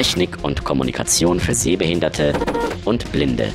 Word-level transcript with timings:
Technik 0.00 0.42
und 0.42 0.64
Kommunikation 0.64 1.40
für 1.40 1.52
Sehbehinderte 1.54 2.32
und 2.86 3.12
Blinde. 3.12 3.52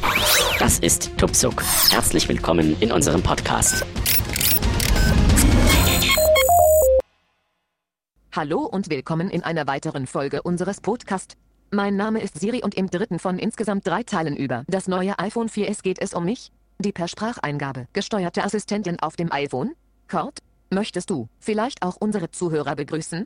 Das 0.59 0.77
ist 0.77 1.17
Tupsuk. 1.17 1.63
Herzlich 1.89 2.29
willkommen 2.29 2.77
in 2.81 2.91
unserem 2.91 3.23
Podcast. 3.23 3.83
Hallo 8.31 8.59
und 8.59 8.91
willkommen 8.91 9.31
in 9.31 9.41
einer 9.41 9.65
weiteren 9.65 10.05
Folge 10.05 10.43
unseres 10.43 10.81
Podcasts. 10.81 11.35
Mein 11.71 11.95
Name 11.95 12.21
ist 12.21 12.39
Siri 12.39 12.61
und 12.63 12.75
im 12.75 12.91
dritten 12.91 13.17
von 13.17 13.39
insgesamt 13.39 13.87
drei 13.87 14.03
Teilen 14.03 14.37
über 14.37 14.65
das 14.67 14.87
neue 14.87 15.17
iPhone 15.17 15.49
4S 15.49 15.81
geht 15.81 15.97
es 15.99 16.13
um 16.13 16.25
mich, 16.25 16.51
die 16.77 16.91
per 16.91 17.07
Spracheingabe 17.07 17.87
gesteuerte 17.91 18.43
Assistentin 18.43 18.99
auf 18.99 19.15
dem 19.15 19.31
iPhone. 19.31 19.71
Kurt, 20.07 20.43
möchtest 20.69 21.09
du 21.09 21.27
vielleicht 21.39 21.81
auch 21.81 21.95
unsere 21.99 22.29
Zuhörer 22.29 22.75
begrüßen? 22.75 23.25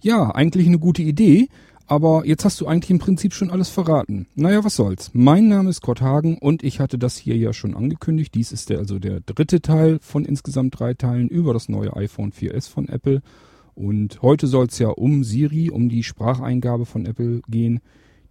Ja, 0.00 0.30
eigentlich 0.32 0.66
eine 0.66 0.78
gute 0.78 1.00
Idee, 1.00 1.48
aber 1.88 2.26
jetzt 2.26 2.44
hast 2.44 2.60
du 2.60 2.66
eigentlich 2.66 2.90
im 2.90 2.98
Prinzip 2.98 3.32
schon 3.32 3.50
alles 3.50 3.70
verraten. 3.70 4.26
Naja, 4.34 4.62
was 4.62 4.76
soll's. 4.76 5.10
Mein 5.14 5.48
Name 5.48 5.70
ist 5.70 5.80
Kurt 5.80 6.02
Hagen 6.02 6.36
und 6.36 6.62
ich 6.62 6.80
hatte 6.80 6.98
das 6.98 7.16
hier 7.16 7.36
ja 7.36 7.54
schon 7.54 7.74
angekündigt. 7.74 8.34
Dies 8.34 8.52
ist 8.52 8.68
der, 8.68 8.78
also 8.78 8.98
der 8.98 9.20
dritte 9.20 9.62
Teil 9.62 9.98
von 10.00 10.26
insgesamt 10.26 10.78
drei 10.78 10.92
Teilen 10.92 11.28
über 11.28 11.54
das 11.54 11.70
neue 11.70 11.96
iPhone 11.96 12.30
4S 12.30 12.68
von 12.68 12.88
Apple. 12.88 13.22
Und 13.74 14.20
heute 14.20 14.46
soll's 14.46 14.78
ja 14.78 14.88
um 14.88 15.24
Siri, 15.24 15.70
um 15.70 15.88
die 15.88 16.02
Spracheingabe 16.02 16.84
von 16.84 17.06
Apple 17.06 17.40
gehen. 17.48 17.80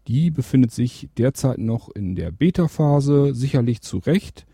Die 0.08 0.30
befindet 0.30 0.72
sich 0.72 1.10
derzeit 1.18 1.58
noch 1.58 1.90
in 1.90 2.16
der 2.16 2.32
Beta-Phase, 2.32 3.34
sicherlich 3.34 3.82
zu 3.82 3.98
Recht. 3.98 4.46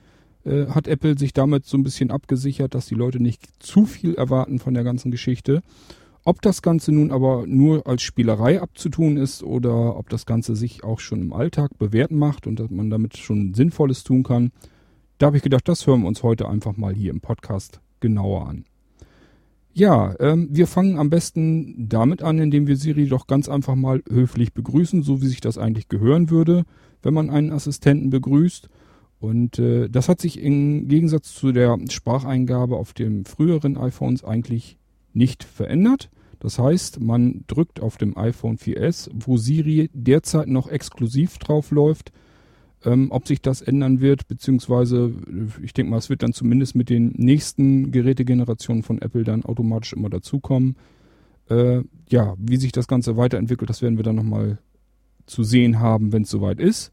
Äh, 0.46 0.68
hat 0.68 0.88
Apple 0.88 1.18
sich 1.18 1.34
damit 1.34 1.66
so 1.66 1.78
ein 1.78 1.84
bisschen 1.84 2.10
abgesichert, 2.10 2.74
dass 2.74 2.86
die 2.86 2.96
Leute 2.96 3.22
nicht 3.22 3.48
zu 3.60 3.86
viel 3.86 4.16
erwarten 4.16 4.60
von 4.60 4.74
der 4.74 4.86
ganzen 4.86 5.12
Geschichte. 5.12 5.62
Ob 6.26 6.42
das 6.42 6.62
Ganze 6.62 6.94
nun 6.94 7.12
aber 7.12 7.46
nur 7.48 7.86
als 7.86 8.02
Spielerei 8.02 8.62
abzutun 8.62 9.18
ist 9.18 9.44
oder 9.44 9.98
ob 9.98 10.08
das 10.08 10.26
Ganze 10.26 10.56
sich 10.56 10.84
auch 10.84 11.00
schon 11.00 11.22
im 11.22 11.34
Alltag 11.34 11.78
bewährt 11.78 12.12
macht 12.12 12.48
und 12.48 12.60
dass 12.60 12.70
man 12.70 12.90
damit 12.90 13.18
schon 13.18 13.54
Sinnvolles 13.54 14.06
tun 14.06 14.24
kann, 14.24 14.52
da 15.18 15.28
habe 15.28 15.38
ich 15.38 15.44
gedacht, 15.44 15.68
das 15.68 15.86
hören 15.86 16.02
wir 16.02 16.08
uns 16.08 16.24
heute 16.24 16.48
einfach 16.48 16.78
mal 16.78 16.96
hier 16.96 17.12
im 17.12 17.20
Podcast 17.20 17.82
genauer 18.00 18.48
an. 18.48 18.64
Ja, 19.74 20.16
ähm, 20.20 20.50
wir 20.52 20.68
fangen 20.68 20.98
am 20.98 21.10
besten 21.10 21.90
damit 21.90 22.22
an, 22.22 22.38
indem 22.38 22.68
wir 22.68 22.78
Siri 22.78 23.08
doch 23.08 23.28
ganz 23.28 23.50
einfach 23.50 23.76
mal 23.76 24.04
höflich 24.10 24.54
begrüßen, 24.54 25.02
so 25.02 25.22
wie 25.22 25.28
sich 25.28 25.42
das 25.42 25.58
eigentlich 25.58 25.90
gehören 25.90 26.30
würde, 26.30 26.64
wenn 27.02 27.14
man 27.14 27.32
einen 27.32 27.52
Assistenten 27.52 28.12
begrüßt. 28.12 28.70
Und 29.20 29.58
äh, 29.60 29.90
das 29.90 30.10
hat 30.10 30.22
sich 30.22 30.40
im 30.40 30.88
Gegensatz 30.88 31.34
zu 31.34 31.52
der 31.52 31.80
Spracheingabe 31.90 32.78
auf 32.78 32.94
den 32.94 33.26
früheren 33.26 33.78
iPhones 33.78 34.24
eigentlich 34.24 34.78
nicht 35.14 35.44
verändert. 35.44 36.10
Das 36.40 36.60
heißt, 36.60 37.00
man 37.00 37.46
drückt 37.48 37.80
auf 37.80 37.98
dem 37.98 38.18
iPhone 38.18 38.58
4S, 38.58 39.10
wo 39.14 39.38
Siri 39.38 39.90
derzeit 39.94 40.48
noch 40.48 40.68
exklusiv 40.68 41.38
drauf 41.38 41.72
läuft, 41.72 42.12
ähm, 42.84 43.08
ob 43.12 43.28
sich 43.28 43.42
das 43.42 43.62
ändern 43.62 44.02
wird, 44.02 44.28
beziehungsweise 44.28 45.14
äh, 45.28 45.64
ich 45.64 45.74
denke 45.74 45.92
mal, 45.92 45.98
es 45.98 46.10
wird 46.10 46.22
dann 46.22 46.34
zumindest 46.34 46.76
mit 46.76 46.90
den 46.90 47.14
nächsten 47.16 47.92
Gerätegenerationen 47.92 48.84
von 48.84 49.02
Apple 49.02 49.24
dann 49.24 49.46
automatisch 49.46 49.94
immer 49.94 50.10
dazukommen. 50.10 50.76
Äh, 51.50 51.84
ja, 52.10 52.36
wie 52.38 52.58
sich 52.58 52.72
das 52.74 52.88
Ganze 52.88 53.16
weiterentwickelt, 53.16 53.70
das 53.70 53.82
werden 53.82 53.98
wir 53.98 54.04
dann 54.04 54.16
nochmal 54.16 54.60
zu 55.26 55.44
sehen 55.44 55.80
haben, 55.80 56.12
wenn 56.12 56.24
es 56.24 56.30
soweit 56.30 56.60
ist. 56.60 56.92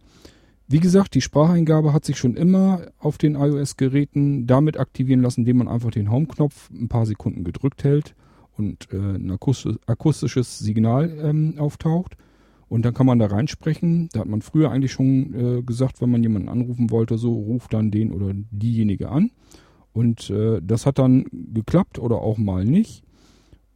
Wie 0.72 0.78
gesagt, 0.78 1.16
die 1.16 1.20
Spracheingabe 1.20 1.92
hat 1.92 2.04
sich 2.04 2.16
schon 2.16 2.36
immer 2.36 2.82
auf 3.00 3.18
den 3.18 3.34
iOS-Geräten 3.34 4.46
damit 4.46 4.78
aktivieren 4.78 5.20
lassen, 5.20 5.40
indem 5.40 5.56
man 5.56 5.66
einfach 5.66 5.90
den 5.90 6.12
Home-Knopf 6.12 6.70
ein 6.70 6.86
paar 6.86 7.06
Sekunden 7.06 7.42
gedrückt 7.42 7.82
hält 7.82 8.14
und 8.56 8.86
äh, 8.92 8.96
ein 8.96 9.32
akustisches 9.32 10.60
Signal 10.60 11.10
ähm, 11.24 11.54
auftaucht. 11.58 12.16
Und 12.68 12.84
dann 12.84 12.94
kann 12.94 13.06
man 13.06 13.18
da 13.18 13.26
reinsprechen. 13.26 14.10
Da 14.12 14.20
hat 14.20 14.28
man 14.28 14.42
früher 14.42 14.70
eigentlich 14.70 14.92
schon 14.92 15.34
äh, 15.34 15.62
gesagt, 15.62 16.00
wenn 16.00 16.12
man 16.12 16.22
jemanden 16.22 16.48
anrufen 16.48 16.92
wollte, 16.92 17.18
so 17.18 17.32
ruft 17.32 17.72
dann 17.72 17.90
den 17.90 18.12
oder 18.12 18.32
diejenige 18.32 19.08
an. 19.08 19.32
Und 19.92 20.30
äh, 20.30 20.60
das 20.62 20.86
hat 20.86 21.00
dann 21.00 21.24
geklappt 21.32 21.98
oder 21.98 22.18
auch 22.18 22.38
mal 22.38 22.64
nicht. 22.64 23.02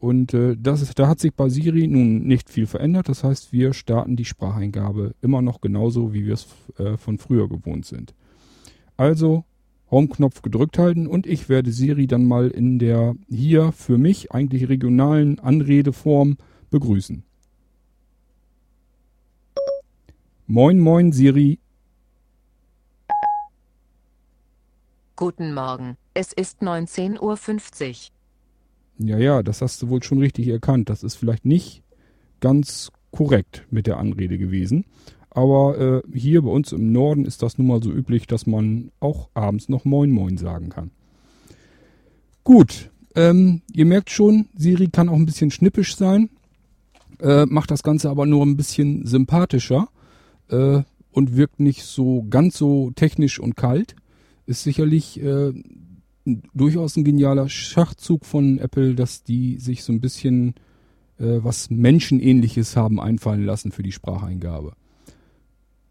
Und 0.05 0.35
äh, 0.35 0.55
das 0.55 0.83
ist, 0.83 0.99
da 0.99 1.09
hat 1.09 1.19
sich 1.19 1.33
bei 1.33 1.49
Siri 1.49 1.87
nun 1.87 2.25
nicht 2.25 2.51
viel 2.51 2.67
verändert. 2.67 3.09
Das 3.09 3.25
heißt, 3.25 3.55
wir 3.55 3.73
starten 3.73 4.17
die 4.17 4.27
Spracheingabe 4.27 5.15
immer 5.23 5.41
noch 5.41 5.63
genauso, 5.63 6.13
wie 6.13 6.27
wir 6.27 6.35
es 6.35 6.47
äh, 6.77 6.99
von 6.99 7.17
früher 7.17 7.49
gewohnt 7.49 7.87
sind. 7.87 8.13
Also 8.99 9.45
Home-Knopf 9.91 10.43
gedrückt 10.43 10.77
halten 10.77 11.07
und 11.07 11.27
ich 11.27 11.49
werde 11.49 11.73
Siri 11.73 12.07
dann 12.07 12.27
mal 12.27 12.51
in 12.51 12.79
der 12.79 13.15
hier 13.31 13.73
für 13.73 13.97
mich 13.97 14.31
eigentlich 14.31 14.69
regionalen 14.69 15.39
Anredeform 15.39 16.37
begrüßen. 16.69 17.23
Moin, 20.47 20.81
moin, 20.81 21.13
Siri. 21.13 21.59
Guten 25.17 25.55
Morgen, 25.55 25.97
es 26.13 26.35
ist 26.35 26.61
19.50 26.61 27.21
Uhr. 27.23 28.14
Ja, 28.99 29.19
ja, 29.19 29.43
das 29.43 29.61
hast 29.61 29.83
du 29.83 29.89
wohl 29.89 30.03
schon 30.03 30.19
richtig 30.19 30.49
erkannt. 30.49 30.89
Das 30.89 31.03
ist 31.03 31.17
vielleicht 31.17 31.45
nicht 31.45 31.83
ganz 32.41 32.93
korrekt 33.11 33.67
mit 33.71 33.87
der 33.87 33.99
Anrede 33.99 34.39
gewesen. 34.39 34.85
Aber 35.31 35.79
äh, 35.79 36.17
hier 36.17 36.43
bei 36.43 36.51
uns 36.51 36.73
im 36.73 36.93
Norden 36.93 37.25
ist 37.25 37.43
das 37.43 37.59
nun 37.59 37.67
mal 37.67 37.83
so 37.83 37.91
üblich, 37.91 38.27
dass 38.27 38.47
man 38.47 38.93
auch 39.01 39.29
abends 39.35 39.69
noch 39.69 39.85
Moin 39.85 40.11
Moin 40.11 40.37
sagen 40.37 40.69
kann. 40.69 40.91
Gut, 42.45 42.91
ähm, 43.17 43.63
ihr 43.73 43.87
merkt 43.87 44.11
schon, 44.11 44.47
Siri 44.57 44.89
kann 44.89 45.09
auch 45.09 45.17
ein 45.17 45.27
bisschen 45.27 45.51
schnippisch 45.51 45.97
sein, 45.97 46.31
äh, 47.21 47.47
macht 47.47 47.71
das 47.71 47.83
Ganze 47.83 48.11
aber 48.11 48.27
nur 48.27 48.45
ein 48.45 48.57
bisschen 48.57 49.07
sympathischer 49.07 49.89
äh, 50.49 50.83
und 51.11 51.37
wirkt 51.37 51.59
nicht 51.59 51.85
so 51.85 52.25
ganz 52.29 52.57
so 52.57 52.93
technisch 52.95 53.41
und 53.41 53.57
kalt. 53.57 53.97
Ist 54.47 54.63
sicherlich 54.63 55.21
äh, 55.23 55.53
durchaus 56.25 56.97
ein 56.97 57.05
genialer 57.05 57.49
Schachzug 57.49 58.25
von 58.25 58.59
Apple, 58.59 58.95
dass 58.95 59.23
die 59.23 59.59
sich 59.59 59.85
so 59.85 59.93
ein 59.93 60.01
bisschen 60.01 60.55
äh, 61.19 61.39
was 61.43 61.71
Menschenähnliches 61.71 62.77
haben 62.77 63.01
einfallen 63.01 63.45
lassen 63.45 63.73
für 63.73 63.83
die 63.83 63.93
Spracheingabe. 63.93 64.73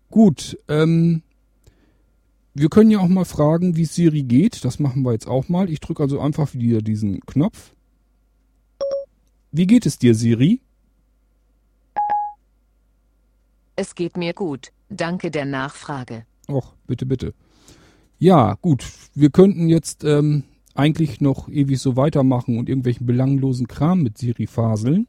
Gut, 0.10 0.58
ähm, 0.68 1.24
wir 2.54 2.70
können 2.70 2.92
ja 2.92 3.00
auch 3.00 3.08
mal 3.08 3.26
fragen, 3.26 3.76
wie 3.76 3.86
Siri 3.86 4.24
geht. 4.24 4.64
Das 4.64 4.80
machen 4.80 5.04
wir 5.04 5.14
jetzt 5.14 5.28
auch 5.28 5.50
mal. 5.50 5.70
Ich 5.70 5.80
drücke 5.80 6.04
also 6.04 6.20
einfach 6.20 6.54
wieder 6.54 6.82
diesen 6.82 7.20
Knopf. 7.22 7.74
Wie 9.52 9.68
geht 9.68 9.86
es 9.86 9.98
dir, 9.98 10.14
Siri? 10.16 10.62
Es 13.76 13.96
geht 13.96 14.18
mir 14.18 14.34
gut, 14.34 14.72
danke 14.90 15.32
der 15.32 15.46
Nachfrage. 15.46 16.26
Och, 16.48 16.76
bitte, 16.86 17.08
bitte. 17.08 17.34
Ja, 18.24 18.56
gut. 18.62 18.86
Wir 19.14 19.32
könnten 19.32 19.68
jetzt 19.68 20.06
ähm, 20.06 20.44
eigentlich 20.76 21.20
noch 21.20 21.50
ewig 21.50 21.78
so 21.80 21.98
weitermachen 21.98 22.58
und 22.58 22.70
irgendwelchen 22.70 23.06
belanglosen 23.06 23.68
Kram 23.68 24.02
mit 24.02 24.18
Siri 24.18 24.48
faseln. 24.48 25.08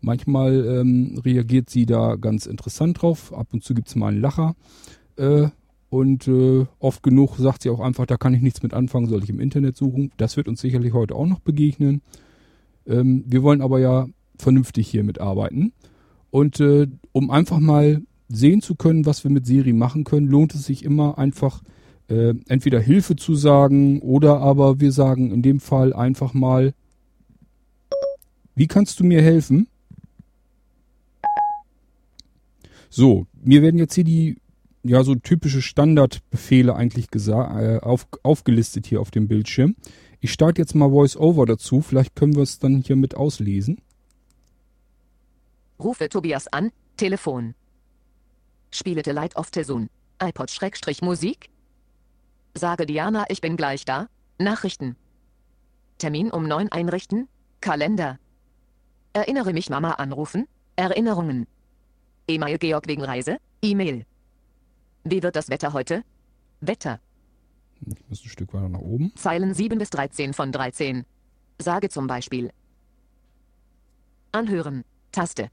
Manchmal 0.00 0.64
ähm, 0.66 1.20
reagiert 1.22 1.68
sie 1.68 1.84
da 1.84 2.16
ganz 2.16 2.46
interessant 2.46 3.02
drauf. 3.02 3.34
Ab 3.34 3.48
und 3.52 3.62
zu 3.62 3.74
gibt's 3.74 3.96
mal 3.96 4.08
einen 4.08 4.22
Lacher. 4.22 4.56
Äh, 5.16 5.48
und 5.90 6.26
äh, 6.26 6.64
oft 6.78 7.02
genug 7.02 7.36
sagt 7.36 7.64
sie 7.64 7.68
auch 7.68 7.80
einfach, 7.80 8.06
da 8.06 8.16
kann 8.16 8.32
ich 8.32 8.40
nichts 8.40 8.62
mit 8.62 8.72
anfangen, 8.72 9.10
soll 9.10 9.22
ich 9.22 9.28
im 9.28 9.40
Internet 9.40 9.76
suchen. 9.76 10.10
Das 10.16 10.38
wird 10.38 10.48
uns 10.48 10.62
sicherlich 10.62 10.94
heute 10.94 11.16
auch 11.16 11.26
noch 11.26 11.40
begegnen. 11.40 12.00
Ähm, 12.86 13.24
wir 13.26 13.42
wollen 13.42 13.60
aber 13.60 13.78
ja 13.78 14.06
vernünftig 14.38 14.88
hier 14.88 15.04
mitarbeiten. 15.04 15.74
Und 16.30 16.60
äh, 16.60 16.86
um 17.12 17.30
einfach 17.30 17.58
mal 17.58 18.00
sehen 18.30 18.62
zu 18.62 18.74
können, 18.74 19.04
was 19.04 19.22
wir 19.22 19.30
mit 19.30 19.44
Siri 19.44 19.74
machen 19.74 20.04
können, 20.04 20.28
lohnt 20.28 20.54
es 20.54 20.64
sich 20.64 20.82
immer 20.82 21.18
einfach 21.18 21.62
äh, 22.08 22.34
entweder 22.48 22.80
Hilfe 22.80 23.16
zu 23.16 23.34
sagen 23.34 24.00
oder 24.00 24.40
aber 24.40 24.80
wir 24.80 24.92
sagen 24.92 25.30
in 25.30 25.42
dem 25.42 25.60
Fall 25.60 25.92
einfach 25.92 26.34
mal, 26.34 26.74
wie 28.54 28.66
kannst 28.66 29.00
du 29.00 29.04
mir 29.04 29.22
helfen? 29.22 29.68
So, 32.90 33.26
mir 33.42 33.62
werden 33.62 33.78
jetzt 33.78 33.94
hier 33.94 34.04
die 34.04 34.36
ja 34.84 35.02
so 35.02 35.14
typische 35.14 35.62
Standardbefehle 35.62 36.74
eigentlich 36.74 37.06
äh, 37.12 37.78
auf, 37.80 38.06
aufgelistet 38.22 38.86
hier 38.86 39.00
auf 39.00 39.10
dem 39.10 39.26
Bildschirm. 39.26 39.74
Ich 40.20 40.32
starte 40.32 40.62
jetzt 40.62 40.74
mal 40.74 40.92
VoiceOver 40.92 41.46
dazu, 41.46 41.80
vielleicht 41.80 42.14
können 42.14 42.34
wir 42.36 42.42
es 42.42 42.58
dann 42.58 42.82
hier 42.82 42.96
mit 42.96 43.16
auslesen. 43.16 43.80
Rufe 45.80 46.08
Tobias 46.08 46.46
an, 46.48 46.70
Telefon. 46.96 47.54
Spielete 48.70 49.12
Light 49.12 49.36
of 49.36 49.50
the 49.54 49.64
Soon. 49.64 49.90
iPod-Musik? 50.22 51.48
Sage 52.54 52.86
Diana, 52.86 53.24
ich 53.28 53.40
bin 53.40 53.56
gleich 53.56 53.84
da. 53.84 54.08
Nachrichten. 54.38 54.96
Termin 55.98 56.30
um 56.30 56.46
9 56.46 56.70
einrichten. 56.70 57.28
Kalender. 57.60 58.18
Erinnere 59.12 59.52
mich 59.52 59.70
Mama 59.70 59.92
anrufen. 59.92 60.46
Erinnerungen. 60.76 61.46
E-Mail 62.28 62.58
Georg 62.58 62.86
wegen 62.86 63.02
Reise. 63.02 63.38
E-Mail. 63.62 64.06
Wie 65.04 65.22
wird 65.22 65.36
das 65.36 65.50
Wetter 65.50 65.72
heute? 65.72 66.04
Wetter. 66.60 67.00
Ich 67.86 68.08
muss 68.08 68.24
ein 68.24 68.28
Stück 68.28 68.54
weiter 68.54 68.68
nach 68.68 68.80
oben. 68.80 69.14
Zeilen 69.16 69.52
7 69.52 69.78
bis 69.78 69.90
13 69.90 70.32
von 70.32 70.52
13. 70.52 71.04
Sage 71.60 71.88
zum 71.88 72.06
Beispiel. 72.06 72.52
Anhören. 74.32 74.84
Taste. 75.12 75.50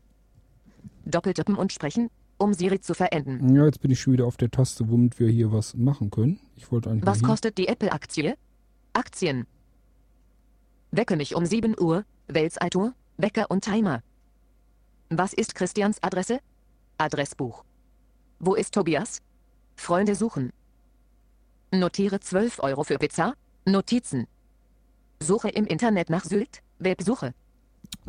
Doppeltippen 1.06 1.56
und 1.56 1.74
sprechen, 1.74 2.10
um 2.42 2.54
Siri 2.54 2.82
zu 2.82 2.94
verenden. 2.94 3.56
Ja, 3.56 3.66
jetzt 3.66 3.82
bin 3.82 3.92
ich 3.92 4.02
schon 4.02 4.14
wieder 4.14 4.26
auf 4.26 4.38
der 4.38 4.50
Taste, 4.50 4.90
womit 4.90 5.20
wir 5.20 5.30
hier 5.30 5.52
was 5.52 5.76
machen 5.76 6.10
können. 6.10 6.40
Ich 6.56 6.72
wollte 6.72 6.90
eigentlich. 6.90 7.06
Was 7.06 7.22
kostet 7.22 7.58
die 7.58 7.68
Apple-Aktie? 7.68 8.36
Aktien. 8.94 9.46
Wecke 10.92 11.16
mich 11.16 11.36
um 11.36 11.46
7 11.46 11.80
Uhr, 11.80 12.04
Weltsaltour, 12.28 12.94
Wecker 13.18 13.50
und 13.50 13.64
Timer. 13.64 14.04
Was 15.10 15.34
ist 15.34 15.56
Christians 15.56 16.02
Adresse? 16.02 16.40
Adressbuch. 16.98 17.64
Wo 18.40 18.56
ist 18.56 18.74
Tobias? 18.74 19.22
Freunde 19.76 20.16
suchen. 20.16 20.52
Notiere 21.72 22.20
12 22.20 22.60
Euro 22.60 22.84
für 22.84 22.98
Pizza. 22.98 23.36
Notizen. 23.66 24.28
Suche 25.22 25.50
im 25.50 25.66
Internet 25.66 26.10
nach 26.10 26.26
Sylt. 26.26 26.62
Websuche. 26.80 27.34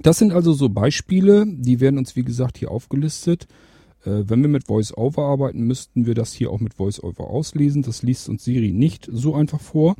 Das 0.02 0.18
sind 0.18 0.32
also 0.32 0.52
so 0.52 0.68
Beispiele, 0.68 1.44
die 1.46 1.80
werden 1.80 1.98
uns 1.98 2.16
wie 2.16 2.24
gesagt 2.24 2.58
hier 2.58 2.70
aufgelistet. 2.70 3.46
Äh, 4.04 4.24
wenn 4.26 4.42
wir 4.42 4.48
mit 4.48 4.68
VoiceOver 4.68 5.22
arbeiten, 5.22 5.62
müssten 5.62 6.06
wir 6.06 6.14
das 6.14 6.32
hier 6.32 6.50
auch 6.50 6.60
mit 6.60 6.78
VoiceOver 6.78 7.28
auslesen. 7.28 7.82
Das 7.82 8.02
liest 8.02 8.28
uns 8.28 8.44
Siri 8.44 8.72
nicht 8.72 9.08
so 9.10 9.34
einfach 9.34 9.60
vor. 9.60 9.96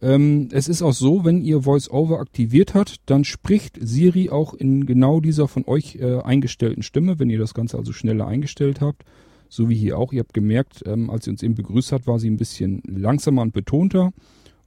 Ähm, 0.00 0.48
es 0.52 0.68
ist 0.68 0.82
auch 0.82 0.92
so, 0.92 1.24
wenn 1.24 1.42
ihr 1.42 1.64
VoiceOver 1.64 2.20
aktiviert 2.20 2.74
habt, 2.74 2.96
dann 3.06 3.24
spricht 3.24 3.78
Siri 3.80 4.30
auch 4.30 4.54
in 4.54 4.86
genau 4.86 5.20
dieser 5.20 5.48
von 5.48 5.64
euch 5.66 5.96
äh, 5.96 6.20
eingestellten 6.20 6.82
Stimme, 6.82 7.18
wenn 7.18 7.30
ihr 7.30 7.38
das 7.38 7.54
Ganze 7.54 7.76
also 7.76 7.92
schneller 7.92 8.26
eingestellt 8.26 8.80
habt. 8.80 9.04
So 9.48 9.68
wie 9.68 9.74
hier 9.74 9.98
auch. 9.98 10.12
Ihr 10.12 10.20
habt 10.20 10.34
gemerkt, 10.34 10.82
ähm, 10.86 11.10
als 11.10 11.24
sie 11.24 11.30
uns 11.30 11.42
eben 11.42 11.54
begrüßt 11.54 11.92
hat, 11.92 12.06
war 12.06 12.18
sie 12.18 12.30
ein 12.30 12.36
bisschen 12.36 12.82
langsamer 12.86 13.42
und 13.42 13.52
betonter. 13.52 14.12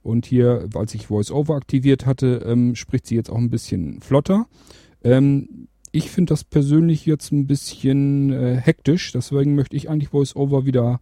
Und 0.02 0.26
hier, 0.26 0.68
als 0.74 0.94
ich 0.94 1.08
VoiceOver 1.08 1.54
aktiviert 1.54 2.06
hatte, 2.06 2.44
ähm, 2.44 2.74
spricht 2.74 3.06
sie 3.06 3.14
jetzt 3.14 3.30
auch 3.30 3.38
ein 3.38 3.50
bisschen 3.50 4.00
flotter. 4.00 4.46
Ähm, 5.04 5.68
ich 5.92 6.10
finde 6.10 6.30
das 6.30 6.42
persönlich 6.42 7.06
jetzt 7.06 7.32
ein 7.32 7.46
bisschen 7.46 8.32
äh, 8.32 8.56
hektisch, 8.56 9.12
deswegen 9.12 9.54
möchte 9.54 9.76
ich 9.76 9.88
eigentlich 9.88 10.12
VoiceOver 10.12 10.66
wieder 10.66 11.00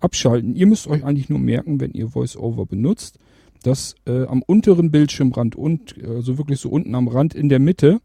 abschalten. 0.00 0.56
Ihr 0.56 0.66
müsst 0.66 0.86
euch 0.86 1.04
eigentlich 1.04 1.28
nur 1.28 1.38
merken, 1.38 1.78
wenn 1.78 1.92
ihr 1.92 2.14
VoiceOver 2.14 2.64
benutzt, 2.64 3.18
dass 3.62 3.94
äh, 4.06 4.24
am 4.24 4.42
unteren 4.42 4.90
Bildschirmrand 4.90 5.56
und 5.56 5.94
also 6.02 6.38
wirklich 6.38 6.58
so 6.58 6.70
unten 6.70 6.94
am 6.94 7.08
Rand 7.08 7.34
in 7.34 7.50
der 7.50 7.58
Mitte 7.58 8.00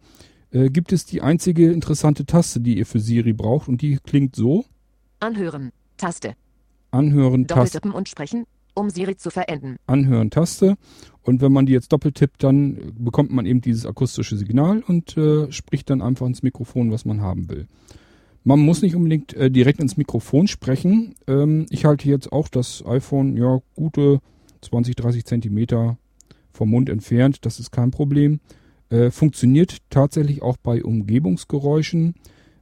äh, 0.52 0.70
gibt 0.70 0.92
es 0.92 1.06
die 1.06 1.22
einzige 1.22 1.72
interessante 1.72 2.26
Taste, 2.26 2.60
die 2.60 2.78
ihr 2.78 2.86
für 2.86 3.00
Siri 3.00 3.32
braucht 3.34 3.70
und 3.70 3.82
die 3.82 3.98
klingt 4.04 4.36
so: 4.36 4.66
Anhören. 5.22 5.72
Taste. 5.98 6.36
Anhören 6.92 7.48
Taste. 7.48 7.56
Doppeltippen 7.56 7.92
und 7.92 8.10
sprechen, 8.10 8.46
um 8.74 8.90
Siri 8.90 9.16
zu 9.16 9.30
verenden. 9.30 9.78
Anhören 9.88 10.30
Taste. 10.30 10.76
Und 11.26 11.42
wenn 11.42 11.52
man 11.52 11.66
die 11.66 11.74
jetzt 11.74 11.92
doppelt 11.92 12.16
tippt, 12.16 12.44
dann 12.44 12.94
bekommt 13.00 13.32
man 13.32 13.48
eben 13.48 13.60
dieses 13.60 13.88
akustische 13.88 14.38
Signal 14.38 14.84
und 14.88 15.18
äh, 15.18 15.52
spricht 15.52 15.90
dann 15.90 16.04
einfach 16.04 16.28
ins 16.28 16.44
Mikrofon, 16.44 16.92
was 16.92 17.04
man 17.04 17.22
haben 17.22 17.50
will. 17.50 17.66
Man 18.44 18.60
muss 18.60 18.84
nicht 18.84 18.96
unbedingt 18.96 19.34
äh, 19.34 19.50
direkt 19.50 19.80
ins 19.80 19.98
Mikrofon 19.98 20.48
sprechen. 20.48 21.16
Ähm, 21.26 21.66
ich 21.72 21.86
halte 21.86 22.08
jetzt 22.08 22.32
auch 22.32 22.48
das 22.48 22.86
iPhone, 22.86 23.38
ja, 23.38 23.60
gute 23.76 24.20
20, 24.62 24.96
30 24.96 25.26
Zentimeter 25.26 25.98
vom 26.52 26.70
Mund 26.70 26.90
entfernt. 26.90 27.40
Das 27.42 27.60
ist 27.60 27.72
kein 27.72 27.90
Problem. 27.90 28.40
Äh, 28.92 29.10
funktioniert 29.10 29.78
tatsächlich 29.90 30.44
auch 30.44 30.58
bei 30.58 30.84
Umgebungsgeräuschen. 30.84 32.14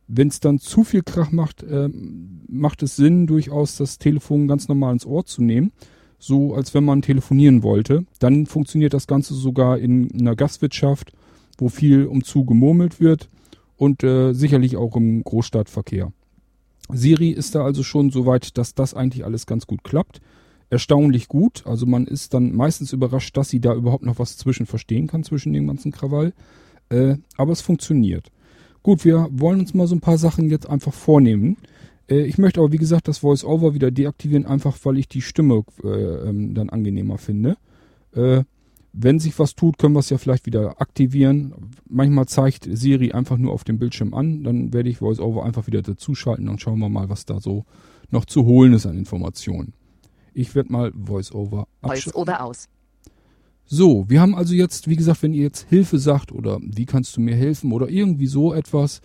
Wenn 0.07 0.29
es 0.29 0.39
dann 0.39 0.57
zu 0.57 0.85
viel 0.85 1.03
Krach 1.03 1.33
macht, 1.33 1.65
ähm, 1.69 2.43
macht 2.47 2.81
es 2.81 2.95
Sinn, 2.95 3.27
durchaus 3.27 3.75
das 3.75 3.97
Telefon 3.97 4.47
ganz 4.47 4.69
normal 4.69 4.93
ins 4.93 5.05
Ohr 5.05 5.25
zu 5.25 5.43
nehmen 5.43 5.73
so 6.23 6.53
als 6.53 6.73
wenn 6.73 6.85
man 6.85 7.01
telefonieren 7.01 7.63
wollte. 7.63 8.05
Dann 8.19 8.45
funktioniert 8.45 8.93
das 8.93 9.07
Ganze 9.07 9.33
sogar 9.33 9.77
in 9.77 10.09
einer 10.17 10.37
Gastwirtschaft, 10.37 11.11
wo 11.57 11.67
viel 11.67 12.05
umzu 12.05 12.45
gemurmelt 12.45 13.01
wird 13.01 13.29
und 13.75 14.05
äh, 14.05 14.31
sicherlich 14.31 14.77
auch 14.77 14.95
im 14.95 15.21
Großstadtverkehr. 15.25 16.13
Siri 16.89 17.29
ist 17.31 17.55
da 17.55 17.65
also 17.65 17.83
schon 17.83 18.09
so 18.09 18.25
weit, 18.25 18.57
dass 18.57 18.73
das 18.73 18.93
eigentlich 18.93 19.25
alles 19.25 19.45
ganz 19.45 19.67
gut 19.67 19.83
klappt. 19.83 20.21
Erstaunlich 20.69 21.27
gut. 21.27 21.63
Also 21.65 21.85
man 21.85 22.07
ist 22.07 22.33
dann 22.33 22.55
meistens 22.55 22.93
überrascht, 22.93 23.35
dass 23.35 23.49
sie 23.49 23.59
da 23.59 23.73
überhaupt 23.73 24.05
noch 24.05 24.17
was 24.17 24.37
zwischen 24.37 24.65
verstehen 24.65 25.07
kann, 25.07 25.23
zwischen 25.23 25.51
dem 25.51 25.67
ganzen 25.67 25.91
Krawall. 25.91 26.31
Äh, 26.87 27.17
aber 27.35 27.51
es 27.51 27.59
funktioniert. 27.59 28.31
Gut, 28.81 29.03
wir 29.03 29.27
wollen 29.29 29.59
uns 29.59 29.73
mal 29.73 29.87
so 29.87 29.95
ein 29.95 30.01
paar 30.01 30.17
Sachen 30.17 30.49
jetzt 30.49 30.69
einfach 30.69 30.93
vornehmen. 30.93 31.57
Äh, 32.09 32.21
ich 32.23 32.37
möchte 32.37 32.59
aber, 32.59 32.71
wie 32.71 32.77
gesagt, 32.77 33.07
das 33.07 33.19
Voice-Over 33.19 33.73
wieder 33.73 33.91
deaktivieren, 33.91 34.45
einfach 34.45 34.77
weil 34.83 34.97
ich 34.97 35.07
die 35.07 35.21
Stimme 35.21 35.63
äh, 35.83 35.87
ähm, 35.87 36.53
dann 36.53 36.69
angenehmer 36.69 37.17
finde. 37.17 37.57
Äh, 38.13 38.43
wenn 38.95 39.19
sich 39.19 39.37
was 39.39 39.55
tut, 39.55 39.79
können 39.79 39.95
wir 39.95 40.01
es 40.01 40.11
ja 40.11 40.19
vielleicht 40.19 40.45
wieder 40.45 40.79
aktivieren. 40.79 41.71
Manchmal 41.89 42.27
zeigt 42.27 42.67
Siri 42.71 43.11
einfach 43.11 43.37
nur 43.37 43.51
auf 43.51 43.63
dem 43.63 43.79
Bildschirm 43.79 44.13
an. 44.13 44.43
Dann 44.43 44.71
werde 44.71 44.89
ich 44.89 45.01
VoiceOver 45.01 45.43
einfach 45.43 45.65
wieder 45.65 45.81
dazuschalten. 45.81 46.45
Dann 46.45 46.59
schauen 46.59 46.77
wir 46.77 46.89
mal, 46.89 47.09
was 47.09 47.25
da 47.25 47.39
so 47.39 47.65
noch 48.11 48.25
zu 48.25 48.45
holen 48.45 48.73
ist 48.73 48.85
an 48.85 48.97
Informationen. 48.97 49.73
Ich 50.35 50.53
werde 50.53 50.71
mal 50.71 50.91
VoiceOver 50.93 51.67
abschalten. 51.81 52.11
Voice-over 52.11 52.43
aus. 52.43 52.69
So, 53.65 54.07
wir 54.09 54.21
haben 54.21 54.35
also 54.35 54.53
jetzt, 54.53 54.87
wie 54.87 54.95
gesagt, 54.95 55.23
wenn 55.23 55.33
ihr 55.33 55.43
jetzt 55.43 55.67
Hilfe 55.69 55.97
sagt 55.97 56.31
oder 56.31 56.59
wie 56.61 56.85
kannst 56.85 57.17
du 57.17 57.21
mir 57.21 57.35
helfen 57.35 57.71
oder 57.71 57.89
irgendwie 57.89 58.27
so 58.27 58.53
etwas, 58.53 59.01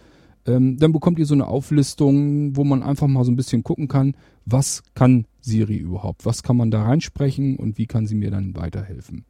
ähm, 0.48 0.78
dann 0.78 0.92
bekommt 0.92 1.18
ihr 1.18 1.26
so 1.26 1.34
eine 1.34 1.46
Auflistung, 1.46 2.56
wo 2.56 2.64
man 2.64 2.82
einfach 2.82 3.06
mal 3.06 3.24
so 3.24 3.30
ein 3.30 3.36
bisschen 3.36 3.62
gucken 3.62 3.86
kann, 3.86 4.16
was 4.46 4.82
kann 4.94 5.26
Siri 5.40 5.76
überhaupt, 5.76 6.24
was 6.24 6.42
kann 6.42 6.56
man 6.56 6.70
da 6.70 6.82
reinsprechen 6.82 7.56
und 7.56 7.76
wie 7.76 7.86
kann 7.86 8.06
sie 8.06 8.14
mir 8.14 8.30
dann 8.30 8.56
weiterhelfen. 8.56 9.24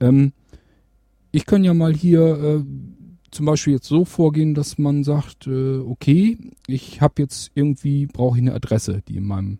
Ähm, 0.00 0.32
ich 1.30 1.46
kann 1.46 1.64
ja 1.64 1.72
mal 1.72 1.94
hier 1.94 2.20
äh, 2.20 2.64
zum 3.30 3.46
Beispiel 3.46 3.74
jetzt 3.74 3.86
so 3.86 4.04
vorgehen, 4.04 4.54
dass 4.54 4.78
man 4.78 5.04
sagt, 5.04 5.46
äh, 5.46 5.78
okay, 5.78 6.38
ich 6.66 7.00
habe 7.00 7.22
jetzt 7.22 7.52
irgendwie, 7.54 8.06
brauche 8.06 8.36
ich 8.36 8.42
eine 8.42 8.54
Adresse, 8.54 9.02
die 9.08 9.16
in 9.16 9.26
meinem 9.26 9.58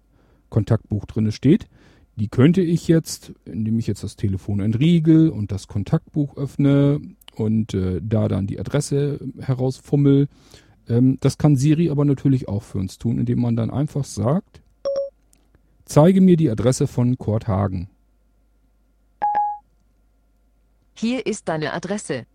Kontaktbuch 0.49 1.05
drinne 1.06 1.32
steht. 1.32 1.67
Die 2.17 2.29
könnte 2.29 2.62
ich 2.62 2.87
jetzt, 2.87 3.32
indem 3.44 3.79
ich 3.79 3.88
jetzt 3.88 4.05
das 4.05 4.15
Telefon 4.17 4.61
entriegel 4.61 5.29
und 5.29 5.50
das 5.50 5.67
Kontaktbuch 5.67 6.37
öffne 6.37 7.00
und 7.35 7.75
äh, 7.75 8.00
da 8.03 8.29
dann 8.29 8.47
die 8.47 8.61
Adresse 8.61 9.19
herausfummel. 9.41 10.29
Ähm, 10.89 11.19
das 11.21 11.39
kann 11.39 11.57
Siri 11.57 11.91
aber 11.91 12.05
natürlich 12.05 12.49
auch 12.49 12.63
für 12.63 12.79
uns 12.79 12.99
tun, 12.99 13.19
indem 13.19 13.41
man 13.41 13.57
dann 13.57 13.71
einfach 13.71 14.05
sagt, 14.05 14.61
zeige 15.85 16.21
mir 16.21 16.37
die 16.37 16.51
Adresse 16.51 16.87
von 16.87 17.19
Kurt 17.19 17.49
Hagen. 17.49 17.89
Hier 20.94 21.27
ist 21.27 21.49
deine 21.49 21.73
Adresse. 21.73 22.27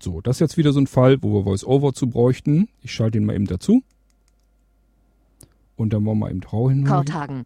So, 0.00 0.20
das 0.20 0.36
ist 0.36 0.40
jetzt 0.40 0.56
wieder 0.56 0.72
so 0.72 0.80
ein 0.80 0.86
Fall, 0.86 1.22
wo 1.22 1.32
wir 1.32 1.44
VoiceOver 1.44 1.92
zu 1.92 2.08
bräuchten. 2.08 2.68
Ich 2.82 2.92
schalte 2.92 3.18
ihn 3.18 3.24
mal 3.24 3.34
eben 3.36 3.46
dazu. 3.46 3.82
Und 5.76 5.92
dann 5.92 6.04
wollen 6.04 6.18
wir 6.18 6.30
eben 6.30 6.40
Trau 6.40 6.70
hin. 6.70 6.84
Korthagen. 6.84 7.44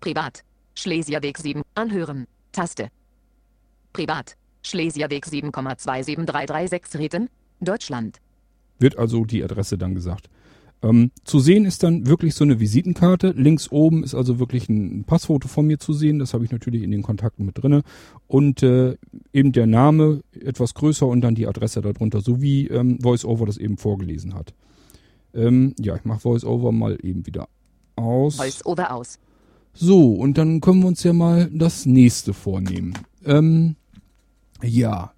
Privat. 0.00 0.44
Schlesierweg 0.74 1.38
7. 1.38 1.62
Anhören. 1.74 2.26
Taste. 2.52 2.90
Privat. 3.92 4.36
Schlesierweg 4.62 5.26
7,27336 5.26 6.98
Reten. 6.98 7.30
Deutschland. 7.60 8.20
Wird 8.80 8.98
also 8.98 9.24
die 9.24 9.44
Adresse 9.44 9.78
dann 9.78 9.94
gesagt. 9.94 10.28
Ähm, 10.82 11.10
zu 11.24 11.40
sehen 11.40 11.66
ist 11.66 11.82
dann 11.82 12.06
wirklich 12.06 12.34
so 12.34 12.42
eine 12.42 12.58
Visitenkarte. 12.58 13.34
Links 13.36 13.70
oben 13.70 14.02
ist 14.02 14.14
also 14.14 14.38
wirklich 14.38 14.68
ein 14.68 15.04
Passfoto 15.04 15.46
von 15.46 15.66
mir 15.66 15.78
zu 15.78 15.92
sehen. 15.92 16.18
Das 16.18 16.32
habe 16.32 16.44
ich 16.44 16.50
natürlich 16.50 16.82
in 16.82 16.90
den 16.90 17.02
Kontakten 17.02 17.44
mit 17.44 17.62
drinne. 17.62 17.82
Und 18.26 18.62
äh, 18.62 18.96
eben 19.32 19.52
der 19.52 19.66
Name 19.66 20.22
etwas 20.32 20.74
größer 20.74 21.06
und 21.06 21.20
dann 21.20 21.34
die 21.34 21.46
Adresse 21.46 21.82
darunter, 21.82 22.22
so 22.22 22.40
wie 22.40 22.66
ähm, 22.68 22.98
VoiceOver 23.02 23.46
das 23.46 23.58
eben 23.58 23.76
vorgelesen 23.76 24.34
hat. 24.34 24.54
Ähm, 25.34 25.74
ja, 25.78 25.96
ich 25.96 26.04
mache 26.04 26.24
VoiceOver 26.24 26.72
mal 26.72 26.98
eben 27.02 27.26
wieder 27.26 27.48
aus. 27.96 28.36
Voice-over 28.36 28.94
aus. 28.94 29.18
So, 29.72 30.14
und 30.14 30.38
dann 30.38 30.60
können 30.60 30.80
wir 30.80 30.88
uns 30.88 31.02
ja 31.02 31.12
mal 31.12 31.48
das 31.52 31.86
nächste 31.86 32.32
vornehmen. 32.32 32.94
Ähm, 33.24 33.76
ja, 34.62 35.12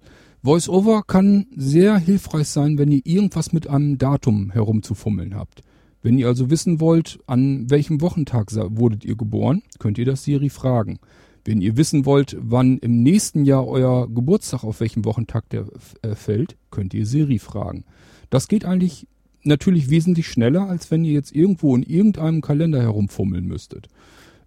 VoiceOver 0.45 1.03
kann 1.07 1.47
sehr 1.55 1.97
hilfreich 1.97 2.49
sein, 2.49 2.77
wenn 2.77 2.91
ihr 2.91 2.99
irgendwas 3.05 3.53
mit 3.53 3.67
einem 3.67 3.97
Datum 3.97 4.51
herumzufummeln 4.51 5.35
habt. 5.35 5.61
Wenn 6.01 6.17
ihr 6.17 6.27
also 6.27 6.49
wissen 6.49 6.81
wollt, 6.81 7.19
an 7.27 7.69
welchem 7.69 8.01
Wochentag 8.01 8.51
wurdet 8.53 9.05
ihr 9.05 9.15
geboren, 9.15 9.63
könnt 9.79 9.97
ihr 9.97 10.03
das 10.03 10.25
Siri 10.25 10.49
fragen. 10.49 10.99
Wenn 11.45 11.61
ihr 11.61 11.77
wissen 11.77 12.05
wollt, 12.05 12.35
wann 12.41 12.77
im 12.79 13.03
nächsten 13.03 13.45
Jahr 13.45 13.65
euer 13.65 14.09
Geburtstag 14.09 14.65
auf 14.65 14.81
welchem 14.81 15.05
Wochentag 15.05 15.47
der 15.49 15.65
äh, 16.01 16.13
fällt, 16.13 16.57
könnt 16.71 16.93
ihr 16.93 17.05
Siri 17.05 17.39
fragen. 17.39 17.85
Das 18.29 18.49
geht 18.49 18.65
eigentlich 18.65 19.07
natürlich 19.43 19.89
wesentlich 19.89 20.27
schneller, 20.27 20.67
als 20.67 20.91
wenn 20.91 21.05
ihr 21.05 21.13
jetzt 21.13 21.33
irgendwo 21.33 21.73
in 21.73 21.83
irgendeinem 21.83 22.41
Kalender 22.41 22.81
herumfummeln 22.81 23.45
müsstet. 23.45 23.87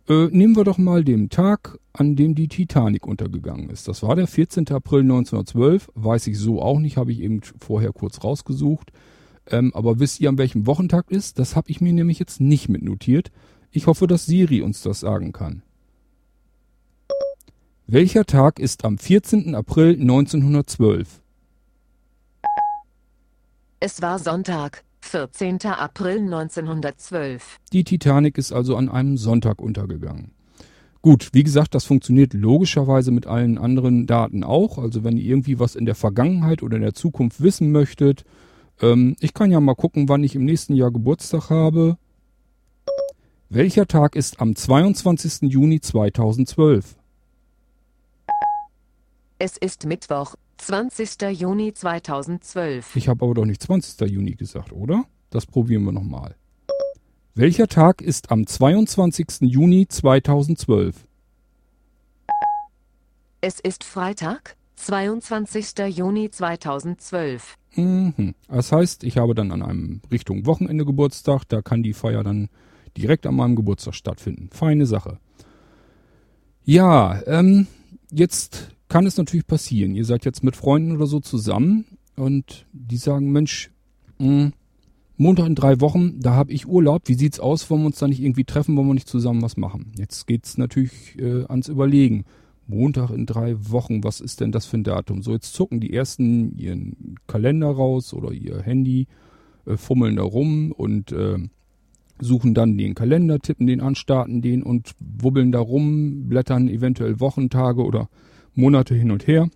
Äh, 0.09 0.29
nehmen 0.31 0.55
wir 0.55 0.65
doch 0.65 0.79
mal 0.79 1.03
den 1.05 1.31
Tag, 1.31 1.79
an 1.93 2.15
dem 2.15 2.35
die 2.35 2.49
Titanic 2.49 3.07
untergegangen 3.07 3.71
ist. 3.71 3.89
Das 3.89 4.03
war 4.03 4.15
der 4.15 4.29
14. 4.29 4.69
April 4.69 5.01
1912. 5.01 5.91
Weiß 5.95 6.27
ich 6.29 6.39
so 6.39 6.63
auch 6.63 6.79
nicht, 6.79 6.97
habe 6.97 7.11
ich 7.11 7.21
eben 7.21 7.41
vorher 7.61 7.93
kurz 7.93 8.23
rausgesucht. 8.23 8.93
Ähm, 9.49 9.73
aber 9.75 9.99
wisst 9.99 10.21
ihr, 10.21 10.29
an 10.29 10.39
welchem 10.39 10.67
Wochentag 10.67 11.11
ist? 11.11 11.39
Das 11.39 11.57
habe 11.57 11.71
ich 11.71 11.81
mir 11.81 11.93
nämlich 11.93 12.19
jetzt 12.19 12.41
nicht 12.41 12.69
mitnotiert. 12.69 13.33
Ich 13.73 13.87
hoffe, 13.87 14.07
dass 14.07 14.27
Siri 14.27 14.63
uns 14.63 14.83
das 14.83 15.01
sagen 15.01 15.33
kann. 15.33 15.63
Welcher 17.89 18.25
Tag 18.25 18.59
ist 18.59 18.85
am 18.85 18.99
14. 18.99 19.55
April 19.55 20.01
1912? 20.01 21.21
Es 23.81 24.03
war 24.03 24.19
Sonntag. 24.19 24.86
14. 25.07 25.61
April 25.67 26.19
1912. 26.19 27.59
Die 27.73 27.85
Titanic 27.85 28.39
ist 28.39 28.53
also 28.53 28.77
an 28.77 28.89
einem 28.89 29.17
Sonntag 29.17 29.61
untergegangen. 29.61 30.33
Gut, 31.01 31.31
wie 31.33 31.45
gesagt, 31.45 31.77
das 31.77 31.85
funktioniert 31.85 32.35
logischerweise 32.35 33.13
mit 33.13 33.27
allen 33.27 33.59
anderen 33.59 34.07
Daten 34.07 34.43
auch. 34.43 34.79
Also 34.79 35.05
wenn 35.05 35.17
ihr 35.17 35.25
irgendwie 35.25 35.61
was 35.61 35.77
in 35.77 35.87
der 35.87 35.95
Vergangenheit 35.95 36.63
oder 36.65 36.77
in 36.77 36.83
der 36.83 36.95
Zukunft 36.95 37.41
wissen 37.41 37.71
möchtet, 37.71 38.25
ähm, 38.83 39.17
ich 39.21 39.33
kann 39.33 39.53
ja 39.53 39.61
mal 39.61 39.77
gucken, 39.77 40.09
wann 40.09 40.25
ich 40.25 40.35
im 40.35 40.45
nächsten 40.45 40.75
Jahr 40.75 40.91
Geburtstag 40.91 41.51
habe. 41.51 41.97
Welcher 43.49 43.87
Tag 43.87 44.17
ist 44.17 44.41
am 44.41 44.57
22. 44.57 45.43
Juni 45.43 45.81
2012? 45.81 46.97
Es 49.39 49.57
ist 49.57 49.87
Mittwoch, 49.87 50.35
20. 50.59 51.39
Juni 51.39 51.73
2012. 51.73 52.97
Ich 52.97 53.09
habe 53.09 53.25
aber 53.25 53.35
doch 53.35 53.45
nicht 53.45 53.63
20. 53.63 54.11
Juni 54.11 54.35
gesagt, 54.35 54.73
oder? 54.73 55.05
Das 55.31 55.47
probieren 55.47 55.85
wir 55.85 55.93
nochmal. 55.93 56.37
Welcher 57.35 57.69
Tag 57.69 58.01
ist 58.01 58.31
am 58.31 58.47
22. 58.47 59.43
Juni 59.43 59.87
2012? 59.87 61.07
Es 63.43 63.61
ist 63.61 63.85
Freitag, 63.85 64.57
22. 64.77 65.79
Juni 65.89 66.31
2012. 66.31 67.57
Mhm. 67.77 68.35
Das 68.49 68.73
heißt, 68.73 69.05
ich 69.05 69.19
habe 69.19 69.35
dann 69.35 69.53
an 69.53 69.63
einem 69.63 70.01
Richtung 70.11 70.47
Wochenende 70.47 70.85
Geburtstag, 70.85 71.45
da 71.49 71.63
kann 71.63 71.83
die 71.83 71.93
Feier 71.93 72.25
dann 72.25 72.49
direkt 72.97 73.27
an 73.27 73.37
meinem 73.37 73.57
Geburtstag 73.57 73.95
stattfinden. 73.95 74.49
Feine 74.53 74.87
Sache. 74.87 75.19
Ja, 76.65 77.23
ähm, 77.27 77.67
jetzt 78.11 78.75
kann 78.97 79.05
es 79.05 79.19
natürlich 79.19 79.47
passieren. 79.47 79.95
Ihr 79.95 80.07
seid 80.07 80.25
jetzt 80.25 80.43
mit 80.43 80.57
Freunden 80.57 80.93
oder 80.93 81.07
so 81.07 81.21
zusammen 81.21 81.85
und 82.17 82.65
die 82.73 82.97
sagen, 82.97 83.31
Mensch, 83.31 83.71
mh, 84.19 84.53
Montag 85.19 85.49
in 85.49 85.55
drei 85.55 85.83
Wochen, 85.83 86.19
da 86.19 86.33
habe 86.33 86.50
ich 86.50 86.67
Urlaub. 86.67 87.03
Wie 87.05 87.12
sieht's 87.12 87.38
aus? 87.38 87.69
Wollen 87.69 87.83
wir 87.83 87.88
uns 87.88 87.99
da 87.99 88.09
nicht 88.09 88.23
irgendwie 88.23 88.45
treffen? 88.45 88.75
Wollen 88.75 88.87
wir 88.87 88.95
nicht 88.95 89.11
zusammen 89.11 89.43
was 89.43 89.59
machen? 89.59 89.93
Jetzt 89.99 90.26
geht's 90.26 90.57
natürlich 90.57 90.93
äh, 91.19 91.45
ans 91.45 91.69
Überlegen. 91.69 92.25
Montag 92.69 93.11
in 93.11 93.26
drei 93.26 93.55
Wochen, 93.71 94.03
was 94.03 94.21
ist 94.21 94.41
denn 94.41 94.50
das 94.50 94.65
für 94.65 94.79
ein 94.79 94.85
Datum? 94.85 95.21
So, 95.23 95.33
jetzt 95.33 95.53
zucken 95.53 95.79
die 95.79 95.93
ersten 95.93 96.57
ihren 96.57 97.17
Kalender 97.26 97.69
raus 97.69 98.15
oder 98.15 98.33
ihr 98.33 98.62
Handy, 98.62 99.09
äh, 99.67 99.76
fummeln 99.76 100.17
da 100.17 100.23
rum 100.23 100.73
und 100.73 101.12
äh, 101.12 101.37
suchen 102.19 102.55
dann 102.55 102.79
den 102.79 102.95
Kalender, 102.95 103.41
tippen 103.41 103.67
den 103.67 103.83
an, 103.83 103.95
starten 103.95 104.41
den 104.41 104.62
und 104.62 104.93
wubbeln 105.00 105.53
da 105.53 105.59
rum, 105.59 106.31
blättern 106.31 106.67
eventuell 106.67 107.21
Wochentage 107.21 107.85
oder 107.85 108.09
Monate 108.57 108.95
hin 108.95 109.11
und 109.11 109.27
her, 109.27 109.49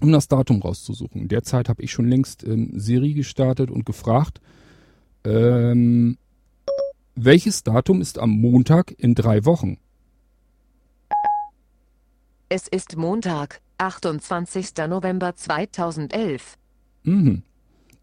um 0.00 0.10
das 0.12 0.28
Datum 0.28 0.60
rauszusuchen. 0.60 1.28
Derzeit 1.28 1.68
habe 1.68 1.82
ich 1.82 1.92
schon 1.92 2.08
längst 2.08 2.44
ähm, 2.44 2.72
Siri 2.74 3.14
gestartet 3.14 3.70
und 3.70 3.86
gefragt, 3.86 4.40
ähm, 5.24 6.18
welches 7.14 7.62
Datum 7.62 8.00
ist 8.00 8.18
am 8.18 8.30
Montag 8.30 8.94
in 8.98 9.14
drei 9.14 9.44
Wochen? 9.44 9.78
Es 12.48 12.68
ist 12.68 12.96
Montag, 12.96 13.60
28. 13.78 14.70
November 14.88 15.34
2011. 15.34 16.56
Mhm. 17.04 17.42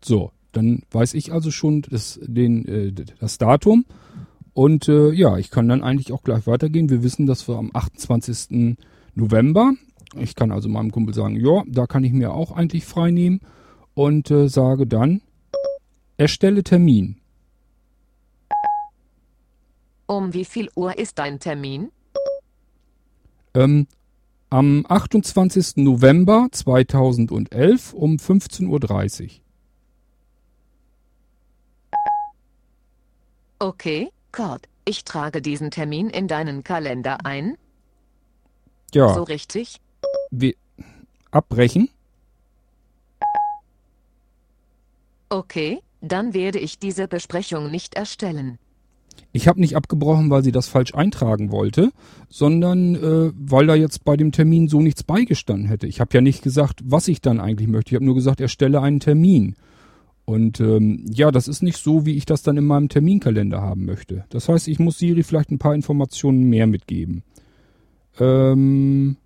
So, 0.04 0.32
dann 0.52 0.84
weiß 0.92 1.14
ich 1.14 1.32
also 1.32 1.52
schon 1.52 1.84
das, 1.84 2.20
den, 2.24 2.66
äh, 2.68 2.92
das 3.20 3.38
Datum. 3.38 3.86
Und 4.54 4.90
äh, 4.90 5.12
ja, 5.12 5.38
ich 5.38 5.52
kann 5.52 5.70
dann 5.70 5.84
eigentlich 5.84 6.12
auch 6.12 6.24
gleich 6.24 6.48
weitergehen. 6.48 6.90
Wir 6.90 7.04
wissen, 7.04 7.26
dass 7.26 7.48
wir 7.48 7.56
am 7.56 7.72
28. 7.74 8.78
November, 9.16 9.74
ich 10.16 10.36
kann 10.36 10.52
also 10.52 10.70
meinem 10.70 10.92
Kumpel 10.92 11.14
sagen, 11.14 11.36
ja, 11.36 11.64
da 11.68 11.88
kann 11.88 12.04
ich 12.04 12.12
mir 12.12 12.34
auch 12.34 12.52
eigentlich 12.52 12.86
frei 12.86 13.12
nehmen 13.12 13.42
und 13.94 14.32
äh, 14.32 14.48
sage 14.48 14.88
dann, 14.88 15.22
Erstelle 16.22 16.64
Termin. 16.64 17.20
Um 20.06 20.36
wie 20.36 20.46
viel 20.46 20.70
Uhr 20.76 21.00
ist 21.00 21.18
dein 21.18 21.40
Termin? 21.40 21.92
Ähm, 23.56 23.88
am 24.52 24.86
28. 24.88 25.78
November 25.78 26.48
2011 26.52 27.94
um 27.94 28.18
15.30 28.18 29.24
Uhr. 29.24 29.30
Okay, 33.58 34.12
Cord, 34.32 34.70
ich 34.86 35.04
trage 35.06 35.42
diesen 35.42 35.72
Termin 35.72 36.12
in 36.12 36.28
deinen 36.28 36.64
Kalender 36.64 37.26
ein. 37.26 37.58
Ja, 38.94 39.12
So 39.16 39.24
richtig? 39.24 39.82
Wir 40.32 40.56
abbrechen. 41.30 41.90
Okay, 45.30 45.80
dann 46.02 46.34
werde 46.34 46.60
ich 46.60 46.80
diese 46.80 47.08
Besprechung 47.08 47.72
nicht 47.72 47.96
erstellen. 47.96 48.58
Ich 49.34 49.48
habe 49.48 49.62
nicht 49.62 49.78
abgebrochen, 49.78 50.30
weil 50.30 50.44
sie 50.44 50.52
das 50.52 50.68
falsch 50.68 50.94
eintragen 50.94 51.52
wollte, 51.52 51.92
sondern 52.30 52.96
äh, 52.96 53.32
weil 53.38 53.66
da 53.66 53.76
jetzt 53.76 54.04
bei 54.04 54.18
dem 54.18 54.32
Termin 54.34 54.68
so 54.68 54.82
nichts 54.82 55.04
beigestanden 55.04 55.68
hätte. 55.68 55.88
Ich 55.88 56.02
habe 56.02 56.14
ja 56.14 56.22
nicht 56.22 56.44
gesagt, 56.44 56.82
was 56.84 57.08
ich 57.08 57.22
dann 57.22 57.40
eigentlich 57.40 57.70
möchte. 57.70 57.92
Ich 57.92 57.96
habe 57.96 58.06
nur 58.06 58.16
gesagt, 58.16 58.42
erstelle 58.42 58.82
einen 58.82 59.00
Termin. 59.00 59.56
Und 60.26 60.60
ähm, 60.60 61.06
ja, 61.10 61.32
das 61.32 61.48
ist 61.48 61.64
nicht 61.64 61.78
so, 61.78 62.06
wie 62.06 62.16
ich 62.16 62.26
das 62.26 62.44
dann 62.44 62.58
in 62.58 62.66
meinem 62.66 62.90
Terminkalender 62.90 63.62
haben 63.62 63.86
möchte. 63.86 64.26
Das 64.30 64.50
heißt, 64.50 64.68
ich 64.68 64.80
muss 64.80 65.00
Siri 65.00 65.24
vielleicht 65.24 65.52
ein 65.52 65.60
paar 65.60 65.76
Informationen 65.76 66.44
mehr 66.44 66.68
mitgeben. 66.68 67.24
Ähm, 68.20 69.18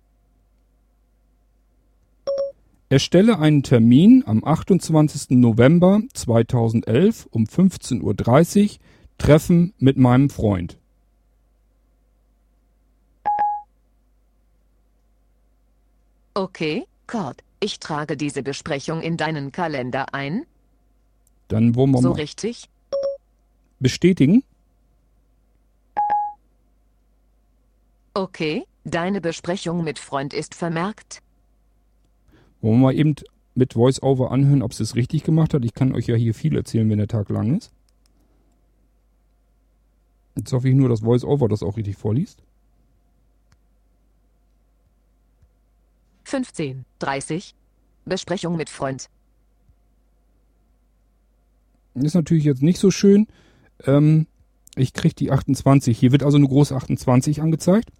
erstelle 2.88 3.38
einen 3.38 3.62
Termin 3.62 4.22
am 4.26 4.44
28. 4.44 5.30
November 5.30 6.00
2011 6.14 7.26
um 7.30 7.44
15.30 7.44 8.00
Uhr 8.02 8.76
Treffen 9.18 9.72
mit 9.78 9.96
meinem 9.96 10.30
Freund. 10.30 10.78
Okay, 16.34 16.86
Cord, 17.06 17.42
ich 17.60 17.78
trage 17.80 18.16
diese 18.16 18.42
Besprechung 18.42 19.00
in 19.00 19.16
deinen 19.16 19.52
Kalender 19.52 20.12
ein. 20.12 20.44
Dann 21.48 21.74
wollen 21.74 21.92
wir 21.92 22.02
So 22.02 22.10
mal 22.10 22.16
richtig? 22.16 22.68
bestätigen. 23.78 24.42
Okay, 28.14 28.66
deine 28.84 29.20
Besprechung 29.20 29.84
mit 29.84 29.98
Freund 29.98 30.32
ist 30.34 30.54
vermerkt. 30.54 31.22
Wollen 32.66 32.80
wir 32.80 32.86
mal 32.86 32.96
eben 32.96 33.14
mit 33.54 33.76
VoiceOver 33.76 34.32
anhören, 34.32 34.60
ob 34.60 34.74
sie 34.74 34.82
es 34.82 34.96
richtig 34.96 35.22
gemacht 35.22 35.54
hat. 35.54 35.64
Ich 35.64 35.72
kann 35.72 35.94
euch 35.94 36.08
ja 36.08 36.16
hier 36.16 36.34
viel 36.34 36.56
erzählen, 36.56 36.90
wenn 36.90 36.98
der 36.98 37.06
Tag 37.06 37.28
lang 37.28 37.56
ist. 37.56 37.70
Jetzt 40.36 40.52
hoffe 40.52 40.68
ich 40.68 40.74
nur, 40.74 40.88
dass 40.88 41.04
VoiceOver 41.04 41.46
das 41.46 41.62
auch 41.62 41.76
richtig 41.76 41.96
vorliest. 41.96 42.42
15, 46.24 46.84
30. 46.98 47.54
Besprechung 48.04 48.56
mit 48.56 48.68
Freund. 48.68 49.10
Ist 51.94 52.14
natürlich 52.14 52.42
jetzt 52.42 52.64
nicht 52.64 52.80
so 52.80 52.90
schön. 52.90 53.28
Ähm, 53.84 54.26
ich 54.74 54.92
kriege 54.92 55.14
die 55.14 55.30
28. 55.30 55.96
Hier 55.96 56.10
wird 56.10 56.24
also 56.24 56.36
eine 56.36 56.48
große 56.48 56.74
28 56.74 57.42
angezeigt. 57.42 57.92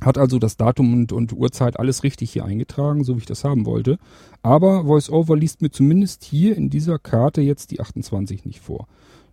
Hat 0.00 0.18
also 0.18 0.38
das 0.38 0.56
Datum 0.56 0.92
und, 0.92 1.12
und 1.12 1.32
Uhrzeit 1.32 1.78
alles 1.78 2.02
richtig 2.02 2.32
hier 2.32 2.44
eingetragen, 2.44 3.04
so 3.04 3.14
wie 3.14 3.20
ich 3.20 3.26
das 3.26 3.44
haben 3.44 3.66
wollte. 3.66 3.98
Aber 4.42 4.86
VoiceOver 4.86 5.36
liest 5.36 5.62
mir 5.62 5.70
zumindest 5.70 6.24
hier 6.24 6.56
in 6.56 6.70
dieser 6.70 6.98
Karte 6.98 7.40
jetzt 7.40 7.70
die 7.70 7.80
28 7.80 8.44
nicht 8.44 8.60
vor. 8.60 8.86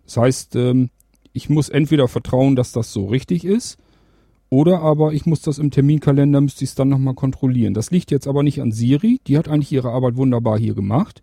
Das 0.04 0.16
heißt, 0.16 0.56
ähm, 0.56 0.90
ich 1.32 1.48
muss 1.48 1.68
entweder 1.68 2.08
vertrauen, 2.08 2.56
dass 2.56 2.72
das 2.72 2.92
so 2.92 3.06
richtig 3.06 3.44
ist, 3.44 3.78
oder 4.52 4.82
aber 4.82 5.14
ich 5.14 5.24
muss 5.24 5.40
das 5.40 5.58
im 5.58 5.70
Terminkalender, 5.70 6.42
müsste 6.42 6.64
ich 6.64 6.70
es 6.70 6.76
dann 6.76 6.90
nochmal 6.90 7.14
kontrollieren. 7.14 7.72
Das 7.72 7.90
liegt 7.90 8.10
jetzt 8.10 8.28
aber 8.28 8.42
nicht 8.42 8.60
an 8.60 8.70
Siri, 8.70 9.18
die 9.26 9.38
hat 9.38 9.48
eigentlich 9.48 9.72
ihre 9.72 9.90
Arbeit 9.90 10.16
wunderbar 10.16 10.58
hier 10.58 10.74
gemacht. 10.74 11.22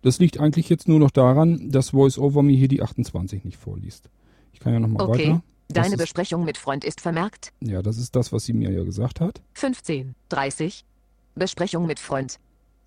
Das 0.00 0.18
liegt 0.18 0.40
eigentlich 0.40 0.70
jetzt 0.70 0.88
nur 0.88 0.98
noch 0.98 1.10
daran, 1.10 1.68
dass 1.70 1.92
VoiceOver 1.92 2.42
mir 2.42 2.56
hier 2.56 2.68
die 2.68 2.80
28 2.80 3.44
nicht 3.44 3.58
vorliest. 3.58 4.08
Ich 4.54 4.60
kann 4.60 4.72
ja 4.72 4.80
nochmal 4.80 5.08
Okay, 5.08 5.28
weiter. 5.28 5.42
Deine 5.72 5.96
Besprechung 5.96 6.44
mit 6.44 6.58
Freund 6.58 6.84
ist 6.84 7.00
vermerkt. 7.00 7.52
ja, 7.60 7.82
das 7.82 7.96
ist 7.98 8.16
das, 8.16 8.32
was 8.32 8.44
sie 8.44 8.52
mir 8.52 8.70
ja 8.70 8.82
gesagt 8.84 9.20
hat. 9.20 9.40
15, 9.54 10.14
30. 10.28 10.84
Besprechung 11.34 11.86
mit 11.86 11.98
Freund. 12.00 12.38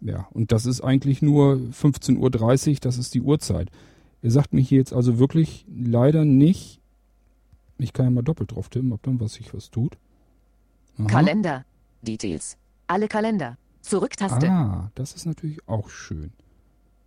Ja, 0.02 0.28
und 0.32 0.52
das 0.52 0.66
ist 0.66 0.82
eigentlich 0.82 1.22
nur 1.22 1.54
15.30 1.56 2.70
Uhr, 2.72 2.78
das 2.82 2.98
ist 2.98 3.13
die 3.13 3.22
Uhrzeit. 3.22 3.70
Er 4.22 4.32
sagt 4.32 4.54
mir 4.54 4.62
hier 4.62 4.80
jetzt 4.80 4.94
also 4.94 5.18
wirklich 5.18 5.66
leider 5.74 6.25
nicht. 6.25 6.82
Ich 7.78 7.94
kann 7.94 8.06
ja 8.06 8.12
mal 8.12 8.22
doppelt 8.22 8.52
drauf 8.52 8.70
tippen, 8.70 8.92
ob 8.92 9.02
dann 9.04 9.20
was 9.20 9.34
sich 9.34 9.54
was 9.54 9.72
tut. 9.72 9.98
Aha. 10.98 11.08
Kalender. 11.08 11.66
Details. 12.02 12.58
Alle 12.88 13.08
Kalender. 13.08 13.58
Zurücktaste. 13.82 14.50
Ah, 14.50 14.92
das 14.96 15.13
ist 15.13 15.25
natürlich 15.25 15.60
auch 15.68 15.90
schön. 15.90 16.32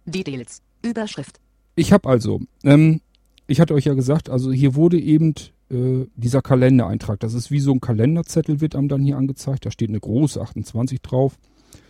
Details. 0.06 0.62
Überschrift. 0.82 1.40
Ich 1.74 1.92
habe 1.92 2.08
also, 2.08 2.40
ähm, 2.64 3.00
ich 3.46 3.60
hatte 3.60 3.74
euch 3.74 3.84
ja 3.84 3.94
gesagt, 3.94 4.28
also 4.30 4.52
hier 4.52 4.74
wurde 4.74 4.98
eben 4.98 5.34
äh, 5.70 6.06
dieser 6.14 6.42
Kalendereintrag, 6.42 7.20
das 7.20 7.34
ist 7.34 7.50
wie 7.50 7.60
so 7.60 7.72
ein 7.72 7.80
Kalenderzettel, 7.80 8.60
wird 8.60 8.76
einem 8.76 8.88
dann 8.88 9.02
hier 9.02 9.16
angezeigt. 9.16 9.66
Da 9.66 9.70
steht 9.70 9.88
eine 9.88 10.00
große 10.00 10.40
28 10.40 11.00
drauf. 11.00 11.38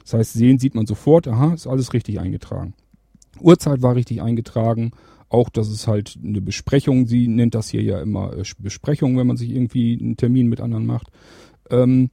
Das 0.02 0.14
heißt, 0.14 0.32
sehen 0.34 0.58
sieht 0.58 0.74
man 0.74 0.86
sofort, 0.86 1.28
aha, 1.28 1.54
ist 1.54 1.66
alles 1.66 1.92
richtig 1.92 2.20
eingetragen. 2.20 2.74
Uhrzeit 3.40 3.82
war 3.82 3.94
richtig 3.94 4.22
eingetragen, 4.22 4.92
Auch, 5.28 5.50
dass 5.50 5.68
es 5.68 5.88
halt 5.88 6.16
eine 6.22 6.40
Besprechung, 6.40 7.08
sie 7.08 7.26
nennt 7.26 7.56
das 7.56 7.70
hier 7.70 7.82
ja 7.82 8.00
immer 8.00 8.32
äh, 8.38 8.44
Besprechung, 8.58 9.18
wenn 9.18 9.26
man 9.26 9.36
sich 9.36 9.50
irgendwie 9.50 9.98
einen 10.00 10.16
Termin 10.16 10.46
mit 10.48 10.60
anderen 10.60 10.86
macht. 10.86 11.08
Ähm, 11.68 12.10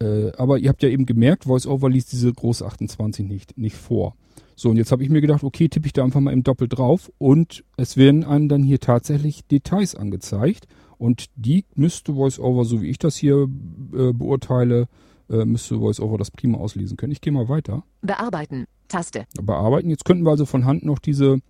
äh, 0.00 0.32
aber 0.36 0.58
ihr 0.58 0.68
habt 0.68 0.82
ja 0.82 0.88
eben 0.88 1.06
gemerkt, 1.06 1.46
VoiceOver 1.46 1.88
liest 1.88 2.10
diese 2.10 2.32
große 2.32 2.66
28 2.66 3.28
nicht, 3.28 3.56
nicht 3.56 3.76
vor. 3.76 4.16
So, 4.56 4.70
und 4.70 4.76
jetzt 4.76 4.90
habe 4.90 5.04
ich 5.04 5.08
mir 5.08 5.20
gedacht, 5.20 5.44
okay, 5.44 5.68
tippe 5.68 5.86
ich 5.86 5.92
da 5.92 6.02
einfach 6.02 6.20
mal 6.20 6.32
im 6.32 6.42
Doppel 6.42 6.68
drauf 6.68 7.12
und 7.18 7.64
es 7.76 7.96
werden 7.96 8.24
einem 8.24 8.48
dann 8.48 8.64
hier 8.64 8.80
tatsächlich 8.80 9.44
Details 9.46 9.94
angezeigt 9.94 10.66
und 11.02 11.30
die 11.34 11.64
müsste 11.74 12.14
VoiceOver, 12.14 12.64
so 12.64 12.80
wie 12.80 12.88
ich 12.88 12.96
das 12.96 13.16
hier 13.16 13.48
äh, 13.92 14.12
beurteile, 14.12 14.86
äh, 15.28 15.44
müsste 15.44 15.80
VoiceOver 15.80 16.16
das 16.16 16.30
prima 16.30 16.58
auslesen 16.58 16.96
können. 16.96 17.10
Ich 17.10 17.20
gehe 17.20 17.32
mal 17.32 17.48
weiter. 17.48 17.82
Bearbeiten. 18.02 18.66
Taste. 18.86 19.26
Bearbeiten. 19.42 19.90
Jetzt 19.90 20.04
könnten 20.04 20.22
wir 20.22 20.30
also 20.30 20.46
von 20.46 20.64
Hand 20.64 20.84
noch 20.84 21.00
diese 21.00 21.40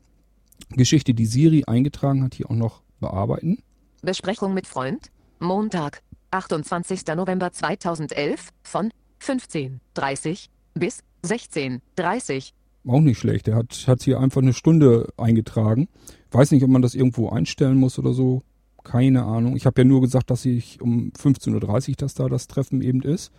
Geschichte, 0.71 1.13
die 1.13 1.27
Siri 1.27 1.65
eingetragen 1.67 2.23
hat, 2.23 2.35
hier 2.35 2.51
auch 2.51 2.55
noch 2.55 2.81
bearbeiten. 2.99 3.59
Besprechung 4.01 4.55
mit 4.55 4.67
Freund. 4.67 5.11
Montag, 5.39 6.03
28. 6.31 7.09
November 7.15 7.53
2011 7.53 8.49
von 8.63 8.91
15.30 9.21 10.47
bis 10.73 11.03
16.30 11.27 12.53
Auch 12.87 13.01
nicht 13.01 13.19
schlecht. 13.19 13.49
Er 13.49 13.57
hat, 13.57 13.85
hat 13.87 14.03
hier 14.03 14.19
einfach 14.19 14.41
eine 14.41 14.55
Stunde 14.55 15.13
eingetragen. 15.19 15.91
Weiß 16.31 16.53
nicht, 16.53 16.65
ob 16.65 16.71
man 16.71 16.81
das 16.81 16.95
irgendwo 16.95 17.29
einstellen 17.29 17.77
muss 17.77 17.99
oder 17.99 18.15
so. 18.15 18.43
Keine 18.85 19.25
Ahnung. 19.25 19.57
Ich 19.57 19.67
habe 19.67 19.81
ja 19.81 19.85
nur 19.85 20.01
gesagt, 20.01 20.31
dass 20.31 20.45
ich 20.45 20.81
um 20.81 21.13
15.30 21.19 21.91
Uhr, 21.91 21.97
dass 21.97 22.15
da 22.15 22.29
das 22.29 22.49
Treffen 22.49 22.83
eben 22.83 23.03
ist. 23.03 23.33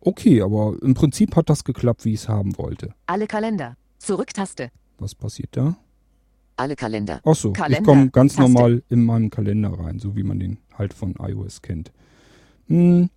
Okay, 0.00 0.42
aber 0.42 0.76
im 0.82 0.94
Prinzip 0.94 1.34
hat 1.34 1.50
das 1.50 1.64
geklappt, 1.64 2.04
wie 2.04 2.12
ich 2.12 2.20
es 2.20 2.28
haben 2.28 2.56
wollte. 2.58 2.94
Alle 3.06 3.26
Kalender. 3.26 3.76
Zurücktaste. 3.98 4.70
Was 4.98 5.14
passiert 5.14 5.50
da? 5.52 5.76
Alle 6.56 6.76
Kalender. 6.76 7.20
Ach 7.24 7.34
so, 7.34 7.50
ich 7.50 7.54
Kalender, 7.54 7.82
komme 7.82 8.10
ganz 8.10 8.34
Taste. 8.36 8.50
normal 8.50 8.82
in 8.88 9.04
meinen 9.04 9.30
Kalender 9.30 9.70
rein, 9.78 9.98
so 9.98 10.16
wie 10.16 10.22
man 10.22 10.38
den 10.38 10.58
halt 10.76 10.94
von 10.94 11.14
iOS 11.20 11.60
kennt. 11.60 11.92
Hm, 12.68 13.10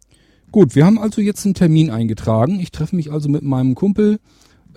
gut, 0.51 0.75
wir 0.75 0.85
haben 0.85 0.99
also 0.99 1.21
jetzt 1.21 1.45
einen 1.45 1.53
Termin 1.53 1.89
eingetragen. 1.89 2.59
Ich 2.59 2.71
treffe 2.71 2.95
mich 2.95 3.11
also 3.11 3.29
mit 3.29 3.43
meinem 3.43 3.75
Kumpel 3.75 4.19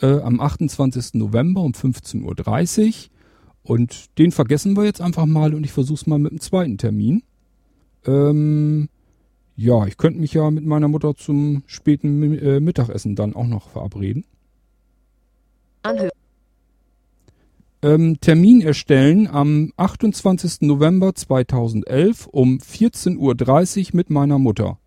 äh, 0.00 0.20
am 0.20 0.40
28. 0.40 1.14
November 1.14 1.62
um 1.62 1.72
15.30 1.72 2.88
Uhr. 2.88 2.94
Und 3.62 4.18
den 4.18 4.32
vergessen 4.32 4.76
wir 4.76 4.84
jetzt 4.84 5.00
einfach 5.00 5.26
mal 5.26 5.54
und 5.54 5.64
ich 5.64 5.72
versuche 5.72 6.00
es 6.00 6.06
mal 6.06 6.18
mit 6.18 6.32
dem 6.32 6.40
zweiten 6.40 6.78
Termin. 6.78 7.22
Ähm, 8.04 8.88
ja, 9.56 9.86
ich 9.86 9.96
könnte 9.96 10.20
mich 10.20 10.32
ja 10.32 10.50
mit 10.50 10.64
meiner 10.64 10.88
Mutter 10.88 11.14
zum 11.14 11.62
späten 11.66 12.38
äh, 12.38 12.60
Mittagessen 12.60 13.14
dann 13.14 13.34
auch 13.34 13.46
noch 13.46 13.68
verabreden. 13.70 14.24
Anhören. 15.82 16.10
Ähm, 17.84 18.20
Termin 18.20 18.60
erstellen 18.60 19.26
am 19.26 19.72
28. 19.76 20.60
November 20.60 21.14
2011 21.14 22.28
um 22.28 22.58
14.30 22.58 23.18
Uhr 23.18 23.96
mit 23.96 24.08
meiner 24.08 24.38
Mutter. 24.38 24.78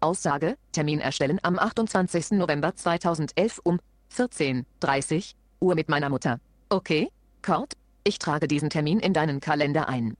Aussage. 0.00 0.56
Termin 0.72 1.00
erstellen 1.00 1.38
am 1.42 1.58
28. 1.58 2.32
November 2.32 2.74
2011 2.74 3.60
um 3.62 3.80
14.30 4.14 5.34
Uhr 5.60 5.74
mit 5.74 5.88
meiner 5.88 6.08
Mutter. 6.08 6.40
Okay, 6.68 7.08
Kurt, 7.42 7.74
ich 8.04 8.18
trage 8.18 8.48
diesen 8.48 8.70
Termin 8.70 9.00
in 9.00 9.12
deinen 9.12 9.40
Kalender 9.40 9.88
ein. 9.88 10.16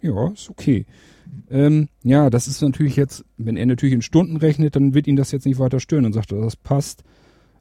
Ja, 0.00 0.28
ist 0.28 0.50
okay. 0.50 0.84
Ähm, 1.50 1.88
ja, 2.02 2.28
das 2.28 2.48
ist 2.48 2.60
natürlich 2.60 2.96
jetzt, 2.96 3.24
wenn 3.38 3.56
er 3.56 3.66
natürlich 3.66 3.94
in 3.94 4.02
Stunden 4.02 4.36
rechnet, 4.36 4.76
dann 4.76 4.94
wird 4.94 5.06
ihn 5.06 5.16
das 5.16 5.30
jetzt 5.30 5.46
nicht 5.46 5.58
weiter 5.58 5.80
stören. 5.80 6.02
Dann 6.04 6.12
sagt 6.12 6.32
das 6.32 6.56
passt. 6.56 7.04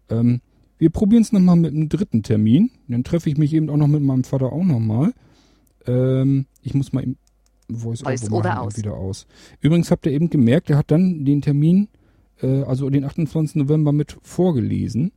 Ähm, 0.10 0.42
wir 0.78 0.90
probieren 0.90 1.22
es 1.22 1.32
nochmal 1.32 1.56
mit 1.56 1.74
einem 1.74 1.90
dritten 1.90 2.24
Termin. 2.24 2.72
Dann 2.88 3.04
treffe 3.04 3.30
ich 3.30 3.38
mich 3.38 3.54
eben 3.54 3.70
auch 3.70 3.78
noch 3.78 3.88
mit 3.88 4.02
meinem 4.02 4.24
Vater 4.24 4.52
auch 4.52 4.64
nochmal. 4.64 5.14
Ähm, 5.86 6.48
ich 6.64 6.74
muss 6.74 6.92
mal 6.92 7.04
eben 7.04 7.18
Voice, 7.76 8.02
Voice 8.02 8.30
machen, 8.30 8.52
aus. 8.52 8.78
wieder 8.78 8.94
aus. 8.96 9.28
Übrigens 9.60 9.92
habt 9.92 10.06
ihr 10.06 10.12
eben 10.12 10.30
gemerkt, 10.30 10.70
er 10.70 10.78
hat 10.78 10.92
dann 10.92 11.26
den 11.26 11.42
Termin, 11.42 11.88
äh, 12.42 12.64
also 12.64 12.90
den 12.90 13.04
28. 13.06 13.56
November 13.56 13.92
mit 13.92 14.18
vorgelesen. 14.22 15.12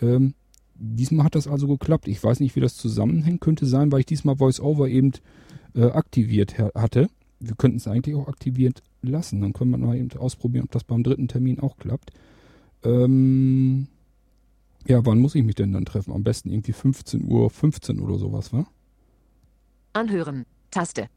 Ähm, 0.00 0.34
diesmal 0.74 1.24
hat 1.26 1.34
das 1.34 1.48
also 1.48 1.66
geklappt. 1.68 2.08
Ich 2.08 2.22
weiß 2.22 2.40
nicht, 2.40 2.56
wie 2.56 2.60
das 2.60 2.76
zusammenhängt. 2.76 3.40
Könnte 3.40 3.66
sein, 3.66 3.90
weil 3.92 4.00
ich 4.00 4.06
diesmal 4.06 4.36
Voice 4.36 4.60
over 4.60 4.88
eben 4.88 5.12
äh, 5.74 5.84
aktiviert 5.86 6.58
ha- 6.58 6.70
hatte. 6.74 7.08
Wir 7.40 7.54
könnten 7.54 7.76
es 7.78 7.86
eigentlich 7.88 8.14
auch 8.16 8.28
aktiviert 8.28 8.82
lassen. 9.02 9.40
Dann 9.40 9.52
können 9.52 9.70
wir 9.70 9.78
mal 9.78 9.96
eben 9.96 10.10
ausprobieren, 10.18 10.64
ob 10.64 10.72
das 10.72 10.84
beim 10.84 11.02
dritten 11.02 11.28
Termin 11.28 11.60
auch 11.60 11.76
klappt. 11.76 12.10
Ähm, 12.84 13.86
ja, 14.86 15.04
wann 15.04 15.18
muss 15.18 15.34
ich 15.34 15.44
mich 15.44 15.54
denn 15.56 15.72
dann 15.72 15.84
treffen? 15.84 16.12
Am 16.12 16.22
besten 16.24 16.50
irgendwie 16.50 16.72
15 16.72 17.24
Uhr 17.30 17.50
15 17.50 18.00
oder 18.00 18.16
sowas, 18.18 18.52
wa? 18.52 18.66
Anhören. 19.92 20.46
Taste. 20.70 21.08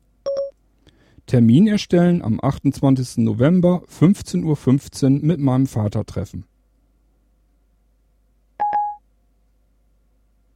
Termin 1.26 1.68
erstellen 1.68 2.22
am 2.22 2.40
28. 2.42 3.18
November 3.18 3.84
15.15 3.88 4.44
Uhr 4.44 5.26
mit 5.26 5.40
meinem 5.40 5.68
Vater 5.68 6.06
treffen. 6.06 6.46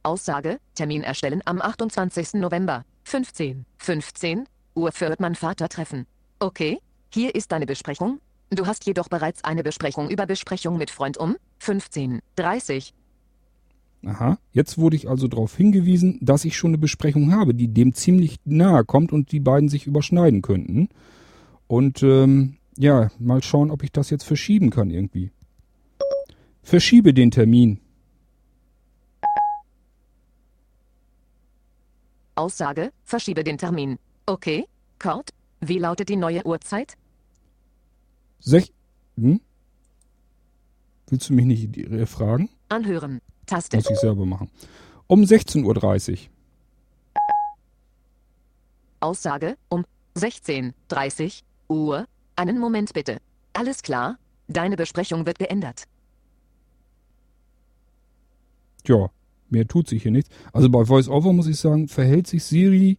Aussage. 0.02 0.58
Termin 0.74 1.02
erstellen 1.02 1.42
am 1.44 1.60
28. 1.60 2.34
November. 2.34 2.84
15. 3.04 3.64
15 3.78 4.44
Uhr 4.74 4.90
wird 4.98 5.20
man 5.20 5.34
Vater 5.34 5.68
treffen. 5.68 6.06
Okay, 6.38 6.78
hier 7.10 7.34
ist 7.34 7.50
deine 7.50 7.66
Besprechung. 7.66 8.20
Du 8.50 8.66
hast 8.66 8.86
jedoch 8.86 9.08
bereits 9.08 9.42
eine 9.42 9.64
Besprechung 9.64 10.08
über 10.08 10.26
Besprechung 10.26 10.76
mit 10.78 10.90
Freund 10.90 11.16
um 11.16 11.36
15.30 11.60 12.92
Aha, 14.06 14.38
jetzt 14.52 14.78
wurde 14.78 14.94
ich 14.94 15.08
also 15.08 15.26
darauf 15.26 15.56
hingewiesen, 15.56 16.20
dass 16.22 16.44
ich 16.44 16.56
schon 16.56 16.70
eine 16.70 16.78
Besprechung 16.78 17.32
habe, 17.32 17.54
die 17.54 17.66
dem 17.66 17.92
ziemlich 17.92 18.38
nahe 18.44 18.84
kommt 18.84 19.12
und 19.12 19.32
die 19.32 19.40
beiden 19.40 19.68
sich 19.68 19.88
überschneiden 19.88 20.42
könnten. 20.42 20.88
Und 21.66 22.04
ähm, 22.04 22.56
ja, 22.78 23.10
mal 23.18 23.42
schauen, 23.42 23.72
ob 23.72 23.82
ich 23.82 23.90
das 23.90 24.10
jetzt 24.10 24.22
verschieben 24.22 24.70
kann 24.70 24.90
irgendwie. 24.90 25.32
Verschiebe 26.62 27.12
den 27.14 27.32
Termin. 27.32 27.80
Aussage. 32.36 32.92
Verschiebe 33.02 33.42
den 33.42 33.58
Termin. 33.58 33.98
Okay, 34.26 34.66
Kurt, 35.00 35.30
wie 35.60 35.78
lautet 35.78 36.10
die 36.10 36.16
neue 36.16 36.46
Uhrzeit? 36.46 36.96
Sech 38.38 38.72
hm? 39.16 39.40
Willst 41.08 41.28
du 41.28 41.34
mich 41.34 41.46
nicht 41.46 41.76
äh, 41.76 42.06
fragen? 42.06 42.50
Anhören. 42.68 43.20
Taste. 43.46 43.76
Muss 43.76 43.90
ich 43.90 43.98
selber 43.98 44.26
machen. 44.26 44.50
Um 45.06 45.22
16.30 45.22 46.12
Uhr. 46.12 46.18
Aussage 49.00 49.56
um 49.68 49.84
16.30 50.16 51.42
Uhr. 51.68 52.06
Einen 52.34 52.58
Moment 52.58 52.92
bitte. 52.92 53.18
Alles 53.52 53.82
klar? 53.82 54.18
Deine 54.48 54.76
Besprechung 54.76 55.26
wird 55.26 55.38
geändert. 55.38 55.84
Ja, 58.86 59.10
mehr 59.48 59.66
tut 59.66 59.88
sich 59.88 60.02
hier 60.02 60.12
nichts. 60.12 60.30
Also 60.52 60.68
bei 60.70 60.88
VoiceOver 60.88 61.32
muss 61.32 61.46
ich 61.46 61.58
sagen, 61.58 61.88
verhält 61.88 62.26
sich 62.26 62.44
Siri 62.44 62.98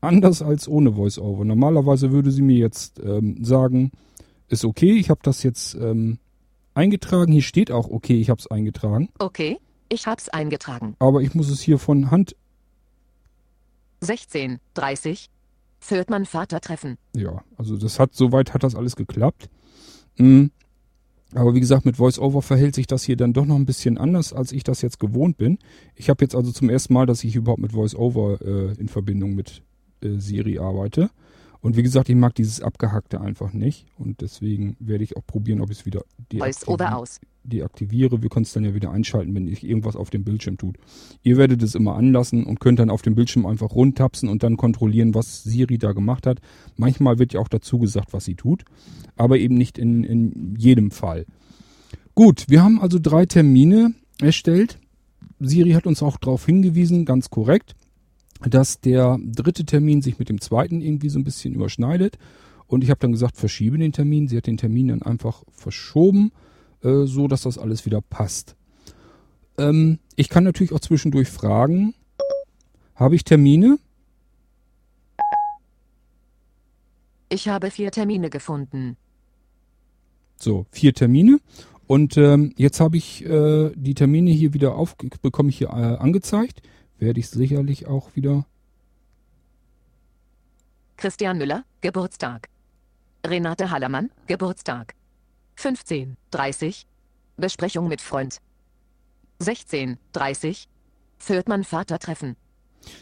anders 0.00 0.42
als 0.42 0.68
ohne 0.68 0.96
VoiceOver. 0.96 1.44
Normalerweise 1.44 2.12
würde 2.12 2.30
sie 2.30 2.42
mir 2.42 2.56
jetzt 2.56 3.00
ähm, 3.00 3.42
sagen, 3.42 3.92
ist 4.48 4.64
okay, 4.64 4.92
ich 4.92 5.08
habe 5.10 5.20
das 5.22 5.42
jetzt 5.42 5.74
ähm, 5.74 6.18
eingetragen. 6.74 7.32
Hier 7.32 7.42
steht 7.42 7.70
auch 7.70 7.88
okay, 7.88 8.20
ich 8.20 8.28
habe 8.28 8.40
es 8.40 8.46
eingetragen. 8.48 9.08
Okay, 9.18 9.58
ich 9.92 10.06
hab's 10.06 10.28
eingetragen. 10.28 10.96
Aber 10.98 11.20
ich 11.20 11.34
muss 11.34 11.48
es 11.48 11.60
hier 11.60 11.78
von 11.78 12.10
Hand. 12.10 12.36
16.30 14.02 15.28
Führt 15.78 16.10
man 16.10 16.26
Vater 16.26 16.60
treffen. 16.60 16.96
Ja, 17.16 17.42
also 17.56 17.76
das 17.76 17.98
hat 17.98 18.14
soweit 18.14 18.54
hat 18.54 18.62
das 18.62 18.76
alles 18.76 18.94
geklappt. 18.94 19.50
Mm. 20.16 20.46
Aber 21.34 21.54
wie 21.54 21.60
gesagt, 21.60 21.84
mit 21.84 21.98
VoiceOver 21.98 22.40
verhält 22.40 22.76
sich 22.76 22.86
das 22.86 23.02
hier 23.02 23.16
dann 23.16 23.32
doch 23.32 23.46
noch 23.46 23.56
ein 23.56 23.66
bisschen 23.66 23.98
anders, 23.98 24.32
als 24.32 24.52
ich 24.52 24.62
das 24.62 24.80
jetzt 24.80 25.00
gewohnt 25.00 25.38
bin. 25.38 25.58
Ich 25.96 26.08
habe 26.08 26.22
jetzt 26.22 26.36
also 26.36 26.52
zum 26.52 26.70
ersten 26.70 26.92
Mal, 26.92 27.06
dass 27.06 27.24
ich 27.24 27.34
überhaupt 27.34 27.60
mit 27.60 27.74
VoiceOver 27.74 28.40
äh, 28.42 28.80
in 28.80 28.88
Verbindung 28.88 29.34
mit 29.34 29.62
äh, 30.02 30.18
Siri 30.18 30.60
arbeite. 30.60 31.10
Und 31.62 31.76
wie 31.76 31.82
gesagt, 31.82 32.08
ich 32.08 32.16
mag 32.16 32.34
dieses 32.34 32.60
Abgehackte 32.60 33.20
einfach 33.20 33.52
nicht. 33.52 33.86
Und 33.96 34.20
deswegen 34.20 34.76
werde 34.80 35.04
ich 35.04 35.16
auch 35.16 35.24
probieren, 35.24 35.60
ob 35.60 35.70
ich 35.70 35.78
es 35.78 35.86
wieder 35.86 36.00
aus. 36.00 37.20
deaktiviere. 37.44 38.22
Wir 38.22 38.28
können 38.28 38.44
es 38.44 38.52
dann 38.52 38.64
ja 38.64 38.74
wieder 38.74 38.90
einschalten, 38.90 39.34
wenn 39.34 39.46
sich 39.46 39.64
irgendwas 39.64 39.96
auf 39.96 40.10
dem 40.10 40.24
Bildschirm 40.24 40.58
tut. 40.58 40.76
Ihr 41.22 41.36
werdet 41.36 41.62
es 41.62 41.74
immer 41.74 41.94
anlassen 41.94 42.44
und 42.44 42.60
könnt 42.60 42.78
dann 42.78 42.90
auf 42.90 43.02
dem 43.02 43.14
Bildschirm 43.14 43.46
einfach 43.46 43.70
rundtapsen 43.70 44.28
und 44.28 44.42
dann 44.42 44.56
kontrollieren, 44.56 45.14
was 45.14 45.44
Siri 45.44 45.78
da 45.78 45.92
gemacht 45.92 46.26
hat. 46.26 46.40
Manchmal 46.76 47.18
wird 47.18 47.32
ja 47.32 47.40
auch 47.40 47.48
dazu 47.48 47.78
gesagt, 47.78 48.12
was 48.12 48.24
sie 48.24 48.34
tut, 48.34 48.64
aber 49.16 49.38
eben 49.38 49.54
nicht 49.54 49.78
in, 49.78 50.04
in 50.04 50.56
jedem 50.56 50.90
Fall. 50.90 51.26
Gut, 52.14 52.46
wir 52.48 52.62
haben 52.62 52.80
also 52.80 52.98
drei 53.00 53.26
Termine 53.26 53.94
erstellt. 54.20 54.78
Siri 55.40 55.72
hat 55.72 55.86
uns 55.86 56.02
auch 56.02 56.18
darauf 56.18 56.46
hingewiesen, 56.46 57.04
ganz 57.04 57.30
korrekt, 57.30 57.74
dass 58.48 58.80
der 58.80 59.18
dritte 59.22 59.64
Termin 59.64 60.02
sich 60.02 60.18
mit 60.18 60.28
dem 60.28 60.40
zweiten 60.40 60.80
irgendwie 60.80 61.08
so 61.08 61.18
ein 61.18 61.24
bisschen 61.24 61.54
überschneidet. 61.54 62.18
Und 62.66 62.82
ich 62.84 62.90
habe 62.90 63.00
dann 63.00 63.12
gesagt, 63.12 63.36
verschiebe 63.36 63.78
den 63.78 63.92
Termin. 63.92 64.28
Sie 64.28 64.36
hat 64.36 64.46
den 64.46 64.56
Termin 64.56 64.88
dann 64.88 65.02
einfach 65.02 65.42
verschoben. 65.50 66.32
äh, 66.82 67.06
so 67.06 67.28
dass 67.28 67.42
das 67.42 67.58
alles 67.58 67.86
wieder 67.86 68.00
passt. 68.00 68.56
Ähm, 69.58 69.98
ich 70.16 70.28
kann 70.28 70.44
natürlich 70.44 70.72
auch 70.72 70.80
zwischendurch 70.80 71.28
fragen, 71.28 71.94
habe 72.94 73.14
ich 73.14 73.24
Termine? 73.24 73.78
Ich 77.28 77.48
habe 77.48 77.70
vier 77.70 77.90
Termine 77.90 78.28
gefunden. 78.28 78.96
So, 80.36 80.66
vier 80.70 80.92
Termine. 80.92 81.40
Und 81.86 82.16
ähm, 82.16 82.52
jetzt 82.56 82.80
habe 82.80 82.96
ich 82.96 83.24
äh, 83.24 83.70
die 83.74 83.94
Termine 83.94 84.30
hier 84.30 84.54
wieder 84.54 84.74
auf, 84.74 84.96
bekomme 85.22 85.48
ich 85.48 85.58
hier 85.58 85.68
äh, 85.68 85.96
angezeigt. 85.96 86.62
Werde 87.02 87.18
ich 87.18 87.30
sicherlich 87.30 87.88
auch 87.88 88.14
wieder. 88.14 88.46
Christian 90.96 91.36
Müller, 91.36 91.64
Geburtstag. 91.80 92.48
Renate 93.26 93.72
Hallermann, 93.72 94.12
Geburtstag. 94.28 94.94
15.30 95.58 96.84
Besprechung 97.36 97.88
mit 97.88 98.00
Freund. 98.00 98.38
16.30 99.40 100.66
Fürtmann 101.18 101.64
Vater 101.64 101.98
treffen. 101.98 102.36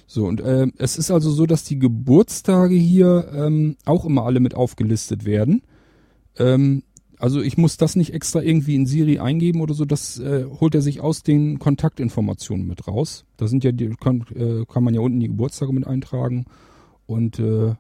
So, 0.07 0.25
und 0.25 0.41
äh, 0.41 0.69
es 0.79 0.97
ist 0.97 1.11
also 1.11 1.31
so, 1.31 1.45
dass 1.45 1.65
die 1.65 1.79
Geburtstage 1.79 2.77
hier 2.77 3.31
ähm, 3.35 3.77
auch 3.85 4.07
immer 4.07 4.25
alle 4.25 4.41
mit 4.41 4.55
aufgelistet 4.55 5.27
werden. 5.27 5.61
Ähm, 6.39 6.85
also 7.21 7.43
ich 7.43 7.59
muss 7.59 7.77
das 7.77 7.97
nicht 7.97 8.15
extra 8.15 8.43
irgendwie 8.43 8.75
in 8.75 8.87
Siri 8.87 9.19
eingeben 9.19 9.61
oder 9.61 9.75
so, 9.75 9.85
das 9.85 10.19
äh, 10.19 10.47
holt 10.61 10.75
er 10.75 10.83
sich 10.83 11.01
aus 11.01 11.23
den 11.23 11.59
Kontaktinformationen 11.59 12.67
mit 12.67 12.89
raus. 12.89 13.25
Da 13.37 13.47
sind 13.47 13.63
ja 13.63 13.73
die, 13.73 13.91
kann, 13.91 14.25
äh, 14.35 14.65
kann 14.67 14.83
man 14.83 14.95
ja 14.95 15.01
unten 15.01 15.21
die 15.21 15.29
Geburtstage 15.29 15.73
mit 15.73 15.87
eintragen 15.87 16.47
und 17.07 17.39
äh, 17.39 17.75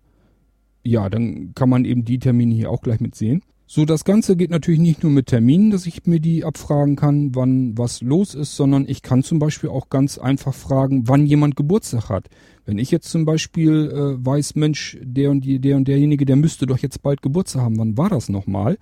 ja, 0.82 1.08
dann 1.08 1.52
kann 1.54 1.68
man 1.68 1.84
eben 1.84 2.04
die 2.04 2.18
Termine 2.18 2.54
hier 2.54 2.70
auch 2.70 2.82
gleich 2.82 3.00
mit 3.00 3.14
sehen. 3.14 3.42
So, 3.66 3.84
das 3.84 4.04
Ganze 4.04 4.34
geht 4.34 4.50
natürlich 4.50 4.80
nicht 4.80 5.04
nur 5.04 5.12
mit 5.12 5.26
Terminen, 5.26 5.70
dass 5.70 5.86
ich 5.86 6.04
mir 6.04 6.18
die 6.18 6.44
abfragen 6.44 6.96
kann, 6.96 7.36
wann 7.36 7.78
was 7.78 8.02
los 8.02 8.34
ist, 8.34 8.56
sondern 8.56 8.84
ich 8.88 9.00
kann 9.00 9.22
zum 9.22 9.38
Beispiel 9.38 9.70
auch 9.70 9.88
ganz 9.90 10.18
einfach 10.18 10.54
fragen, 10.54 11.06
wann 11.06 11.24
jemand 11.24 11.54
Geburtstag 11.54 12.08
hat. 12.08 12.28
Wenn 12.64 12.78
ich 12.78 12.90
jetzt 12.90 13.08
zum 13.08 13.24
Beispiel 13.24 13.92
äh, 13.92 14.26
weiß, 14.26 14.56
Mensch, 14.56 14.98
der 15.00 15.30
und 15.30 15.42
die, 15.42 15.60
der 15.60 15.76
und 15.76 15.86
derjenige, 15.86 16.24
der 16.24 16.34
müsste 16.34 16.66
doch 16.66 16.78
jetzt 16.78 17.00
bald 17.02 17.22
Geburtstag 17.22 17.62
haben, 17.62 17.78
wann 17.78 17.96
war 17.96 18.08
das 18.08 18.28
nochmal? 18.28 18.76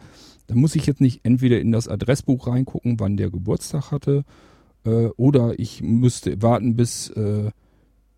Dann 0.48 0.58
muss 0.58 0.74
ich 0.74 0.87
jetzt 0.87 1.00
nicht 1.00 1.20
entweder 1.24 1.61
in 1.61 1.72
das 1.72 1.88
Adressbuch 1.88 2.48
reingucken, 2.48 2.98
wann 3.00 3.16
der 3.16 3.30
Geburtstag 3.30 3.90
hatte, 3.92 4.24
äh, 4.84 5.06
oder 5.16 5.58
ich 5.58 5.82
müsste 5.82 6.42
warten, 6.42 6.76
bis, 6.76 7.11
äh, 7.11 7.50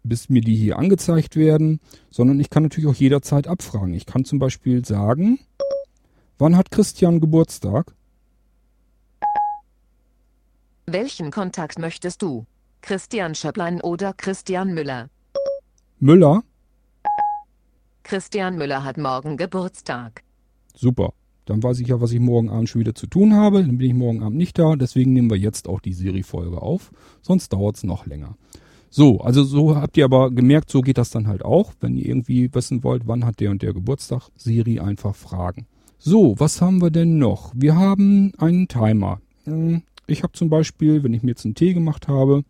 bis 0.03 0.31
mir 0.31 0.41
die 0.41 0.57
hier 0.57 0.79
angezeigt 0.79 1.37
werden, 1.37 1.81
sondern 2.11 2.41
ich 2.41 2.49
kann 2.51 2.63
natürlich 2.63 2.89
auch 2.89 2.95
jederzeit 2.95 3.47
abfragen. 3.47 3.93
Ich 3.93 4.07
kann 4.07 4.25
zum 4.25 4.39
Beispiel 4.39 4.85
sagen, 4.85 5.39
Wann 6.41 6.57
hat 6.57 6.71
Christian 6.71 7.21
Geburtstag? 7.21 7.95
Welchen 10.87 11.31
Kontakt 11.31 11.79
möchtest 11.79 12.23
du? 12.23 12.47
Christian 12.81 13.35
Schöpplein 13.35 13.83
oder 13.83 14.15
Christian 14.15 14.73
Müller? 14.73 15.11
Müller? 15.99 16.43
Christian 18.05 18.57
Müller 18.57 18.85
hat 18.85 18.97
morgen 18.97 19.37
Geburtstag. 19.37 20.23
Super. 20.75 21.13
Dann 21.45 21.63
weiß 21.63 21.81
ich 21.81 21.89
ja, 21.89 22.01
was 22.01 22.13
ich 22.13 22.21
morgen 22.21 22.51
Abend 22.51 22.69
schon 22.69 22.81
wieder 22.81 22.95
zu 22.95 23.07
tun 23.07 23.35
habe. 23.35 23.63
Dann 23.65 23.79
bin 23.79 23.89
ich 23.89 23.95
morgen 23.95 24.23
Abend 24.23 24.37
nicht 24.37 24.59
da. 24.59 24.77
Deswegen 24.77 25.13
nehmen 25.13 25.31
wir 25.31 25.39
jetzt 25.39 25.69
auch 25.69 25.81
die 25.81 25.93
Siri-Folge 25.93 26.61
auf. 26.61 26.93
Sonst 27.23 27.53
dauert 27.53 27.77
es 27.77 27.85
noch 27.85 28.07
länger. 28.07 28.37
So, 28.93 29.21
also 29.21 29.45
so 29.45 29.77
habt 29.77 29.97
ihr 29.97 30.05
aber 30.05 30.31
gemerkt, 30.31 30.71
so 30.71 30.81
geht 30.81 30.99
das 30.99 31.11
dann 31.11 31.29
halt 31.29 31.45
auch. 31.45 31.73
Wenn 31.81 31.97
ihr 31.97 32.07
irgendwie 32.07 32.53
wissen 32.53 32.83
wollt, 32.83 33.07
wann 33.07 33.25
hat 33.25 33.39
der 33.41 33.51
und 33.51 33.63
der 33.63 33.73
Geburtstag, 33.73 34.29
Siri 34.37 34.81
einfach 34.81 35.15
fragen. 35.15 35.67
So, 35.99 36.35
was 36.39 36.61
haben 36.61 36.83
wir 36.83 36.91
denn 36.91 37.19
noch? 37.19 37.53
Wir 37.55 37.77
haben 37.77 38.33
einen 38.39 38.67
Timer. 38.67 39.21
Hm, 39.45 39.83
ich 40.07 40.23
habe 40.23 40.33
zum 40.33 40.49
Beispiel, 40.49 41.05
wenn 41.05 41.15
ich 41.15 41.23
mir 41.23 41.31
jetzt 41.31 41.45
einen 41.45 41.55
Tee 41.55 41.73
gemacht 41.73 42.09
habe, 42.09 42.43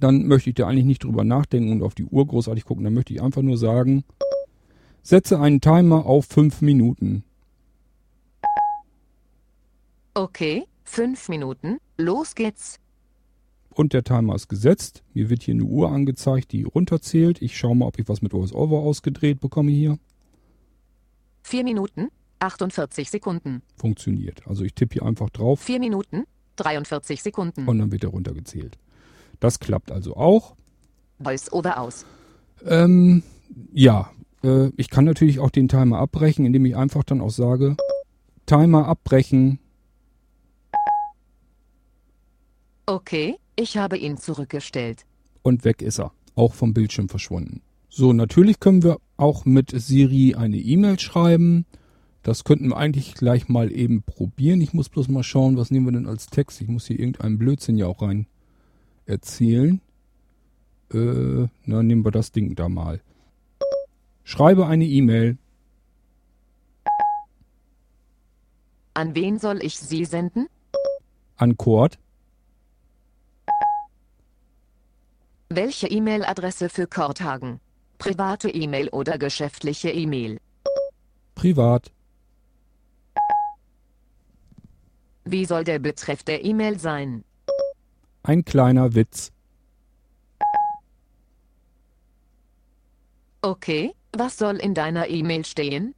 dann 0.00 0.26
möchte 0.26 0.50
ich 0.50 0.56
da 0.56 0.66
eigentlich 0.66 0.86
nicht 0.86 1.04
drüber 1.04 1.22
nachdenken 1.24 1.70
und 1.70 1.82
auf 1.82 1.94
die 1.94 2.04
Uhr 2.04 2.26
großartig 2.26 2.64
gucken. 2.64 2.84
Dann 2.84 2.94
möchte 2.94 3.12
ich 3.12 3.22
einfach 3.22 3.42
nur 3.42 3.58
sagen, 3.58 4.04
setze 5.02 5.38
einen 5.38 5.60
Timer 5.60 6.06
auf 6.06 6.26
fünf 6.26 6.62
Minuten. 6.62 7.24
Okay, 10.14 10.64
fünf 10.84 11.30
Minuten. 11.30 11.78
Los 11.96 12.34
geht's. 12.34 12.78
Und 13.70 13.94
der 13.94 14.04
Timer 14.04 14.34
ist 14.34 14.48
gesetzt. 14.48 15.02
Mir 15.14 15.30
wird 15.30 15.42
hier 15.42 15.54
eine 15.54 15.64
Uhr 15.64 15.90
angezeigt, 15.90 16.52
die 16.52 16.64
runterzählt. 16.64 17.40
Ich 17.40 17.56
schaue 17.56 17.74
mal, 17.74 17.86
ob 17.86 17.98
ich 17.98 18.06
was 18.08 18.20
mit 18.20 18.34
VoiceOver 18.34 18.80
ausgedreht 18.80 19.40
bekomme 19.40 19.70
hier. 19.70 19.98
Vier 21.42 21.64
Minuten, 21.64 22.08
48 22.40 23.10
Sekunden. 23.10 23.62
Funktioniert. 23.76 24.46
Also 24.46 24.64
ich 24.64 24.74
tippe 24.74 24.94
hier 24.94 25.04
einfach 25.04 25.30
drauf. 25.30 25.60
4 25.60 25.80
Minuten, 25.80 26.24
43 26.56 27.22
Sekunden. 27.22 27.66
Und 27.66 27.78
dann 27.78 27.90
wird 27.90 28.04
er 28.04 28.10
runtergezählt. 28.10 28.76
Das 29.40 29.60
klappt 29.60 29.90
also 29.90 30.14
auch. 30.14 30.54
Voice 31.22 31.50
over 31.52 31.80
aus. 31.80 32.04
Ähm, 32.66 33.22
ja, 33.72 34.10
äh, 34.44 34.68
ich 34.76 34.90
kann 34.90 35.06
natürlich 35.06 35.40
auch 35.40 35.50
den 35.50 35.68
Timer 35.68 35.98
abbrechen, 36.00 36.44
indem 36.44 36.66
ich 36.66 36.76
einfach 36.76 37.02
dann 37.02 37.22
auch 37.22 37.30
sage, 37.30 37.78
Timer 38.44 38.86
abbrechen. 38.86 39.58
Okay, 42.86 43.36
ich 43.56 43.76
habe 43.76 43.96
ihn 43.96 44.16
zurückgestellt. 44.16 45.04
Und 45.42 45.64
weg 45.64 45.82
ist 45.82 46.00
er. 46.00 46.12
Auch 46.34 46.54
vom 46.54 46.72
Bildschirm 46.74 47.08
verschwunden. 47.08 47.62
So, 47.88 48.12
natürlich 48.12 48.58
können 48.58 48.82
wir 48.82 48.98
auch 49.16 49.44
mit 49.44 49.70
Siri 49.70 50.34
eine 50.34 50.56
E-Mail 50.56 50.98
schreiben. 50.98 51.66
Das 52.22 52.44
könnten 52.44 52.68
wir 52.68 52.76
eigentlich 52.76 53.14
gleich 53.14 53.48
mal 53.48 53.70
eben 53.70 54.02
probieren. 54.02 54.60
Ich 54.60 54.72
muss 54.72 54.88
bloß 54.88 55.08
mal 55.08 55.22
schauen, 55.22 55.56
was 55.56 55.70
nehmen 55.70 55.86
wir 55.86 55.92
denn 55.92 56.06
als 56.06 56.26
Text. 56.26 56.60
Ich 56.60 56.68
muss 56.68 56.86
hier 56.86 56.98
irgendeinen 56.98 57.38
Blödsinn 57.38 57.76
ja 57.76 57.86
auch 57.86 58.00
rein 58.00 58.26
erzählen. 59.06 59.80
Äh, 60.92 61.48
na, 61.64 61.82
nehmen 61.82 62.04
wir 62.04 62.10
das 62.12 62.32
Ding 62.32 62.54
da 62.54 62.68
mal. 62.68 63.00
Schreibe 64.24 64.66
eine 64.66 64.86
E-Mail. 64.86 65.36
An 68.94 69.14
wen 69.14 69.38
soll 69.38 69.62
ich 69.62 69.78
sie 69.78 70.04
senden? 70.04 70.46
An 71.36 71.56
Kurt. 71.56 71.98
Welche 75.54 75.86
E-Mail-Adresse 75.86 76.70
für 76.70 76.86
Korthagen? 76.86 77.60
Private 77.98 78.48
E-Mail 78.48 78.88
oder 78.88 79.18
geschäftliche 79.18 79.90
E-Mail? 79.90 80.38
Privat. 81.34 81.92
Wie 85.26 85.44
soll 85.44 85.64
der 85.64 85.78
Betreff 85.78 86.22
der 86.22 86.42
E-Mail 86.42 86.78
sein? 86.78 87.24
Ein 88.22 88.46
kleiner 88.46 88.94
Witz. 88.94 89.30
Okay, 93.42 93.92
was 94.16 94.38
soll 94.38 94.56
in 94.56 94.72
deiner 94.72 95.10
E-Mail 95.10 95.44
stehen? 95.44 95.94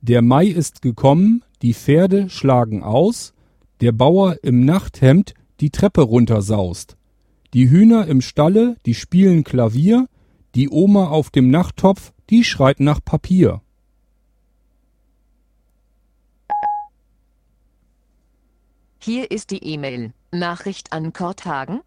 Der 0.00 0.22
Mai 0.22 0.46
ist 0.46 0.80
gekommen, 0.80 1.44
die 1.60 1.74
Pferde 1.74 2.30
schlagen 2.30 2.82
aus, 2.82 3.34
der 3.82 3.92
Bauer 3.92 4.36
im 4.42 4.64
Nachthemd 4.64 5.34
die 5.60 5.68
Treppe 5.68 6.00
runtersaust. 6.00 6.97
Die 7.54 7.70
Hühner 7.70 8.06
im 8.06 8.20
Stalle, 8.20 8.76
die 8.84 8.94
spielen 8.94 9.42
Klavier, 9.42 10.06
die 10.54 10.68
Oma 10.68 11.08
auf 11.08 11.30
dem 11.30 11.50
Nachttopf, 11.50 12.12
die 12.28 12.44
schreit 12.44 12.78
nach 12.78 13.02
Papier. 13.02 13.62
Hier 18.98 19.30
ist 19.30 19.50
die 19.50 19.64
E-Mail. 19.64 20.12
Nachricht 20.30 20.92
an 20.92 21.14
Korthagen. 21.14 21.80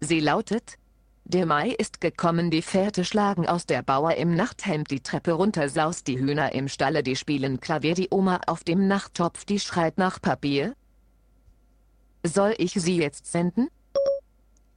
Sie 0.00 0.20
lautet, 0.20 0.76
der 1.24 1.46
Mai 1.46 1.70
ist 1.70 2.02
gekommen, 2.02 2.50
die 2.50 2.60
Pferde 2.60 3.06
schlagen 3.06 3.46
aus 3.46 3.64
der 3.64 3.82
Bauer 3.82 4.16
im 4.16 4.34
Nachthemd 4.34 4.90
die 4.90 5.00
Treppe 5.00 5.32
runter, 5.32 5.70
saust 5.70 6.06
die 6.06 6.18
Hühner 6.18 6.52
im 6.52 6.68
Stalle, 6.68 7.02
die 7.02 7.16
spielen 7.16 7.60
Klavier, 7.60 7.94
die 7.94 8.08
Oma 8.10 8.40
auf 8.46 8.62
dem 8.62 8.88
Nachttopf, 8.88 9.46
die 9.46 9.58
schreit 9.58 9.96
nach 9.96 10.20
Papier. 10.20 10.74
Soll 12.22 12.54
ich 12.58 12.72
sie 12.74 12.98
jetzt 12.98 13.24
senden? 13.32 13.68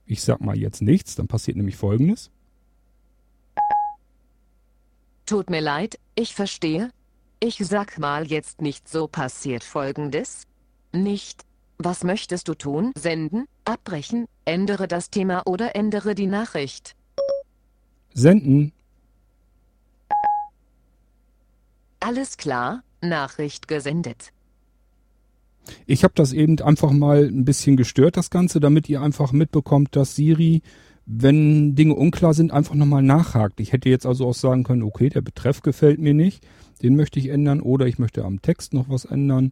Ich 0.06 0.22
sag 0.22 0.41
mal 0.41 0.58
jetzt 0.58 0.82
nichts, 0.82 1.15
dann 1.15 1.28
passiert 1.28 1.58
nämlich 1.58 1.78
Folgendes. 1.78 2.30
Tut 5.26 5.50
mir 5.50 5.62
leid, 5.62 6.00
ich 6.13 6.36
verstehe. 6.36 6.91
Ich 7.39 7.58
sag 7.58 7.98
mal 7.98 8.28
jetzt 8.28 8.62
nicht 8.62 8.88
so 8.88 9.08
passiert 9.08 9.63
Folgendes. 9.63 10.44
Nicht. 10.91 11.44
Was 11.78 12.04
möchtest 12.04 12.48
du 12.48 12.54
tun? 12.54 12.94
Senden, 12.96 13.46
abbrechen, 13.65 14.28
ändere 14.46 14.88
das 14.88 15.10
Thema 15.10 15.44
oder 15.46 15.76
ändere 15.76 16.15
die 16.15 16.28
Nachricht. 16.28 16.96
Senden. 18.13 18.72
Alles 22.00 22.38
klar, 22.38 22.84
Nachricht 23.02 23.68
gesendet. 23.68 24.32
Ich 25.86 26.04
habe 26.04 26.13
das 26.15 26.34
eben 26.34 26.60
einfach 26.60 26.91
mal 26.91 27.25
ein 27.25 27.45
bisschen 27.45 27.78
gestört, 27.78 28.17
das 28.17 28.30
Ganze, 28.30 28.60
damit 28.60 28.89
ihr 28.89 29.01
einfach 29.01 29.32
mitbekommt, 29.32 29.95
dass 29.95 30.15
Siri, 30.15 30.62
wenn 31.06 31.75
Dinge 31.75 31.95
unklar 31.95 32.34
sind, 32.34 32.51
einfach 32.51 32.75
nochmal 32.75 33.04
nachhakt. 33.04 33.60
Ich 33.60 33.73
hätte 33.73 33.89
jetzt 33.89 34.06
also 34.06 34.28
auch 34.28 34.34
sagen 34.34 34.63
können, 34.63 34.84
okay, 34.84 35.10
der 35.10 35.21
Betreff 35.21 35.62
gefällt 35.62 35.99
mir 35.99 36.13
nicht, 36.13 36.45
den 36.82 36.95
möchte 36.95 37.19
ich 37.19 37.30
ändern 37.30 37.62
oder 37.62 37.88
ich 37.88 37.99
möchte 37.99 38.25
am 38.25 38.41
Text 38.41 38.73
noch 38.73 38.89
was 38.89 39.06
ändern. 39.06 39.51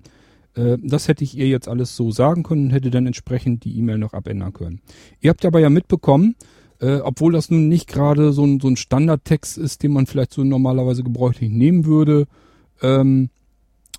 Äh, 0.55 0.77
das 0.81 1.07
hätte 1.07 1.23
ich 1.23 1.37
ihr 1.37 1.47
jetzt 1.47 1.67
alles 1.67 1.95
so 1.95 2.11
sagen 2.11 2.43
können 2.43 2.65
und 2.65 2.71
hätte 2.71 2.91
dann 2.91 3.07
entsprechend 3.07 3.63
die 3.63 3.77
E-Mail 3.77 3.97
noch 3.97 4.13
abändern 4.13 4.53
können. 4.53 4.81
Ihr 5.21 5.29
habt 5.29 5.45
aber 5.45 5.59
ja 5.59 5.69
mitbekommen, 5.69 6.35
äh, 6.79 6.97
obwohl 6.97 7.33
das 7.33 7.49
nun 7.49 7.69
nicht 7.69 7.87
gerade 7.87 8.33
so 8.33 8.45
ein, 8.45 8.59
so 8.59 8.67
ein 8.67 8.75
Standardtext 8.75 9.57
ist, 9.57 9.83
den 9.83 9.93
man 9.93 10.05
vielleicht 10.05 10.33
so 10.33 10.43
normalerweise 10.43 11.03
gebräuchlich 11.03 11.49
nehmen 11.49 11.85
würde, 11.85 12.27
ähm, 12.81 13.29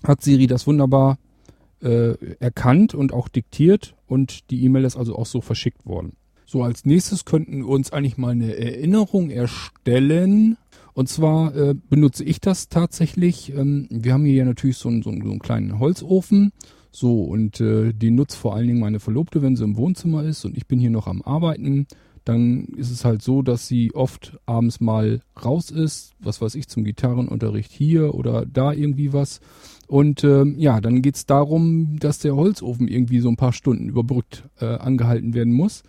hat 0.03 0.21
Siri 0.21 0.47
das 0.47 0.67
wunderbar 0.67 1.17
äh, 1.85 2.35
erkannt 2.39 2.93
und 2.95 3.13
auch 3.13 3.27
diktiert 3.27 3.95
und 4.07 4.49
die 4.49 4.63
E-Mail 4.63 4.85
ist 4.85 4.97
also 4.97 5.15
auch 5.15 5.25
so 5.25 5.41
verschickt 5.41 5.85
worden. 5.85 6.13
So, 6.45 6.63
als 6.63 6.85
nächstes 6.85 7.25
könnten 7.25 7.59
wir 7.59 7.69
uns 7.69 7.91
eigentlich 7.91 8.17
mal 8.17 8.31
eine 8.31 8.55
Erinnerung 8.55 9.29
erstellen. 9.29 10.57
Und 10.93 11.09
zwar 11.09 11.55
äh, 11.55 11.75
benutze 11.89 12.23
ich 12.23 12.39
das 12.39 12.69
tatsächlich. 12.69 13.51
Ähm, 13.53 13.87
wir 13.89 14.13
haben 14.13 14.25
hier 14.25 14.35
ja 14.35 14.45
natürlich 14.45 14.77
so 14.77 14.89
einen, 14.89 15.01
so, 15.01 15.09
einen, 15.09 15.23
so 15.23 15.31
einen 15.31 15.39
kleinen 15.39 15.79
Holzofen. 15.79 16.51
So, 16.91 17.23
und 17.23 17.59
äh, 17.59 17.93
den 17.93 18.15
nutzt 18.15 18.37
vor 18.37 18.55
allen 18.55 18.67
Dingen 18.67 18.79
meine 18.79 18.99
Verlobte, 18.99 19.41
wenn 19.41 19.55
sie 19.55 19.63
im 19.63 19.75
Wohnzimmer 19.75 20.23
ist 20.23 20.45
und 20.45 20.55
ich 20.55 20.67
bin 20.67 20.79
hier 20.79 20.91
noch 20.91 21.07
am 21.07 21.21
Arbeiten 21.23 21.87
dann 22.25 22.65
ist 22.75 22.89
es 22.89 23.05
halt 23.05 23.21
so, 23.21 23.43
dass 23.43 23.67
sie 23.67 23.93
oft 23.93 24.37
abends 24.47 24.81
mal 24.81 25.21
raus 25.43 25.69
ist, 25.69 26.13
was 26.19 26.41
weiß 26.41 26.55
ich, 26.55 26.67
zum 26.67 26.83
Gitarrenunterricht 26.83 27.71
hier 27.71 28.15
oder 28.15 28.45
da 28.47 28.73
irgendwie 28.73 29.13
was. 29.13 29.39
Und 29.87 30.23
ähm, 30.23 30.55
ja, 30.57 30.81
dann 30.81 31.01
geht's 31.01 31.25
darum, 31.25 31.97
dass 31.99 32.19
der 32.19 32.35
Holzofen 32.35 32.87
irgendwie 32.87 33.19
so 33.19 33.29
ein 33.29 33.37
paar 33.37 33.53
Stunden 33.53 33.89
überbrückt 33.89 34.43
äh, 34.59 34.65
angehalten 34.65 35.33
werden 35.33 35.53
muss. 35.53 35.83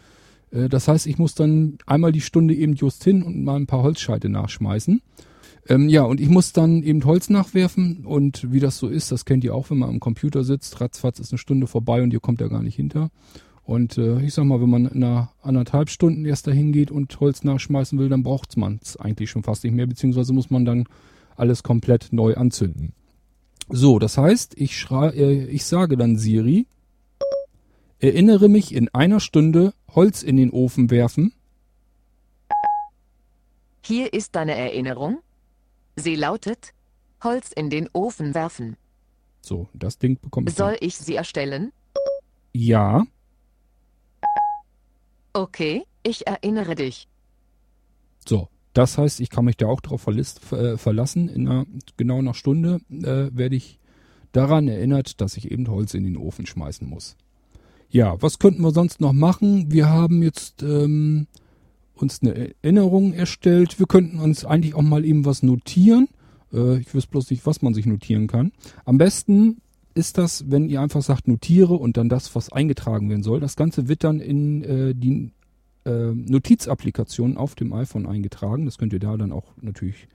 Äh, 0.50 0.68
das 0.68 0.88
heißt, 0.88 1.06
ich 1.06 1.18
muss 1.18 1.34
dann 1.34 1.78
einmal 1.86 2.12
die 2.12 2.20
Stunde 2.20 2.54
eben 2.54 2.74
just 2.74 3.04
hin 3.04 3.22
und 3.22 3.42
mal 3.42 3.56
ein 3.56 3.66
paar 3.66 3.82
Holzscheite 3.82 4.28
nachschmeißen. 4.28 5.00
Ähm, 5.68 5.88
ja, 5.88 6.02
und 6.02 6.20
ich 6.20 6.28
muss 6.28 6.52
dann 6.52 6.82
eben 6.82 7.04
Holz 7.04 7.28
nachwerfen 7.28 8.04
und 8.04 8.52
wie 8.52 8.60
das 8.60 8.78
so 8.78 8.88
ist, 8.88 9.10
das 9.10 9.24
kennt 9.24 9.42
ihr 9.42 9.54
auch, 9.54 9.70
wenn 9.70 9.78
man 9.78 9.88
am 9.88 10.00
Computer 10.00 10.44
sitzt, 10.44 10.80
ratzfatz 10.80 11.18
ist 11.18 11.32
eine 11.32 11.38
Stunde 11.38 11.66
vorbei 11.66 12.02
und 12.02 12.12
ihr 12.12 12.20
kommt 12.20 12.40
ja 12.40 12.46
gar 12.46 12.62
nicht 12.62 12.76
hinter. 12.76 13.10
Und 13.64 13.98
äh, 13.98 14.20
ich 14.20 14.32
sag 14.32 14.44
mal, 14.44 14.60
wenn 14.60 14.70
man 14.70 14.86
einer 14.86 15.32
anderthalb 15.42 15.90
Stunden 15.90 16.24
erst 16.24 16.46
dahin 16.46 16.70
geht 16.70 16.92
und 16.92 17.18
Holz 17.18 17.42
nachschmeißen 17.42 17.98
will, 17.98 18.08
dann 18.08 18.22
braucht 18.22 18.56
man 18.56 18.78
es 18.80 18.96
eigentlich 18.96 19.28
schon 19.28 19.42
fast 19.42 19.64
nicht 19.64 19.74
mehr, 19.74 19.88
beziehungsweise 19.88 20.32
muss 20.32 20.50
man 20.50 20.64
dann 20.64 20.84
alles 21.34 21.64
komplett 21.64 22.12
neu 22.12 22.34
anzünden. 22.34 22.92
So, 23.68 23.98
das 23.98 24.16
heißt, 24.16 24.54
ich, 24.56 24.78
schrei, 24.78 25.08
äh, 25.08 25.44
ich 25.46 25.64
sage 25.64 25.96
dann 25.96 26.16
Siri, 26.16 26.66
erinnere 27.98 28.48
mich 28.48 28.74
in 28.74 28.88
einer 28.94 29.20
Stunde 29.20 29.74
Holz 29.94 30.22
in 30.22 30.36
den 30.36 30.50
Ofen 30.50 30.90
werfen. 30.90 31.32
Hier 33.82 34.12
ist 34.12 34.34
deine 34.34 34.54
Erinnerung. 34.54 35.18
Sie 35.96 36.16
lautet, 36.16 36.74
Holz 37.22 37.52
in 37.52 37.70
den 37.70 37.88
Ofen 37.92 38.34
werfen. 38.34 38.76
So, 39.40 39.68
das 39.74 39.98
Ding 39.98 40.20
bekommt. 40.20 40.50
Soll 40.50 40.76
ich 40.80 40.96
sie 40.96 41.14
erstellen? 41.14 41.72
Ja. 42.52 43.06
Okay, 45.32 45.84
ich 46.02 46.26
erinnere 46.26 46.74
dich. 46.74 47.08
So, 48.26 48.48
das 48.76 48.98
heißt, 48.98 49.20
ich 49.20 49.30
kann 49.30 49.46
mich 49.46 49.56
da 49.56 49.66
auch 49.68 49.80
darauf 49.80 50.06
äh, 50.06 50.76
verlassen. 50.76 51.30
In 51.30 51.48
einer, 51.48 51.66
genau 51.96 52.18
einer 52.18 52.34
Stunde 52.34 52.80
äh, 52.90 53.30
werde 53.32 53.56
ich 53.56 53.78
daran 54.32 54.68
erinnert, 54.68 55.22
dass 55.22 55.38
ich 55.38 55.50
eben 55.50 55.66
Holz 55.68 55.94
in 55.94 56.04
den 56.04 56.18
Ofen 56.18 56.44
schmeißen 56.44 56.86
muss. 56.86 57.16
Ja, 57.88 58.20
was 58.20 58.38
könnten 58.38 58.60
wir 58.60 58.72
sonst 58.72 59.00
noch 59.00 59.14
machen? 59.14 59.72
Wir 59.72 59.88
haben 59.88 60.22
jetzt 60.22 60.62
ähm, 60.62 61.26
uns 61.94 62.20
eine 62.20 62.52
Erinnerung 62.62 63.14
erstellt. 63.14 63.78
Wir 63.78 63.86
könnten 63.86 64.18
uns 64.18 64.44
eigentlich 64.44 64.74
auch 64.74 64.82
mal 64.82 65.06
eben 65.06 65.24
was 65.24 65.42
notieren. 65.42 66.08
Äh, 66.52 66.76
ich 66.80 66.94
weiß 66.94 67.06
bloß 67.06 67.30
nicht, 67.30 67.46
was 67.46 67.62
man 67.62 67.72
sich 67.72 67.86
notieren 67.86 68.26
kann. 68.26 68.52
Am 68.84 68.98
besten 68.98 69.62
ist 69.94 70.18
das, 70.18 70.50
wenn 70.50 70.68
ihr 70.68 70.82
einfach 70.82 71.00
sagt, 71.00 71.28
notiere 71.28 71.72
und 71.72 71.96
dann 71.96 72.10
das, 72.10 72.34
was 72.34 72.52
eingetragen 72.52 73.08
werden 73.08 73.22
soll. 73.22 73.40
Das 73.40 73.56
Ganze 73.56 73.88
wird 73.88 74.04
dann 74.04 74.20
in 74.20 74.62
äh, 74.64 74.94
die 74.94 75.32
äh, 75.86 76.12
Notizapplikation 76.12 77.36
auf 77.36 77.54
dem 77.54 77.72
iPhone 77.72 78.06
eingetragen. 78.06 78.64
Das 78.64 78.76
könnt 78.76 78.92
ihr 78.92 78.98
da 78.98 79.16
dann 79.16 79.32
auch 79.32 79.44
natürlich 79.60 80.08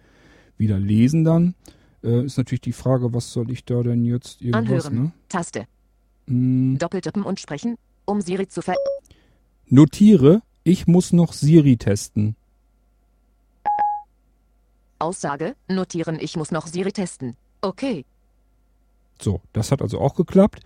wieder 0.57 0.77
lesen 0.77 1.23
dann. 1.23 1.55
Äh, 2.03 2.25
ist 2.25 2.37
natürlich 2.37 2.61
die 2.61 2.73
Frage, 2.73 3.13
was 3.13 3.31
soll 3.31 3.49
ich 3.51 3.63
da 3.63 3.81
denn 3.81 4.05
jetzt 4.05 4.41
irgendwas, 4.41 4.87
Anhören. 4.87 5.05
ne? 5.05 5.11
Taste. 5.29 5.65
Mm, 6.27 6.75
Doppeltippen 6.77 7.23
und 7.23 7.39
sprechen, 7.39 7.77
um 8.05 8.21
Siri 8.21 8.47
zu 8.47 8.61
ver... 8.61 8.75
notiere, 9.67 10.41
ich 10.63 10.87
muss 10.87 11.13
noch 11.13 11.33
Siri 11.33 11.77
testen. 11.77 12.35
Aussage, 14.99 15.55
notieren, 15.67 16.19
ich 16.19 16.35
muss 16.35 16.51
noch 16.51 16.67
Siri 16.67 16.91
testen. 16.91 17.35
Okay. 17.61 18.05
So, 19.19 19.41
das 19.53 19.71
hat 19.71 19.81
also 19.81 19.99
auch 19.99 20.15
geklappt. 20.15 20.59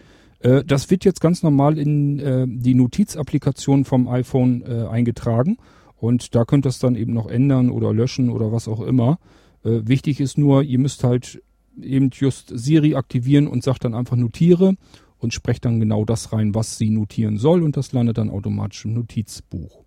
Äh, 0.46 0.64
das 0.64 0.90
wird 0.92 1.04
jetzt 1.06 1.22
ganz 1.22 1.44
normal 1.44 1.78
in 1.78 2.20
äh, 2.20 2.46
die 2.48 2.76
Notizapplikation 2.76 3.84
vom 3.84 4.08
iPhone 4.08 4.62
äh, 4.62 4.88
eingetragen. 4.88 5.58
Und 5.98 6.36
da 6.36 6.46
könnt 6.46 6.66
ihr 6.66 6.70
es 6.70 6.80
dann 6.80 6.96
eben 6.96 7.14
noch 7.14 7.28
ändern 7.28 7.72
oder 7.72 7.94
löschen 7.94 8.30
oder 8.30 8.52
was 8.52 8.68
auch 8.68 8.82
immer. 8.82 9.18
Äh, 9.64 9.82
wichtig 9.86 10.20
ist 10.20 10.38
nur, 10.38 10.62
ihr 10.62 10.78
müsst 10.78 11.04
halt 11.04 11.42
eben 11.82 12.10
just 12.14 12.52
Siri 12.54 12.96
aktivieren 12.96 13.48
und 13.48 13.64
sagt 13.64 13.84
dann 13.84 13.96
einfach 13.96 14.16
notiere 14.16 14.76
und 15.18 15.34
sprecht 15.34 15.66
dann 15.66 15.80
genau 15.80 16.06
das 16.06 16.32
rein, 16.32 16.54
was 16.54 16.78
sie 16.78 16.90
notieren 16.90 17.38
soll 17.38 17.64
und 17.64 17.76
das 17.76 17.92
landet 17.92 18.18
dann 18.18 18.30
automatisch 18.30 18.86
im 18.86 18.94
Notizbuch. 18.94 19.84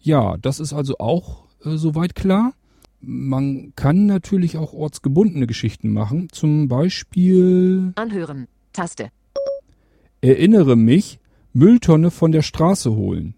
Ja, 0.00 0.36
das 0.38 0.60
ist 0.60 0.72
also 0.72 0.98
auch 0.98 1.44
äh, 1.64 1.76
soweit 1.76 2.14
klar. 2.14 2.54
Man 3.00 3.74
kann 3.76 4.06
natürlich 4.06 4.56
auch 4.56 4.72
ortsgebundene 4.72 5.46
Geschichten 5.46 5.92
machen. 5.92 6.28
Zum 6.32 6.68
Beispiel 6.68 7.92
Anhören. 7.96 8.48
Taste. 8.72 9.10
Erinnere 10.24 10.76
mich, 10.76 11.18
Mülltonne 11.52 12.10
von 12.10 12.32
der 12.32 12.42
Straße 12.42 12.90
holen. 12.94 13.34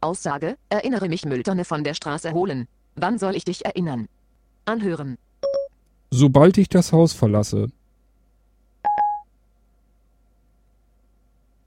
Aussage, 0.00 0.56
erinnere 0.68 1.08
mich 1.08 1.24
Mülltonne 1.24 1.64
von 1.64 1.82
der 1.82 1.94
Straße 1.94 2.32
holen. 2.32 2.68
Wann 2.94 3.18
soll 3.18 3.34
ich 3.34 3.44
dich 3.44 3.64
erinnern? 3.64 4.06
Anhören. 4.64 5.16
Sobald 6.10 6.58
ich 6.58 6.68
das 6.68 6.92
Haus 6.92 7.12
verlasse. 7.12 7.68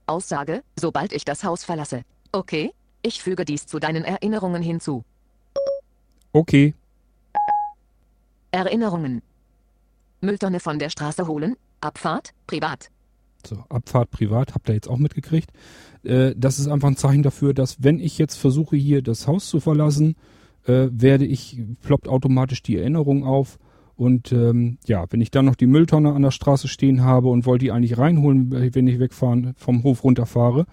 Aussage, 0.06 0.64
sobald 0.80 1.12
ich 1.12 1.26
das 1.26 1.44
Haus 1.44 1.66
verlasse. 1.66 2.04
Okay, 2.32 2.72
ich 3.02 3.22
füge 3.22 3.44
dies 3.44 3.68
zu 3.68 3.80
deinen 3.80 4.06
Erinnerungen 4.06 4.62
hinzu. 4.62 5.04
Okay, 6.32 6.74
Erinnerungen. 8.52 9.22
Mülltonne 10.22 10.60
von 10.60 10.80
der 10.80 10.90
Straße 10.90 11.28
holen, 11.28 11.58
Abfahrt, 11.88 12.34
privat. 12.48 12.90
so, 13.46 13.64
Abfahrt 13.70 14.12
privat, 14.12 14.54
habt 14.54 14.68
ihr 14.70 14.76
jetzt 14.76 14.90
auch 14.90 14.98
mitgekriegt. 14.98 15.52
Äh, 16.04 16.34
das 16.36 16.60
ist 16.60 16.68
einfach 16.68 16.90
ein 16.90 16.98
Zeichen 16.98 17.24
dafür, 17.24 17.54
dass 17.54 17.82
wenn 17.82 18.00
ich 18.00 18.18
jetzt 18.18 18.36
versuche, 18.36 18.76
hier 18.76 19.02
das 19.02 19.26
Haus 19.26 19.48
zu 19.48 19.62
verlassen, 19.62 20.16
äh, 20.66 20.90
werde 20.92 21.26
ich, 21.26 21.62
ploppt 21.82 22.10
automatisch 22.10 22.62
die 22.62 22.76
Erinnerung 22.76 23.24
auf. 23.24 23.58
Und 23.96 24.34
ähm, 24.34 24.80
ja, 24.86 25.06
wenn 25.12 25.22
ich 25.22 25.32
dann 25.32 25.46
noch 25.46 25.56
die 25.56 25.66
Mülltonne 25.66 26.12
an 26.12 26.24
der 26.24 26.32
Straße 26.32 26.68
stehen 26.68 27.04
habe 27.04 27.30
und 27.30 27.46
wollte 27.46 27.64
die 27.64 27.72
eigentlich 27.72 27.98
reinholen, 27.98 28.52
wenn 28.52 28.88
ich 28.88 29.00
wegfahren, 29.00 29.54
vom 29.56 29.84
Hof 29.84 30.04
runterfahre, 30.04 30.66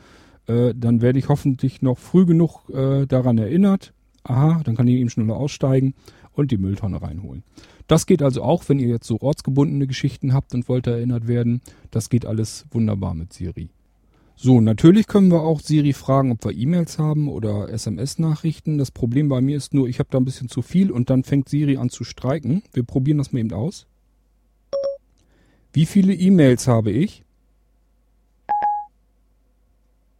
äh, 0.46 0.74
dann 0.76 1.00
werde 1.00 1.20
ich 1.20 1.28
hoffentlich 1.28 1.80
noch 1.80 1.98
früh 1.98 2.26
genug 2.26 2.68
äh, 2.70 3.06
daran 3.06 3.38
erinnert. 3.38 3.94
Aha, 4.24 4.62
dann 4.64 4.74
kann 4.74 4.88
ich 4.88 4.96
eben 4.96 5.10
schneller 5.10 5.36
aussteigen 5.36 5.94
und 6.34 6.50
die 6.50 6.58
Mülltonne 6.58 7.00
reinholen. 7.00 7.42
Das 7.86 8.06
geht 8.06 8.22
also 8.22 8.42
auch, 8.42 8.68
wenn 8.68 8.78
ihr 8.78 8.88
jetzt 8.88 9.06
so 9.06 9.20
ortsgebundene 9.20 9.86
Geschichten 9.86 10.32
habt 10.32 10.54
und 10.54 10.68
wollt 10.68 10.86
erinnert 10.86 11.26
werden. 11.26 11.60
Das 11.90 12.08
geht 12.08 12.26
alles 12.26 12.66
wunderbar 12.70 13.14
mit 13.14 13.32
Siri. 13.32 13.70
So, 14.36 14.60
natürlich 14.60 15.06
können 15.06 15.30
wir 15.30 15.42
auch 15.42 15.60
Siri 15.60 15.92
fragen, 15.92 16.32
ob 16.32 16.44
wir 16.44 16.52
E-Mails 16.52 16.98
haben 16.98 17.28
oder 17.28 17.68
SMS-Nachrichten. 17.68 18.78
Das 18.78 18.90
Problem 18.90 19.28
bei 19.28 19.40
mir 19.40 19.56
ist 19.56 19.74
nur, 19.74 19.88
ich 19.88 20.00
habe 20.00 20.08
da 20.10 20.18
ein 20.18 20.24
bisschen 20.24 20.48
zu 20.48 20.60
viel 20.60 20.90
und 20.90 21.08
dann 21.08 21.22
fängt 21.22 21.48
Siri 21.48 21.76
an 21.76 21.88
zu 21.88 22.02
streiken. 22.02 22.62
Wir 22.72 22.82
probieren 22.82 23.18
das 23.18 23.32
mal 23.32 23.38
eben 23.38 23.52
aus. 23.52 23.86
Wie 25.72 25.86
viele 25.86 26.14
E-Mails 26.14 26.66
habe 26.66 26.90
ich? 26.90 27.24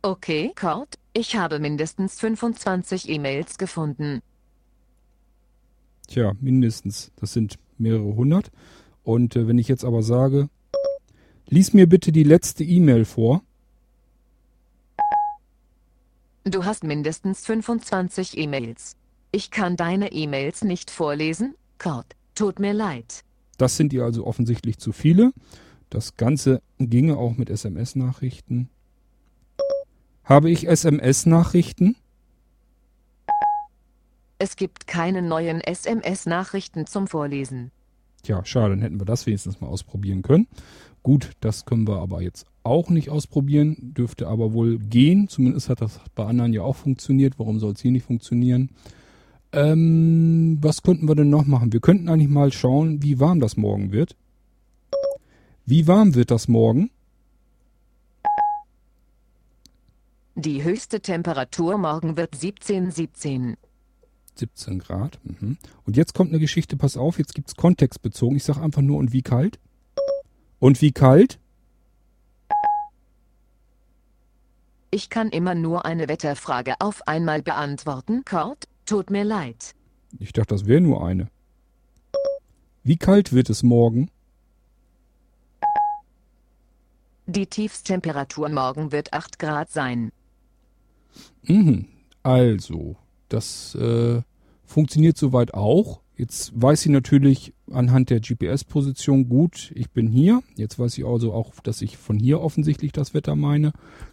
Okay, 0.02 0.52
Kurt, 0.54 0.98
ich 1.12 1.36
habe 1.36 1.58
mindestens 1.58 2.20
25 2.20 3.08
E-Mails 3.08 3.56
gefunden. 3.58 4.20
Tja, 6.06 6.32
mindestens. 6.40 7.12
Das 7.16 7.32
sind 7.32 7.58
mehrere 7.78 8.14
hundert. 8.14 8.50
Und 9.02 9.36
äh, 9.36 9.46
wenn 9.46 9.58
ich 9.58 9.68
jetzt 9.68 9.84
aber 9.84 10.02
sage, 10.02 10.48
lies 11.48 11.72
mir 11.72 11.88
bitte 11.88 12.12
die 12.12 12.24
letzte 12.24 12.64
E-Mail 12.64 13.04
vor. 13.04 13.42
Du 16.44 16.64
hast 16.64 16.84
mindestens 16.84 17.46
25 17.46 18.36
E-Mails. 18.36 18.96
Ich 19.32 19.50
kann 19.50 19.76
deine 19.76 20.12
E-Mails 20.12 20.62
nicht 20.62 20.90
vorlesen, 20.90 21.54
Kurt. 21.78 22.14
Tut 22.34 22.58
mir 22.58 22.72
leid. 22.72 23.24
Das 23.56 23.76
sind 23.76 23.92
ihr 23.92 24.04
also 24.04 24.26
offensichtlich 24.26 24.78
zu 24.78 24.92
viele. 24.92 25.32
Das 25.90 26.16
Ganze 26.16 26.60
ginge 26.78 27.16
auch 27.16 27.36
mit 27.36 27.50
SMS-Nachrichten. 27.50 28.68
Habe 30.24 30.50
ich 30.50 30.68
SMS-Nachrichten? 30.68 31.96
Es 34.38 34.56
gibt 34.56 34.86
keine 34.86 35.22
neuen 35.22 35.60
SMS-Nachrichten 35.60 36.86
zum 36.86 37.06
Vorlesen. 37.06 37.70
Tja, 38.22 38.44
schade, 38.44 38.70
dann 38.70 38.82
hätten 38.82 39.00
wir 39.00 39.04
das 39.04 39.26
wenigstens 39.26 39.60
mal 39.60 39.68
ausprobieren 39.68 40.22
können. 40.22 40.48
Gut, 41.02 41.32
das 41.40 41.66
können 41.66 41.86
wir 41.86 41.98
aber 41.98 42.22
jetzt 42.22 42.46
auch 42.62 42.88
nicht 42.88 43.10
ausprobieren, 43.10 43.76
dürfte 43.94 44.26
aber 44.26 44.54
wohl 44.54 44.78
gehen. 44.78 45.28
Zumindest 45.28 45.68
hat 45.68 45.82
das 45.82 46.00
bei 46.14 46.24
anderen 46.24 46.54
ja 46.54 46.62
auch 46.62 46.76
funktioniert. 46.76 47.38
Warum 47.38 47.58
soll 47.58 47.72
es 47.72 47.80
hier 47.82 47.90
nicht 47.90 48.06
funktionieren? 48.06 48.70
Ähm, 49.52 50.58
was 50.62 50.82
könnten 50.82 51.06
wir 51.06 51.14
denn 51.14 51.28
noch 51.28 51.46
machen? 51.46 51.72
Wir 51.72 51.80
könnten 51.80 52.08
eigentlich 52.08 52.30
mal 52.30 52.50
schauen, 52.52 53.02
wie 53.02 53.20
warm 53.20 53.38
das 53.38 53.56
morgen 53.56 53.92
wird. 53.92 54.16
Wie 55.66 55.86
warm 55.86 56.14
wird 56.14 56.30
das 56.30 56.48
morgen? 56.48 56.90
Die 60.34 60.64
höchste 60.64 61.00
Temperatur 61.00 61.78
morgen 61.78 62.16
wird 62.16 62.34
17, 62.34 62.90
17. 62.90 63.56
17 64.38 64.78
Grad. 64.78 65.18
Mhm. 65.24 65.56
Und 65.84 65.96
jetzt 65.96 66.14
kommt 66.14 66.30
eine 66.30 66.40
Geschichte, 66.40 66.76
pass 66.76 66.96
auf, 66.96 67.18
jetzt 67.18 67.34
gibt's 67.34 67.56
kontextbezogen. 67.56 68.36
Ich 68.36 68.44
sage 68.44 68.60
einfach 68.60 68.82
nur, 68.82 68.98
und 68.98 69.12
wie 69.12 69.22
kalt? 69.22 69.58
Und 70.58 70.80
wie 70.80 70.92
kalt? 70.92 71.38
Ich 74.90 75.10
kann 75.10 75.30
immer 75.30 75.54
nur 75.54 75.84
eine 75.84 76.08
Wetterfrage 76.08 76.74
auf 76.78 77.06
einmal 77.08 77.42
beantworten, 77.42 78.24
Kurt. 78.24 78.68
Tut 78.86 79.10
mir 79.10 79.24
leid. 79.24 79.74
Ich 80.18 80.32
dachte, 80.32 80.54
das 80.54 80.66
wäre 80.66 80.80
nur 80.80 81.04
eine. 81.04 81.28
Wie 82.84 82.96
kalt 82.96 83.32
wird 83.32 83.50
es 83.50 83.62
morgen? 83.62 84.10
Die 87.26 87.46
Tiefstemperatur 87.46 88.50
morgen 88.50 88.92
wird 88.92 89.12
8 89.12 89.38
Grad 89.38 89.70
sein. 89.70 90.12
Mhm. 91.42 91.88
Also, 92.22 92.96
das 93.28 93.74
äh, 93.74 94.22
funktioniert 94.64 95.16
soweit 95.16 95.54
auch. 95.54 96.00
Jetzt 96.16 96.52
weiß 96.54 96.82
sie 96.82 96.90
natürlich 96.90 97.54
anhand 97.72 98.10
der 98.10 98.20
GPS-Position 98.20 99.28
gut, 99.28 99.72
ich 99.74 99.90
bin 99.90 100.08
hier. 100.08 100.42
Jetzt 100.56 100.78
weiß 100.78 100.96
ich 100.98 101.04
also 101.04 101.32
auch, 101.32 101.52
dass 101.62 101.82
ich 101.82 101.96
von 101.96 102.18
hier 102.18 102.40
offensichtlich 102.40 102.92
das 102.92 103.14
Wetter 103.14 103.34
meine. 103.34 103.72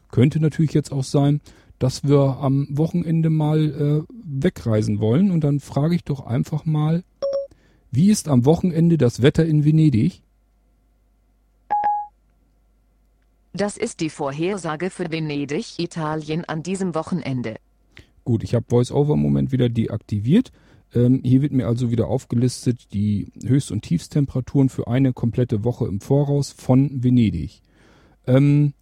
Könnte 0.10 0.40
natürlich 0.40 0.74
jetzt 0.74 0.92
auch 0.92 1.04
sein, 1.04 1.42
dass 1.78 2.04
wir 2.04 2.38
am 2.42 2.68
Wochenende 2.70 3.30
mal 3.30 4.06
äh, 4.08 4.14
wegreisen 4.24 5.00
wollen. 5.00 5.32
Und 5.32 5.44
dann 5.44 5.60
frage 5.60 5.96
ich 5.96 6.04
doch 6.04 6.26
einfach 6.26 6.66
mal, 6.66 7.04
wie 7.92 8.10
ist 8.10 8.28
am 8.28 8.46
Wochenende 8.46 8.98
das 8.98 9.22
Wetter 9.22 9.46
in 9.46 9.66
Venedig? 9.66 10.22
Das 13.54 13.78
ist 13.78 14.00
die 14.00 14.10
Vorhersage 14.10 14.90
für 14.90 15.12
Venedig, 15.12 15.78
Italien 15.78 16.46
an 16.46 16.64
diesem 16.64 16.96
Wochenende. 16.96 17.58
Gut, 18.24 18.44
ich 18.44 18.54
habe 18.54 18.66
VoiceOver 18.70 19.14
im 19.14 19.22
Moment 19.22 19.52
wieder 19.52 19.70
deaktiviert. 19.70 20.52
Ähm, 20.94 21.22
hier 21.24 21.42
wird 21.42 21.54
mir 21.54 21.68
also 21.68 21.92
wieder 21.92 22.08
aufgelistet 22.08 22.94
die 22.94 23.32
Höchst- 23.46 23.72
und 23.72 23.82
Tiefstemperaturen 23.82 24.70
für 24.70 24.88
eine 24.88 25.14
komplette 25.14 25.64
Woche 25.64 25.88
im 25.88 26.02
Voraus 26.02 26.52
von 26.52 27.04
Venedig. 27.04 27.62
Ähm, 28.28 28.74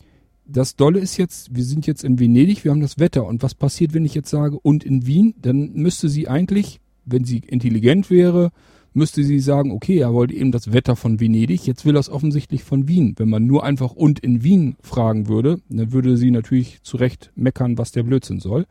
das 0.45 0.75
Dolle 0.75 0.99
ist 0.99 1.17
jetzt, 1.17 1.55
wir 1.55 1.63
sind 1.63 1.85
jetzt 1.85 2.03
in 2.03 2.19
Venedig, 2.19 2.63
wir 2.63 2.71
haben 2.71 2.81
das 2.81 2.97
Wetter. 2.97 3.25
Und 3.25 3.43
was 3.43 3.53
passiert, 3.53 3.93
wenn 3.93 4.05
ich 4.05 4.15
jetzt 4.15 4.29
sage, 4.29 4.59
und 4.59 4.83
in 4.83 5.05
Wien? 5.05 5.35
Dann 5.39 5.73
müsste 5.73 6.09
sie 6.09 6.27
eigentlich, 6.27 6.79
wenn 7.05 7.23
sie 7.23 7.37
intelligent 7.37 8.09
wäre, 8.09 8.51
müsste 8.93 9.23
sie 9.23 9.39
sagen, 9.39 9.71
okay, 9.71 9.99
er 9.99 10.13
wollte 10.13 10.33
eben 10.33 10.51
das 10.51 10.73
Wetter 10.73 10.95
von 10.95 11.19
Venedig, 11.19 11.67
jetzt 11.67 11.85
will 11.85 11.95
er 11.95 11.99
es 11.99 12.09
offensichtlich 12.09 12.63
von 12.63 12.87
Wien. 12.87 13.13
Wenn 13.17 13.29
man 13.29 13.45
nur 13.45 13.63
einfach 13.63 13.91
und 13.91 14.19
in 14.19 14.43
Wien 14.43 14.75
fragen 14.81 15.27
würde, 15.27 15.59
dann 15.69 15.91
würde 15.91 16.17
sie 16.17 16.31
natürlich 16.31 16.81
zu 16.81 16.97
Recht 16.97 17.31
meckern, 17.35 17.77
was 17.77 17.91
der 17.91 18.03
Blödsinn 18.03 18.39
soll. 18.39 18.65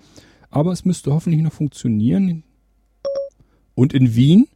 Aber 0.51 0.73
es 0.73 0.85
müsste 0.85 1.13
hoffentlich 1.13 1.43
noch 1.43 1.53
funktionieren. 1.53 2.45
Und 3.75 3.93
in 3.93 4.15
Wien? 4.15 4.49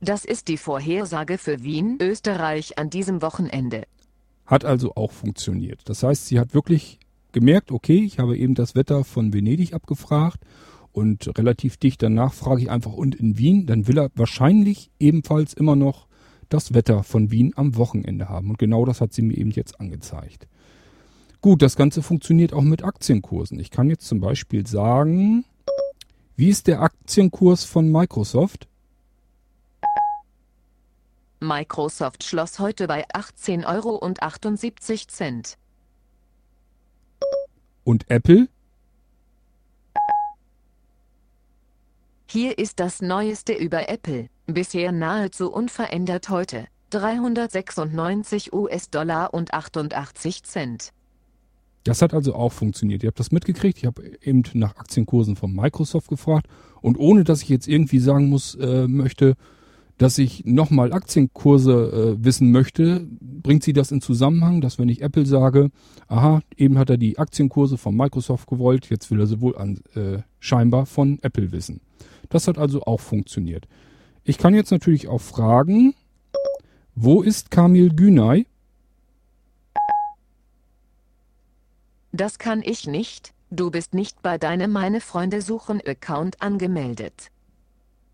Das 0.00 0.24
ist 0.24 0.48
die 0.48 0.56
Vorhersage 0.56 1.36
für 1.36 1.62
Wien, 1.62 1.98
Österreich 2.00 2.78
an 2.78 2.88
diesem 2.88 3.20
Wochenende. 3.20 3.84
Hat 4.46 4.64
also 4.64 4.94
auch 4.94 5.12
funktioniert. 5.12 5.82
Das 5.84 6.02
heißt, 6.02 6.26
sie 6.26 6.40
hat 6.40 6.54
wirklich 6.54 6.98
gemerkt, 7.32 7.70
okay, 7.70 8.02
ich 8.02 8.18
habe 8.18 8.36
eben 8.36 8.54
das 8.54 8.74
Wetter 8.74 9.04
von 9.04 9.32
Venedig 9.32 9.74
abgefragt 9.74 10.40
und 10.92 11.36
relativ 11.38 11.76
dicht 11.76 12.02
danach 12.02 12.32
frage 12.32 12.62
ich 12.62 12.70
einfach 12.70 12.92
und 12.92 13.14
in 13.14 13.38
Wien, 13.38 13.66
dann 13.66 13.86
will 13.86 13.98
er 13.98 14.10
wahrscheinlich 14.14 14.90
ebenfalls 14.98 15.54
immer 15.54 15.76
noch 15.76 16.06
das 16.48 16.74
Wetter 16.74 17.04
von 17.04 17.30
Wien 17.30 17.52
am 17.54 17.76
Wochenende 17.76 18.28
haben. 18.28 18.50
Und 18.50 18.58
genau 18.58 18.84
das 18.84 19.00
hat 19.00 19.12
sie 19.12 19.22
mir 19.22 19.36
eben 19.36 19.52
jetzt 19.52 19.80
angezeigt. 19.80 20.48
Gut, 21.42 21.62
das 21.62 21.76
Ganze 21.76 22.02
funktioniert 22.02 22.52
auch 22.52 22.60
mit 22.60 22.84
Aktienkursen. 22.84 23.58
Ich 23.58 23.70
kann 23.70 23.88
jetzt 23.88 24.06
zum 24.06 24.20
Beispiel 24.20 24.66
sagen, 24.66 25.46
wie 26.36 26.50
ist 26.50 26.66
der 26.66 26.82
Aktienkurs 26.82 27.64
von 27.64 27.90
Microsoft? 27.90 28.68
Microsoft 31.40 32.24
schloss 32.24 32.58
heute 32.58 32.86
bei 32.86 33.08
18,78 33.08 33.66
Euro. 33.66 33.98
Und 37.84 38.10
Apple? 38.10 38.48
Hier 42.26 42.58
ist 42.58 42.78
das 42.80 43.00
Neueste 43.00 43.54
über 43.54 43.88
Apple, 43.88 44.28
bisher 44.46 44.92
nahezu 44.92 45.50
unverändert 45.50 46.28
heute, 46.28 46.66
396 46.90 48.52
US-Dollar 48.52 49.32
und 49.32 49.54
88 49.54 50.44
Cent. 50.44 50.92
Das 51.84 52.02
hat 52.02 52.12
also 52.12 52.34
auch 52.34 52.52
funktioniert. 52.52 53.02
Ihr 53.02 53.08
habt 53.08 53.20
das 53.20 53.32
mitgekriegt. 53.32 53.78
Ich 53.78 53.86
habe 53.86 54.02
eben 54.22 54.42
nach 54.54 54.76
Aktienkursen 54.76 55.36
von 55.36 55.52
Microsoft 55.52 56.08
gefragt. 56.08 56.46
Und 56.82 56.98
ohne 56.98 57.24
dass 57.24 57.42
ich 57.42 57.48
jetzt 57.48 57.68
irgendwie 57.68 57.98
sagen 57.98 58.28
muss, 58.28 58.54
äh, 58.56 58.86
möchte, 58.86 59.34
dass 59.96 60.18
ich 60.18 60.44
nochmal 60.44 60.92
Aktienkurse 60.92 62.16
äh, 62.18 62.24
wissen 62.24 62.50
möchte, 62.50 63.06
bringt 63.20 63.62
sie 63.62 63.72
das 63.72 63.92
in 63.92 64.00
Zusammenhang, 64.00 64.60
dass 64.60 64.78
wenn 64.78 64.88
ich 64.88 65.02
Apple 65.02 65.26
sage, 65.26 65.70
aha, 66.08 66.40
eben 66.56 66.78
hat 66.78 66.90
er 66.90 66.98
die 66.98 67.18
Aktienkurse 67.18 67.78
von 67.78 67.96
Microsoft 67.96 68.48
gewollt, 68.48 68.88
jetzt 68.90 69.10
will 69.10 69.20
er 69.20 69.26
sie 69.26 69.40
wohl 69.40 69.56
an, 69.56 69.80
äh, 69.94 70.18
scheinbar 70.38 70.86
von 70.86 71.18
Apple 71.22 71.52
wissen. 71.52 71.80
Das 72.28 72.46
hat 72.46 72.58
also 72.58 72.82
auch 72.82 73.00
funktioniert. 73.00 73.68
Ich 74.24 74.38
kann 74.38 74.54
jetzt 74.54 74.70
natürlich 74.70 75.08
auch 75.08 75.20
fragen, 75.20 75.94
wo 76.94 77.22
ist 77.22 77.50
Kamil 77.50 77.90
Günay? 77.94 78.46
Das 82.12 82.38
kann 82.38 82.62
ich 82.64 82.86
nicht, 82.86 83.32
du 83.50 83.70
bist 83.70 83.94
nicht 83.94 84.22
bei 84.22 84.38
deinem 84.38 84.72
Meine 84.72 85.00
Freunde 85.00 85.42
suchen 85.42 85.80
Account 85.86 86.42
angemeldet. 86.42 87.30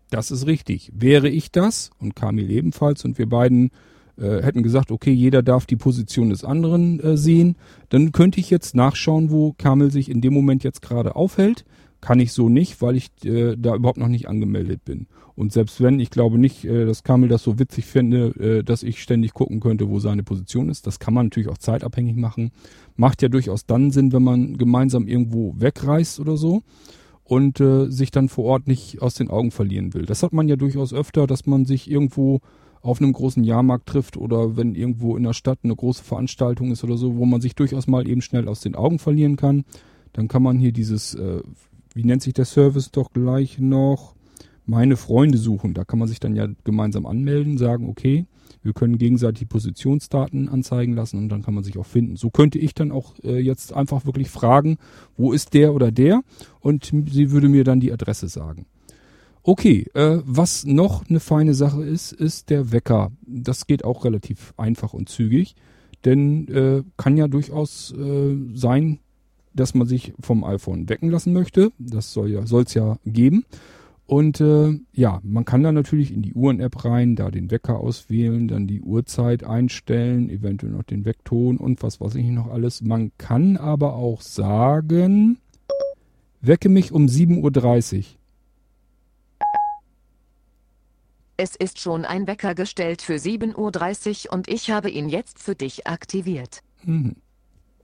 Das 0.09 0.31
ist 0.31 0.45
richtig. 0.45 0.91
Wäre 0.95 1.29
ich 1.29 1.51
das 1.51 1.89
und 1.99 2.15
Kamil 2.15 2.49
ebenfalls 2.49 3.03
und 3.03 3.17
wir 3.17 3.27
beiden 3.27 3.71
äh, 4.17 4.41
hätten 4.41 4.63
gesagt, 4.63 4.91
okay, 4.91 5.11
jeder 5.11 5.43
darf 5.43 5.65
die 5.65 5.75
Position 5.75 6.29
des 6.29 6.43
anderen 6.43 6.99
äh, 6.99 7.17
sehen, 7.17 7.55
dann 7.89 8.11
könnte 8.11 8.39
ich 8.39 8.49
jetzt 8.49 8.75
nachschauen, 8.75 9.31
wo 9.31 9.53
Kamil 9.53 9.91
sich 9.91 10.09
in 10.09 10.21
dem 10.21 10.33
Moment 10.33 10.63
jetzt 10.63 10.81
gerade 10.81 11.15
aufhält. 11.15 11.65
Kann 12.07 12.21
ich 12.21 12.31
so 12.31 12.47
nicht, 12.47 12.81
weil 12.81 12.95
ich 12.95 13.09
äh, 13.25 13.57
da 13.57 13.75
überhaupt 13.75 13.97
noch 13.97 14.07
nicht 14.07 14.29
angemeldet 14.29 14.85
bin. 14.85 15.07
Und 15.35 15.51
selbst 15.51 15.81
wenn, 15.81 15.99
ich 15.99 16.09
glaube 16.09 16.37
nicht, 16.37 16.63
äh, 16.63 16.85
dass 16.85 17.03
Kamil 17.03 17.27
das 17.27 17.43
so 17.43 17.59
witzig 17.59 17.83
fände, 17.83 18.27
äh, 18.39 18.63
dass 18.63 18.81
ich 18.81 19.01
ständig 19.01 19.33
gucken 19.33 19.59
könnte, 19.59 19.89
wo 19.89 19.99
seine 19.99 20.23
Position 20.23 20.69
ist. 20.69 20.87
Das 20.87 20.99
kann 20.99 21.13
man 21.13 21.25
natürlich 21.25 21.49
auch 21.49 21.57
zeitabhängig 21.57 22.15
machen. 22.15 22.51
Macht 22.95 23.21
ja 23.21 23.27
durchaus 23.27 23.65
dann 23.65 23.91
Sinn, 23.91 24.13
wenn 24.13 24.23
man 24.23 24.57
gemeinsam 24.57 25.05
irgendwo 25.05 25.53
wegreist 25.57 26.21
oder 26.21 26.37
so 26.37 26.63
und 27.25 27.59
äh, 27.59 27.91
sich 27.91 28.09
dann 28.09 28.29
vor 28.29 28.45
Ort 28.45 28.67
nicht 28.67 29.01
aus 29.01 29.15
den 29.15 29.29
Augen 29.29 29.51
verlieren 29.51 29.93
will. 29.93 30.05
Das 30.05 30.23
hat 30.23 30.31
man 30.31 30.47
ja 30.47 30.55
durchaus 30.55 30.93
öfter, 30.93 31.27
dass 31.27 31.45
man 31.45 31.65
sich 31.65 31.91
irgendwo 31.91 32.39
auf 32.81 33.01
einem 33.01 33.11
großen 33.11 33.43
Jahrmarkt 33.43 33.85
trifft 33.85 34.15
oder 34.15 34.55
wenn 34.55 34.75
irgendwo 34.75 35.17
in 35.17 35.23
der 35.23 35.33
Stadt 35.33 35.59
eine 35.63 35.75
große 35.75 36.05
Veranstaltung 36.05 36.71
ist 36.71 36.85
oder 36.85 36.95
so, 36.95 37.17
wo 37.17 37.25
man 37.25 37.41
sich 37.41 37.53
durchaus 37.53 37.85
mal 37.85 38.07
eben 38.07 38.21
schnell 38.21 38.47
aus 38.47 38.61
den 38.61 38.75
Augen 38.75 38.97
verlieren 38.97 39.35
kann. 39.35 39.65
Dann 40.13 40.29
kann 40.29 40.41
man 40.41 40.57
hier 40.57 40.71
dieses 40.71 41.13
äh, 41.15 41.41
wie 41.97 42.03
nennt 42.03 42.21
sich 42.21 42.33
der 42.33 42.45
Service 42.45 42.91
doch 42.91 43.11
gleich 43.11 43.57
noch? 43.57 44.15
Meine 44.67 44.97
Freunde 44.97 45.39
suchen. 45.39 45.73
Da 45.73 45.83
kann 45.83 45.97
man 45.97 46.07
sich 46.07 46.19
dann 46.19 46.35
ja 46.35 46.47
gemeinsam 46.63 47.07
anmelden, 47.07 47.57
sagen, 47.57 47.89
okay, 47.89 48.27
wir 48.61 48.73
können 48.73 48.99
gegenseitig 48.99 49.49
Positionsdaten 49.49 50.47
anzeigen 50.47 50.93
lassen 50.93 51.17
und 51.17 51.29
dann 51.29 51.41
kann 51.41 51.55
man 51.55 51.63
sich 51.63 51.77
auch 51.77 51.85
finden. 51.85 52.15
So 52.15 52.29
könnte 52.29 52.59
ich 52.59 52.75
dann 52.75 52.91
auch 52.91 53.15
äh, 53.23 53.39
jetzt 53.39 53.73
einfach 53.73 54.05
wirklich 54.05 54.29
fragen, 54.29 54.77
wo 55.15 55.33
ist 55.33 55.55
der 55.55 55.73
oder 55.73 55.91
der? 55.91 56.21
Und 56.59 56.91
sie 57.09 57.31
würde 57.31 57.49
mir 57.49 57.63
dann 57.63 57.79
die 57.79 57.91
Adresse 57.91 58.27
sagen. 58.27 58.67
Okay, 59.41 59.87
äh, 59.95 60.19
was 60.23 60.65
noch 60.65 61.09
eine 61.09 61.19
feine 61.19 61.55
Sache 61.55 61.83
ist, 61.83 62.11
ist 62.11 62.51
der 62.51 62.71
Wecker. 62.71 63.11
Das 63.25 63.65
geht 63.65 63.83
auch 63.83 64.05
relativ 64.05 64.53
einfach 64.57 64.93
und 64.93 65.09
zügig, 65.09 65.55
denn 66.05 66.47
äh, 66.49 66.83
kann 66.97 67.17
ja 67.17 67.27
durchaus 67.27 67.91
äh, 67.97 68.35
sein, 68.53 68.99
dass 69.59 69.73
man 69.73 69.87
sich 69.87 70.13
vom 70.19 70.43
iPhone 70.43 70.87
wecken 70.87 71.09
lassen 71.09 71.33
möchte. 71.33 71.71
Das 71.77 72.13
soll 72.13 72.31
ja, 72.31 72.45
soll 72.45 72.63
es 72.63 72.73
ja 72.73 72.97
geben. 73.05 73.45
Und 74.07 74.39
äh, 74.39 74.79
ja, 74.93 75.19
man 75.23 75.43
kann 75.43 75.63
dann 75.63 75.75
natürlich 75.75 76.13
in 76.13 76.21
die 76.21 76.33
Uhren-App 76.33 76.85
rein, 76.85 77.17
da 77.17 77.29
den 77.29 77.51
Wecker 77.51 77.77
auswählen, 77.77 78.47
dann 78.47 78.65
die 78.65 78.81
Uhrzeit 78.81 79.43
einstellen, 79.43 80.29
eventuell 80.29 80.71
noch 80.71 80.83
den 80.83 81.03
Weckton 81.03 81.57
und 81.57 81.83
was 81.83 81.99
weiß 81.99 82.15
ich 82.15 82.27
noch 82.27 82.47
alles. 82.47 82.81
Man 82.81 83.11
kann 83.17 83.57
aber 83.57 83.95
auch 83.95 84.21
sagen, 84.21 85.39
wecke 86.39 86.69
mich 86.69 86.93
um 86.93 87.07
7.30 87.07 87.97
Uhr. 87.97 88.03
Es 91.35 91.55
ist 91.57 91.79
schon 91.79 92.05
ein 92.05 92.27
Wecker 92.27 92.55
gestellt 92.55 93.01
für 93.01 93.15
7.30 93.15 94.27
Uhr 94.27 94.33
und 94.33 94.47
ich 94.47 94.71
habe 94.71 94.89
ihn 94.89 95.09
jetzt 95.09 95.37
für 95.37 95.53
dich 95.53 95.85
aktiviert. 95.85 96.61
Mhm. 96.83 97.17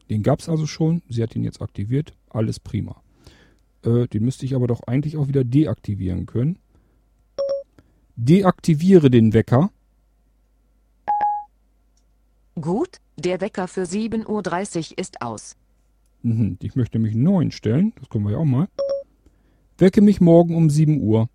Den 0.09 0.23
gab's 0.23 0.49
also 0.49 0.65
schon. 0.65 1.01
Sie 1.09 1.23
hat 1.23 1.35
ihn 1.35 1.43
jetzt 1.43 1.61
aktiviert. 1.61 2.13
Alles 2.29 2.59
prima. 2.59 3.01
Äh, 3.83 4.07
den 4.07 4.23
müsste 4.23 4.45
ich 4.45 4.55
aber 4.55 4.67
doch 4.67 4.81
eigentlich 4.87 5.17
auch 5.17 5.27
wieder 5.27 5.43
deaktivieren 5.43 6.25
können. 6.25 6.57
Deaktiviere 8.15 9.09
den 9.09 9.33
Wecker. 9.33 9.71
Gut, 12.59 12.97
der 13.17 13.41
Wecker 13.41 13.67
für 13.67 13.83
7.30 13.83 14.91
Uhr 14.91 14.97
ist 14.99 15.21
aus. 15.21 15.55
Mhm. 16.21 16.57
Ich 16.61 16.75
möchte 16.75 16.97
einen 16.97 17.23
neuen 17.23 17.51
stellen. 17.51 17.93
Das 17.99 18.09
können 18.09 18.25
wir 18.25 18.33
ja 18.33 18.37
auch 18.37 18.45
mal. 18.45 18.67
Wecke 19.77 20.01
mich 20.01 20.21
morgen 20.21 20.55
um 20.55 20.69
7 20.69 21.01
Uhr. 21.01 21.29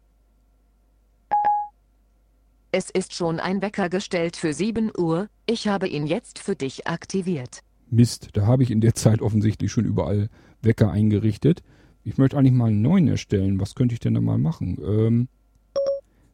Es 2.71 2.91
ist 2.91 3.15
schon 3.15 3.41
ein 3.41 3.63
Wecker 3.63 3.89
gestellt 3.89 4.37
für 4.37 4.53
7 4.53 4.93
Uhr, 4.97 5.29
ich 5.47 5.69
habe 5.69 5.89
ihn 5.89 6.07
jetzt 6.07 6.39
für 6.39 6.55
dich 6.55 6.87
aktiviert. 6.87 7.63
Mist, 7.91 8.31
da 8.35 8.47
habe 8.47 8.63
ich 8.63 8.71
in 8.71 8.81
der 8.81 8.95
Zeit 8.95 9.23
offensichtlich 9.23 9.73
schon 9.73 9.85
überall 9.85 10.29
Wecker 10.63 10.91
eingerichtet. 10.91 11.63
Ich 12.05 12.19
möchte 12.19 12.37
eigentlich 12.37 12.53
mal 12.53 12.67
einen 12.67 12.83
neuen 12.83 13.09
erstellen. 13.09 13.61
Was 13.61 13.75
könnte 13.75 13.95
ich 13.95 14.01
denn 14.01 14.15
da 14.15 14.21
mal 14.21 14.39
machen? 14.39 14.79
Ähm, 14.85 15.29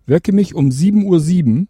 wecke 0.07 0.33
mich 0.33 0.55
um 0.55 0.69
7.07 0.69 1.05
Uhr. 1.05 1.21
7. 1.21 1.69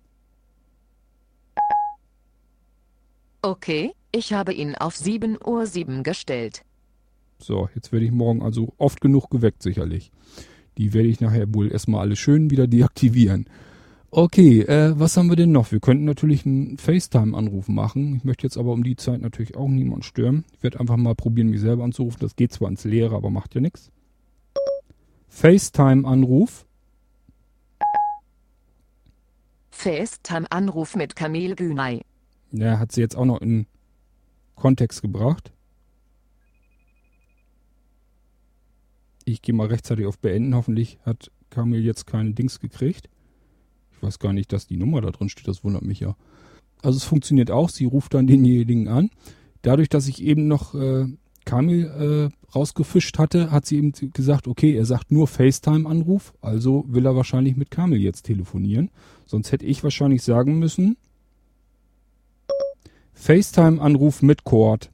Okay, 3.42 3.92
ich 4.10 4.32
habe 4.32 4.54
ihn 4.54 4.74
auf 4.74 4.94
7.07 4.94 5.46
Uhr 5.46 5.66
7 5.66 6.02
gestellt. 6.02 6.64
So, 7.38 7.68
jetzt 7.74 7.92
werde 7.92 8.06
ich 8.06 8.12
morgen 8.12 8.42
also 8.42 8.72
oft 8.78 9.00
genug 9.00 9.28
geweckt, 9.28 9.62
sicherlich. 9.62 10.12
Die 10.78 10.94
werde 10.94 11.08
ich 11.08 11.20
nachher 11.20 11.52
wohl 11.54 11.70
erstmal 11.70 12.00
alle 12.00 12.16
schön 12.16 12.50
wieder 12.50 12.66
deaktivieren. 12.66 13.46
Okay, 14.16 14.60
äh, 14.60 14.96
was 14.96 15.16
haben 15.16 15.28
wir 15.28 15.34
denn 15.34 15.50
noch? 15.50 15.72
Wir 15.72 15.80
könnten 15.80 16.04
natürlich 16.04 16.46
einen 16.46 16.78
FaceTime-Anruf 16.78 17.66
machen. 17.66 18.14
Ich 18.14 18.22
möchte 18.22 18.46
jetzt 18.46 18.56
aber 18.56 18.70
um 18.70 18.84
die 18.84 18.94
Zeit 18.94 19.20
natürlich 19.20 19.56
auch 19.56 19.66
niemanden 19.66 20.04
stören. 20.04 20.44
Ich 20.52 20.62
werde 20.62 20.78
einfach 20.78 20.96
mal 20.96 21.16
probieren, 21.16 21.48
mich 21.48 21.60
selber 21.60 21.82
anzurufen. 21.82 22.18
Das 22.20 22.36
geht 22.36 22.52
zwar 22.52 22.68
ins 22.68 22.84
Leere, 22.84 23.16
aber 23.16 23.30
macht 23.30 23.56
ja 23.56 23.60
nichts. 23.60 23.90
FaceTime-Anruf. 25.30 26.64
FaceTime-Anruf 29.70 30.94
mit 30.94 31.16
Camille 31.16 31.56
Günay. 31.56 32.02
Ja, 32.52 32.78
hat 32.78 32.92
sie 32.92 33.00
jetzt 33.00 33.16
auch 33.16 33.24
noch 33.24 33.40
in 33.40 33.66
Kontext 34.54 35.02
gebracht. 35.02 35.52
Ich 39.24 39.42
gehe 39.42 39.56
mal 39.56 39.66
rechtzeitig 39.66 40.06
auf 40.06 40.20
Beenden. 40.20 40.54
Hoffentlich 40.54 41.00
hat 41.04 41.32
Camille 41.50 41.82
jetzt 41.82 42.06
keine 42.06 42.30
Dings 42.30 42.60
gekriegt 42.60 43.08
weiß 44.04 44.18
gar 44.18 44.32
nicht, 44.32 44.52
dass 44.52 44.66
die 44.66 44.76
Nummer 44.76 45.00
da 45.00 45.10
drin 45.10 45.28
steht, 45.28 45.48
das 45.48 45.64
wundert 45.64 45.82
mich 45.82 46.00
ja. 46.00 46.14
Also 46.82 46.98
es 46.98 47.04
funktioniert 47.04 47.50
auch, 47.50 47.70
sie 47.70 47.86
ruft 47.86 48.14
dann 48.14 48.26
denjenigen 48.26 48.88
an. 48.88 49.10
Dadurch, 49.62 49.88
dass 49.88 50.06
ich 50.06 50.22
eben 50.22 50.46
noch 50.46 50.74
äh, 50.74 51.06
Kamil 51.44 52.30
äh, 52.30 52.54
rausgefischt 52.54 53.18
hatte, 53.18 53.50
hat 53.50 53.66
sie 53.66 53.78
eben 53.78 53.92
gesagt, 54.12 54.46
okay, 54.46 54.76
er 54.76 54.84
sagt 54.84 55.10
nur 55.10 55.26
FaceTime-Anruf, 55.26 56.34
also 56.40 56.84
will 56.86 57.06
er 57.06 57.16
wahrscheinlich 57.16 57.56
mit 57.56 57.70
Kamil 57.70 58.00
jetzt 58.00 58.22
telefonieren. 58.22 58.90
Sonst 59.26 59.52
hätte 59.52 59.66
ich 59.66 59.82
wahrscheinlich 59.82 60.22
sagen 60.22 60.58
müssen, 60.58 60.96
FaceTime-Anruf 63.14 64.22
mit 64.22 64.44
Cord. 64.44 64.90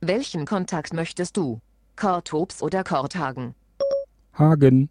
Welchen 0.00 0.46
Kontakt 0.46 0.92
möchtest 0.92 1.36
du? 1.36 1.60
Kurt 1.96 2.32
Hobbs 2.32 2.62
oder 2.62 2.84
Kurt 2.84 3.16
Hagen? 3.16 3.54
Hagen. 4.34 4.90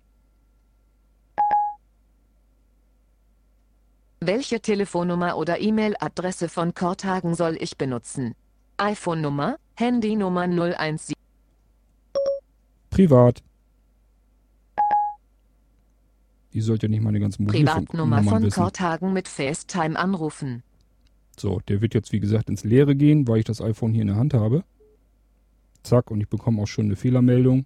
Welche 4.24 4.60
Telefonnummer 4.60 5.36
oder 5.36 5.60
E-Mail-Adresse 5.60 6.48
von 6.48 6.76
Korthagen 6.76 7.34
soll 7.34 7.58
ich 7.60 7.76
benutzen? 7.76 8.36
iPhone-Nummer, 8.78 9.58
Handynummer 9.74 10.48
017. 10.48 11.16
Privat. 12.92 13.42
Die 16.54 16.62
sollte 16.62 16.86
ja 16.86 16.92
nicht 16.92 17.02
meine 17.02 17.20
ganzen 17.20 17.48
Privatnummer 17.48 18.22
von 18.22 18.48
Korthagen 18.52 19.12
mit 19.12 19.28
FaceTime 19.28 19.98
anrufen. 19.98 20.62
So, 21.36 21.60
der 21.68 21.82
wird 21.82 21.96
jetzt 21.96 22.12
wie 22.12 22.20
gesagt 22.20 22.48
ins 22.48 22.64
Leere 22.64 22.96
gehen, 22.96 23.28
weil 23.28 23.40
ich 23.40 23.46
das 23.46 23.60
iPhone 23.60 23.92
hier 23.92 24.04
in 24.04 24.10
der 24.10 24.18
Hand 24.18 24.36
habe. 24.36 24.64
Zack, 25.82 26.12
und 26.12 26.22
ich 26.22 26.30
bekomme 26.30 26.62
auch 26.62 26.68
schon 26.68 26.86
eine 26.86 26.96
Fehlermeldung. 26.96 27.66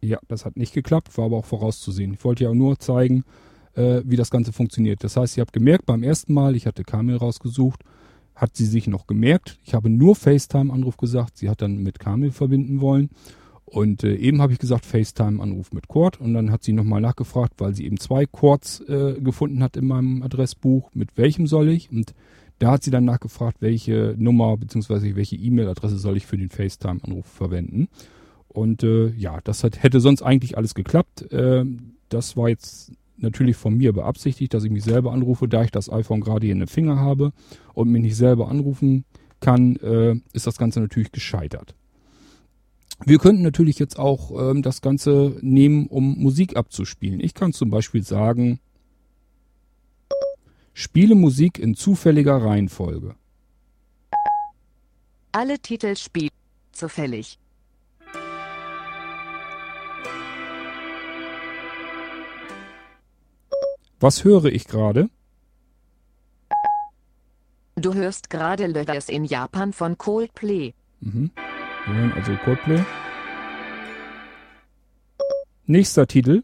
Ja, 0.00 0.18
das 0.26 0.46
hat 0.46 0.56
nicht 0.56 0.74
geklappt, 0.74 1.16
war 1.16 1.26
aber 1.26 1.36
auch 1.36 1.46
vorauszusehen. 1.46 2.14
Ich 2.14 2.24
wollte 2.24 2.42
ja 2.42 2.50
auch 2.50 2.54
nur 2.54 2.76
zeigen, 2.80 3.22
äh, 3.76 4.02
wie 4.04 4.16
das 4.16 4.30
Ganze 4.30 4.52
funktioniert. 4.52 5.04
Das 5.04 5.16
heißt, 5.16 5.36
ihr 5.36 5.42
habt 5.42 5.52
gemerkt, 5.52 5.86
beim 5.86 6.02
ersten 6.02 6.34
Mal, 6.34 6.56
ich 6.56 6.66
hatte 6.66 6.84
Kamil 6.84 7.16
rausgesucht, 7.16 7.80
hat 8.34 8.56
sie 8.56 8.66
sich 8.66 8.86
noch 8.86 9.06
gemerkt. 9.06 9.58
Ich 9.64 9.74
habe 9.74 9.88
nur 9.90 10.16
FaceTime-Anruf 10.16 10.96
gesagt. 10.96 11.36
Sie 11.36 11.48
hat 11.48 11.62
dann 11.62 11.78
mit 11.78 11.98
Kamil 11.98 12.32
verbinden 12.32 12.80
wollen. 12.80 13.10
Und 13.64 14.04
äh, 14.04 14.14
eben 14.16 14.42
habe 14.42 14.52
ich 14.52 14.58
gesagt, 14.58 14.84
FaceTime-Anruf 14.84 15.72
mit 15.72 15.88
Cord. 15.88 16.20
Und 16.20 16.34
dann 16.34 16.50
hat 16.50 16.62
sie 16.62 16.72
nochmal 16.72 17.00
nachgefragt, 17.00 17.54
weil 17.58 17.74
sie 17.74 17.84
eben 17.84 17.98
zwei 17.98 18.26
Cords 18.26 18.80
äh, 18.80 19.20
gefunden 19.20 19.62
hat 19.62 19.76
in 19.76 19.86
meinem 19.86 20.22
Adressbuch. 20.22 20.90
Mit 20.94 21.16
welchem 21.16 21.46
soll 21.46 21.68
ich? 21.68 21.90
Und 21.90 22.14
da 22.58 22.72
hat 22.72 22.82
sie 22.82 22.90
dann 22.90 23.04
nachgefragt, 23.04 23.58
welche 23.60 24.14
Nummer 24.18 24.56
bzw. 24.56 25.16
welche 25.16 25.36
E-Mail-Adresse 25.36 25.98
soll 25.98 26.16
ich 26.16 26.26
für 26.26 26.36
den 26.36 26.50
FaceTime-Anruf 26.50 27.26
verwenden. 27.26 27.88
Und 28.48 28.82
äh, 28.84 29.08
ja, 29.16 29.40
das 29.42 29.64
hat, 29.64 29.82
hätte 29.82 30.00
sonst 30.00 30.22
eigentlich 30.22 30.56
alles 30.56 30.74
geklappt. 30.74 31.32
Äh, 31.32 31.64
das 32.08 32.36
war 32.36 32.48
jetzt 32.48 32.92
natürlich 33.16 33.56
von 33.56 33.76
mir 33.76 33.92
beabsichtigt, 33.92 34.54
dass 34.54 34.64
ich 34.64 34.70
mich 34.70 34.84
selber 34.84 35.12
anrufe, 35.12 35.48
da 35.48 35.62
ich 35.62 35.70
das 35.70 35.90
iPhone 35.90 36.20
gerade 36.20 36.46
hier 36.46 36.52
in 36.52 36.60
den 36.60 36.68
Finger 36.68 36.98
habe 36.98 37.32
und 37.74 37.90
mich 37.90 38.02
nicht 38.02 38.16
selber 38.16 38.48
anrufen 38.48 39.04
kann, 39.40 39.76
äh, 39.76 40.16
ist 40.32 40.46
das 40.46 40.58
Ganze 40.58 40.80
natürlich 40.80 41.12
gescheitert. 41.12 41.74
Wir 43.04 43.18
könnten 43.18 43.42
natürlich 43.42 43.78
jetzt 43.78 43.98
auch 43.98 44.30
ähm, 44.50 44.62
das 44.62 44.80
Ganze 44.80 45.36
nehmen, 45.40 45.86
um 45.88 46.16
Musik 46.18 46.56
abzuspielen. 46.56 47.20
Ich 47.20 47.34
kann 47.34 47.52
zum 47.52 47.70
Beispiel 47.70 48.02
sagen, 48.02 48.60
spiele 50.72 51.14
Musik 51.14 51.58
in 51.58 51.74
zufälliger 51.74 52.36
Reihenfolge. 52.36 53.16
Alle 55.32 55.58
Titel 55.58 55.96
spielen 55.96 56.30
zufällig. 56.72 57.38
Was 64.04 64.22
höre 64.22 64.52
ich 64.52 64.66
gerade? 64.66 65.08
Du 67.74 67.94
hörst 67.94 68.28
gerade 68.28 68.66
Letters 68.66 69.08
in 69.08 69.24
Japan 69.24 69.72
von 69.72 69.96
Coldplay. 69.96 70.74
Mhm. 71.00 71.30
Wir 71.86 71.94
hören 71.94 72.12
also 72.12 72.36
Coldplay. 72.44 72.84
Nächster 75.64 76.06
Titel. 76.06 76.42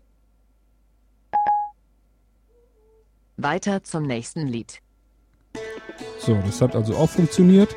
Weiter 3.36 3.82
zum 3.82 4.04
nächsten 4.04 4.46
Lied. 4.46 4.80
So, 6.18 6.36
das 6.36 6.62
hat 6.62 6.74
also 6.74 6.96
auch 6.96 7.10
funktioniert. 7.10 7.76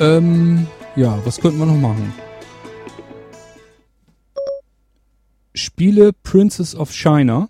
Ähm, 0.00 0.66
ja, 0.96 1.18
was 1.24 1.40
könnten 1.40 1.60
wir 1.60 1.64
noch 1.64 1.76
machen? 1.76 2.12
Spiele 5.78 6.12
Princess 6.24 6.74
of 6.74 6.92
China. 6.92 7.48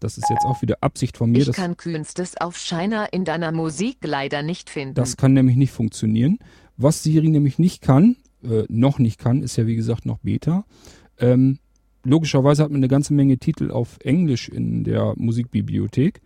Das 0.00 0.16
ist 0.16 0.30
jetzt 0.30 0.46
auch 0.46 0.62
wieder 0.62 0.78
Absicht 0.80 1.18
von 1.18 1.30
mir. 1.30 1.46
Ich 1.46 1.52
kann 1.52 1.76
Künstes 1.76 2.38
auf 2.38 2.56
China 2.56 3.04
in 3.04 3.26
deiner 3.26 3.52
Musik 3.52 3.98
leider 4.02 4.42
nicht 4.42 4.70
finden. 4.70 4.94
Das 4.94 5.18
kann 5.18 5.34
nämlich 5.34 5.56
nicht 5.56 5.72
funktionieren. 5.72 6.38
Was 6.78 7.02
Siri 7.02 7.28
nämlich 7.28 7.58
nicht 7.58 7.82
kann, 7.82 8.16
äh, 8.42 8.64
noch 8.70 8.98
nicht 8.98 9.18
kann, 9.18 9.42
ist 9.42 9.56
ja 9.56 9.66
wie 9.66 9.76
gesagt 9.76 10.06
noch 10.06 10.20
Beta. 10.20 10.64
Ähm, 11.18 11.58
logischerweise 12.02 12.62
hat 12.62 12.70
man 12.70 12.78
eine 12.78 12.88
ganze 12.88 13.12
Menge 13.12 13.36
Titel 13.36 13.70
auf 13.70 13.98
Englisch 14.02 14.48
in 14.48 14.82
der 14.82 15.12
Musikbibliothek. 15.16 16.22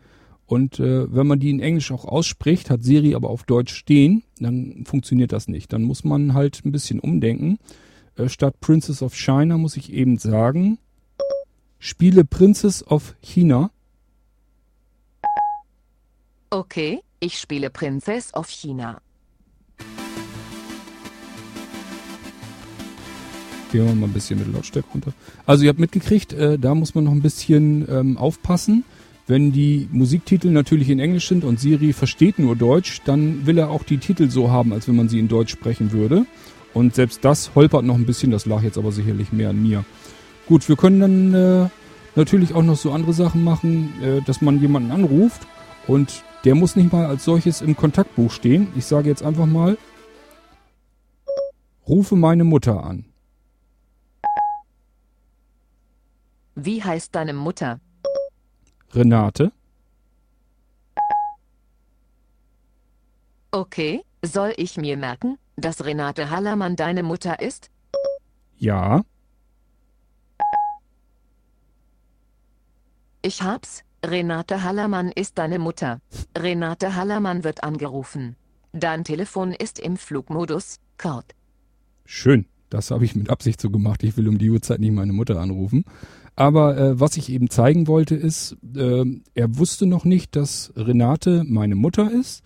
Und 0.47 0.79
äh, 0.79 1.13
wenn 1.13 1.27
man 1.27 1.41
die 1.41 1.51
in 1.51 1.59
Englisch 1.59 1.91
auch 1.91 2.05
ausspricht, 2.05 2.71
hat 2.71 2.85
Siri 2.85 3.17
aber 3.17 3.31
auf 3.31 3.43
Deutsch 3.43 3.75
stehen, 3.75 4.23
dann 4.39 4.85
funktioniert 4.87 5.33
das 5.33 5.49
nicht. 5.49 5.73
Dann 5.73 5.83
muss 5.83 6.05
man 6.05 6.33
halt 6.33 6.65
ein 6.65 6.71
bisschen 6.71 7.01
umdenken. 7.01 7.59
Äh, 8.17 8.29
statt 8.29 8.61
Princess 8.61 9.03
of 9.03 9.15
China 9.15 9.59
muss 9.59 9.77
ich 9.77 9.93
eben 9.93 10.19
sagen, 10.19 10.79
spiele 11.79 12.25
Princess 12.25 12.83
of 12.87 13.15
China. 13.23 13.71
Okay, 16.51 17.01
ich 17.21 17.39
spiele 17.39 17.71
Princess 17.71 18.33
of 18.35 18.49
China. 18.49 19.01
Gehen 23.73 23.85
wir 23.85 23.95
mal 23.95 24.07
ein 24.07 24.13
bisschen 24.13 24.39
mit 24.39 24.53
Lautstärke 24.53 24.89
runter. 24.93 25.13
Also 25.45 25.65
ihr 25.65 25.71
habt 25.71 25.81
mitgekriegt, 25.81 26.33
äh, 26.33 26.59
da 26.59 26.75
muss 26.75 26.95
man 26.95 27.05
noch 27.05 27.13
ein 27.13 27.21
bisschen 27.21 27.87
ähm, 27.91 28.17
aufpassen. 28.17 28.85
Wenn 29.27 29.51
die 29.51 29.89
Musiktitel 29.91 30.51
natürlich 30.51 30.89
in 30.89 31.01
Englisch 31.01 31.27
sind 31.27 31.43
und 31.43 31.59
Siri 31.59 31.93
versteht 31.93 32.39
nur 32.39 32.55
Deutsch, 32.55 33.03
dann 33.05 33.45
will 33.45 33.59
er 33.59 33.71
auch 33.71 33.83
die 33.83 33.99
Titel 33.99 34.31
so 34.31 34.53
haben, 34.53 34.73
als 34.73 34.87
wenn 34.87 34.95
man 34.95 35.09
sie 35.09 35.19
in 35.19 35.27
Deutsch 35.27 35.51
sprechen 35.51 35.91
würde. 35.91 36.27
Und 36.77 36.95
selbst 36.95 37.25
das 37.25 37.55
holpert 37.55 37.87
noch 37.87 37.95
ein 37.95 38.05
bisschen, 38.05 38.31
das 38.31 38.45
lag 38.45 38.61
jetzt 38.61 38.77
aber 38.77 38.93
sicherlich 38.93 39.33
mehr 39.33 39.49
an 39.49 39.63
mir. 39.63 39.87
Gut, 40.47 40.69
wir 40.69 40.77
können 40.77 41.01
dann 41.01 41.33
äh, 41.33 41.71
natürlich 42.17 42.53
auch 42.53 42.63
noch 42.63 42.77
so 42.77 42.93
andere 42.93 43.15
Sachen 43.15 43.43
machen, 43.43 43.95
äh, 44.03 44.21
dass 44.21 44.43
man 44.43 44.61
jemanden 44.61 44.91
anruft 44.91 45.47
und 45.87 46.23
der 46.45 46.55
muss 46.55 46.77
nicht 46.77 46.93
mal 46.93 47.07
als 47.07 47.25
solches 47.25 47.63
im 47.63 47.77
Kontaktbuch 47.77 48.31
stehen. 48.31 48.69
Ich 48.77 48.85
sage 48.85 49.09
jetzt 49.09 49.23
einfach 49.23 49.47
mal, 49.47 49.79
rufe 51.89 52.15
meine 52.15 52.45
Mutter 52.45 52.85
an. 52.85 53.07
Wie 56.57 56.85
heißt 56.85 57.15
deine 57.15 57.33
Mutter? 57.33 57.81
Renate. 58.93 59.51
Okay, 63.51 64.03
soll 64.23 64.53
ich 64.59 64.77
mir 64.77 64.99
merken, 64.99 65.39
dass 65.57 65.85
Renate 65.85 66.31
Hallermann 66.31 66.77
deine 66.77 67.03
Mutter 67.03 67.41
ist? 67.41 67.71
Ja. 68.57 69.03
Ich 73.23 73.43
hab's. 73.43 73.83
Renate 74.05 74.63
Hallermann 74.63 75.11
ist 75.11 75.39
deine 75.39 75.59
Mutter. 75.59 76.01
Renate 76.37 76.95
Hallermann 76.95 77.43
wird 77.43 77.65
angerufen. 77.65 78.37
Dein 78.73 79.05
Telefon 79.05 79.53
ist 79.53 79.79
im 79.79 79.97
Flugmodus, 79.97 80.79
Kurt. 80.99 81.35
Schön. 82.05 82.47
Das 82.69 82.91
habe 82.91 83.05
ich 83.05 83.15
mit 83.15 83.31
Absicht 83.31 83.61
so 83.61 83.71
gemacht. 83.71 84.03
Ich 84.03 84.17
will 84.17 84.29
um 84.29 84.39
die 84.39 84.51
Uhrzeit 84.51 84.81
nicht 84.81 84.93
meine 84.93 85.13
Mutter 85.13 85.41
anrufen. 85.41 85.85
Aber 86.35 86.77
äh, 86.77 87.01
was 87.01 87.17
ich 87.17 87.31
eben 87.31 87.49
zeigen 87.49 87.87
wollte, 87.87 88.15
ist, 88.15 88.57
äh, 88.77 89.05
er 89.35 89.57
wusste 89.57 89.87
noch 89.87 90.05
nicht, 90.05 90.37
dass 90.37 90.73
Renate 90.77 91.45
meine 91.47 91.77
Mutter 91.77 92.11
ist. 92.11 92.43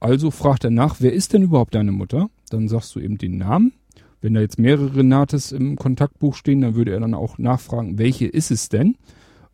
Also 0.00 0.30
fragt 0.30 0.64
er 0.64 0.70
nach, 0.70 0.96
wer 0.98 1.12
ist 1.12 1.32
denn 1.32 1.42
überhaupt 1.42 1.74
deine 1.74 1.92
Mutter? 1.92 2.28
Dann 2.52 2.68
sagst 2.68 2.94
du 2.94 3.00
eben 3.00 3.18
den 3.18 3.38
Namen. 3.38 3.72
Wenn 4.20 4.34
da 4.34 4.40
jetzt 4.40 4.58
mehrere 4.58 4.96
Renates 4.96 5.52
im 5.52 5.76
Kontaktbuch 5.76 6.36
stehen, 6.36 6.60
dann 6.60 6.74
würde 6.74 6.92
er 6.92 7.00
dann 7.00 7.14
auch 7.14 7.38
nachfragen, 7.38 7.98
welche 7.98 8.26
ist 8.26 8.50
es 8.50 8.68
denn? 8.68 8.96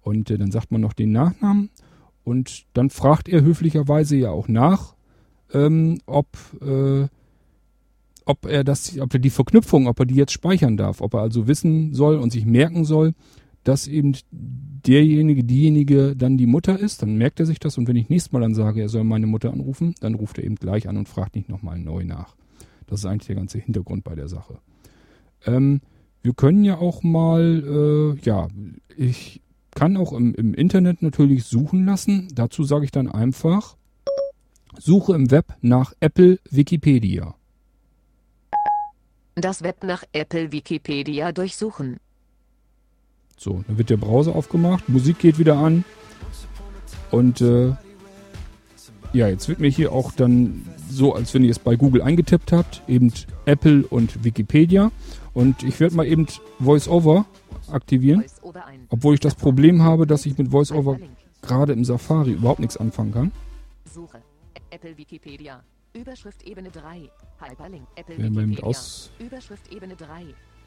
Und 0.03 0.30
äh, 0.30 0.38
dann 0.38 0.51
sagt 0.51 0.70
man 0.70 0.80
noch 0.80 0.92
den 0.92 1.12
Nachnamen. 1.12 1.70
Und 2.24 2.66
dann 2.74 2.90
fragt 2.90 3.28
er 3.28 3.42
höflicherweise 3.42 4.16
ja 4.16 4.30
auch 4.30 4.49
nach, 4.49 4.94
ähm, 5.55 5.99
ob, 6.05 6.26
äh, 6.61 7.09
ob 8.26 8.44
er 8.44 8.64
das, 8.64 8.99
ob 8.99 9.14
er 9.14 9.20
die 9.20 9.30
Verknüpfung, 9.30 9.86
ob 9.86 9.99
er 10.01 10.07
die 10.07 10.16
jetzt 10.16 10.32
speichern 10.32 10.76
darf, 10.76 11.01
ob 11.01 11.14
er 11.14 11.20
also 11.20 11.49
wissen 11.49 11.94
soll 11.94 12.16
und 12.16 12.30
sich 12.30 12.44
merken 12.44 12.84
soll, 12.84 13.14
dass 13.64 13.86
eben 13.86 14.14
derjenige, 14.30 15.44
diejenige 15.44 16.14
dann 16.16 16.36
die 16.36 16.46
Mutter 16.46 16.78
ist, 16.78 17.03
dann 17.03 17.16
merkt 17.16 17.40
er 17.40 17.46
sich 17.46 17.59
das 17.59 17.78
und 17.78 17.88
wenn 17.88 17.96
ich 17.96 18.09
nächstes 18.09 18.32
Mal 18.32 18.40
dann 18.40 18.55
sage, 18.55 18.82
er 18.82 18.88
soll 18.88 19.05
meine 19.05 19.26
Mutter 19.26 19.53
anrufen, 19.53 19.94
dann 20.01 20.14
ruft 20.14 20.38
er 20.38 20.44
eben 20.44 20.57
gleich 20.57 20.88
an 20.88 20.96
und 20.96 21.09
fragt 21.09 21.36
nicht 21.36 21.49
nochmal 21.49 21.78
neu 21.78 22.05
nach. 22.05 22.36
Das 22.89 23.01
ist 23.01 23.07
eigentlich 23.07 23.28
der 23.28 23.36
ganze 23.36 23.59
Hintergrund 23.59 24.05
bei 24.05 24.14
der 24.14 24.28
Sache. 24.28 24.59
Ähm, 25.47 25.80
wir 26.22 26.34
können 26.34 26.64
ja 26.64 26.78
auch 26.78 27.03
mal, 27.03 27.62
äh, 28.18 28.20
ja, 28.24 28.49
ich 28.97 29.41
kann 29.74 29.97
auch 29.97 30.12
im, 30.12 30.34
im 30.34 30.55
Internet 30.55 31.03
natürlich 31.03 31.45
suchen 31.45 31.84
lassen. 31.84 32.28
Dazu 32.34 32.64
sage 32.64 32.84
ich 32.84 32.91
dann 32.91 33.09
einfach, 33.09 33.76
suche 34.78 35.14
im 35.14 35.30
Web 35.30 35.55
nach 35.61 35.93
Apple 36.01 36.41
Wikipedia. 36.51 37.34
Das 39.36 39.62
Web 39.62 39.84
nach 39.84 40.03
Apple 40.12 40.51
Wikipedia 40.51 41.30
durchsuchen. 41.30 41.99
So, 43.36 43.62
dann 43.68 43.78
wird 43.78 43.91
der 43.91 43.99
Browser 43.99 44.34
aufgemacht, 44.34 44.89
Musik 44.89 45.20
geht 45.20 45.39
wieder 45.39 45.59
an. 45.59 45.84
Und 47.12 47.41
äh, 47.41 47.74
ja, 49.13 49.29
jetzt 49.29 49.49
wird 49.49 49.59
mir 49.61 49.69
hier 49.71 49.93
auch 49.93 50.13
dann 50.13 50.65
so, 50.91 51.15
als 51.15 51.33
wenn 51.35 51.45
ihr 51.45 51.51
es 51.51 51.59
bei 51.59 51.77
Google 51.77 52.03
eingetippt 52.03 52.53
habt, 52.53 52.83
eben 52.89 53.13
Apple 53.47 53.87
und 53.87 54.25
Wikipedia. 54.25 54.91
Und 55.35 55.63
ich 55.63 55.79
werde 55.81 55.95
mal 55.97 56.07
eben 56.07 56.27
VoiceOver 56.59 57.27
aktivieren, 57.71 58.25
obwohl 58.89 59.15
ich 59.15 59.21
das 59.21 59.35
Problem 59.35 59.83
habe, 59.83 60.07
dass 60.07 60.27
ich 60.27 60.37
mit 60.39 60.51
VoiceOver 60.53 60.99
gerade 61.43 61.73
im 61.73 61.85
Safari 61.85 62.33
überhaupt 62.33 62.61
nichts 62.61 62.77
anfangen 62.77 63.13
kann. 63.13 63.33
Suche. 63.93 64.19
Apple 64.71 64.97
Wikipedia. 64.99 65.63
Überschrift 65.95 66.43
Ebene 66.47 66.71
3. 66.71 67.09
Hyperlink. 67.41 67.85
Apple 67.97 68.19
Wikipedia. 68.19 68.65
aus- 68.65 69.11
Überschrift 69.19 69.73
Ebene 69.73 69.95
3. 69.97 70.25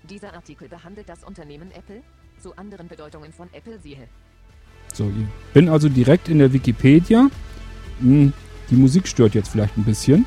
Dieser 0.10 0.34
Artikel 0.34 0.68
behandelt 0.68 1.08
das 1.10 1.24
Unternehmen 1.24 1.70
Apple. 1.72 2.02
Zu 2.42 2.56
anderen 2.56 2.88
Bedeutungen 2.88 3.32
von 3.32 3.48
Apple 3.54 3.78
siehe. 3.80 4.08
So, 4.94 5.06
ich 5.06 5.54
bin 5.54 5.70
also 5.70 5.90
direkt 5.90 6.28
in 6.28 6.40
der 6.40 6.52
Wikipedia. 6.54 7.30
Hm, 8.02 8.34
die 8.70 8.76
Musik 8.76 9.08
stört 9.08 9.36
jetzt 9.36 9.50
vielleicht 9.50 9.78
ein 9.78 9.84
bisschen. 9.84 10.26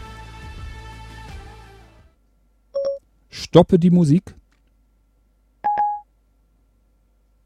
Stoppe 3.31 3.79
die 3.79 3.91
Musik. 3.91 4.35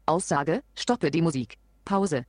Aussage. 0.05 0.61
Stoppe 0.75 1.09
die 1.11 1.21
Musik. 1.21 1.57
Pause. 1.83 2.25